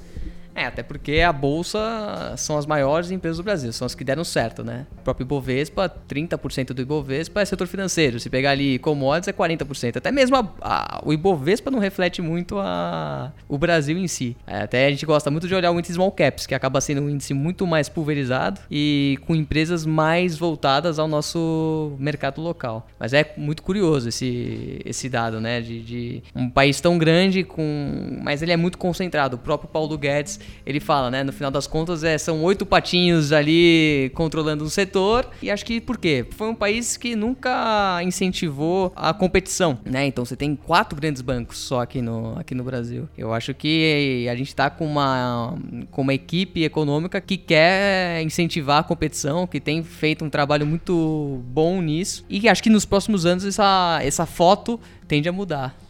É, 0.55 0.65
até 0.65 0.83
porque 0.83 1.19
a 1.19 1.33
bolsa 1.33 2.33
são 2.37 2.57
as 2.57 2.65
maiores 2.65 3.11
empresas 3.11 3.37
do 3.37 3.43
Brasil, 3.43 3.73
são 3.73 3.85
as 3.85 3.95
que 3.95 4.03
deram 4.03 4.23
certo, 4.23 4.63
né? 4.63 4.85
O 4.99 5.01
próprio 5.01 5.25
Ibovespa, 5.25 5.91
30% 6.07 6.67
do 6.73 6.81
Ibovespa 6.81 7.41
é 7.41 7.45
setor 7.45 7.67
financeiro. 7.67 8.19
Se 8.19 8.29
pegar 8.29 8.51
ali 8.51 8.77
commodities, 8.79 9.27
é 9.27 9.33
40%. 9.33 9.97
Até 9.97 10.11
mesmo 10.11 10.35
a, 10.35 10.47
a, 10.61 11.01
o 11.03 11.11
Ibovespa 11.11 11.71
não 11.71 11.79
reflete 11.79 12.21
muito 12.21 12.59
a, 12.59 13.31
o 13.47 13.57
Brasil 13.57 13.97
em 13.97 14.07
si. 14.07 14.37
É, 14.45 14.61
até 14.61 14.85
a 14.85 14.89
gente 14.91 15.05
gosta 15.05 15.31
muito 15.31 15.47
de 15.47 15.55
olhar 15.55 15.71
o 15.71 15.79
índice 15.79 15.93
Small 15.93 16.11
Caps, 16.11 16.45
que 16.45 16.53
acaba 16.53 16.79
sendo 16.81 17.01
um 17.01 17.09
índice 17.09 17.33
muito 17.33 17.65
mais 17.65 17.89
pulverizado 17.89 18.61
e 18.69 19.17
com 19.25 19.35
empresas 19.35 19.85
mais 19.85 20.37
voltadas 20.37 20.99
ao 20.99 21.07
nosso 21.07 21.95
mercado 21.99 22.41
local. 22.41 22.87
Mas 22.99 23.13
é 23.13 23.33
muito 23.37 23.63
curioso 23.63 24.09
esse, 24.09 24.81
esse 24.85 25.09
dado, 25.09 25.41
né? 25.41 25.61
De, 25.61 25.81
de 25.81 26.23
um 26.35 26.49
país 26.49 26.79
tão 26.79 26.97
grande, 26.97 27.43
com 27.43 28.19
mas 28.23 28.41
ele 28.41 28.51
é 28.51 28.57
muito 28.57 28.77
concentrado. 28.77 29.35
O 29.35 29.39
próprio 29.39 29.69
Paulo 29.69 29.97
Guedes 29.97 30.39
ele 30.65 30.79
fala, 30.79 31.11
né? 31.11 31.23
No 31.23 31.33
final 31.33 31.51
das 31.51 31.67
contas, 31.67 32.03
é, 32.03 32.17
são 32.17 32.41
oito 32.43 32.65
patinhos 32.65 33.31
ali 33.31 34.11
controlando 34.13 34.63
um 34.63 34.69
setor. 34.69 35.27
E 35.41 35.51
acho 35.51 35.65
que 35.65 35.81
por 35.81 35.97
quê? 35.97 36.25
Foi 36.31 36.47
um 36.47 36.55
país 36.55 36.97
que 36.97 37.15
nunca 37.15 38.01
incentivou 38.03 38.91
a 38.95 39.13
competição, 39.13 39.77
né? 39.85 40.05
Então 40.05 40.23
você 40.25 40.35
tem 40.35 40.55
quatro 40.55 40.95
grandes 40.95 41.21
bancos 41.21 41.57
só 41.57 41.81
aqui 41.81 42.01
no, 42.01 42.37
aqui 42.37 42.55
no 42.55 42.63
Brasil. 42.63 43.07
Eu 43.17 43.33
acho 43.33 43.53
que 43.53 44.27
a 44.29 44.35
gente 44.35 44.47
está 44.47 44.69
com 44.69 44.85
uma, 44.85 45.55
com 45.91 46.01
uma 46.01 46.13
equipe 46.13 46.63
econômica 46.63 47.19
que 47.19 47.37
quer 47.37 48.21
incentivar 48.21 48.79
a 48.79 48.83
competição, 48.83 49.45
que 49.45 49.59
tem 49.59 49.83
feito 49.83 50.23
um 50.23 50.29
trabalho 50.29 50.65
muito 50.65 51.41
bom 51.47 51.81
nisso. 51.81 52.25
E 52.29 52.47
acho 52.47 52.63
que 52.63 52.69
nos 52.69 52.85
próximos 52.85 53.25
anos 53.25 53.45
essa, 53.45 53.99
essa 54.01 54.25
foto 54.25 54.79
tende 55.07 55.27
a 55.27 55.31
mudar. 55.31 55.82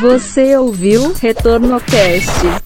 Você 0.00 0.56
ouviu 0.56 1.12
Retorno 1.14 1.80
Cast. 1.80 2.65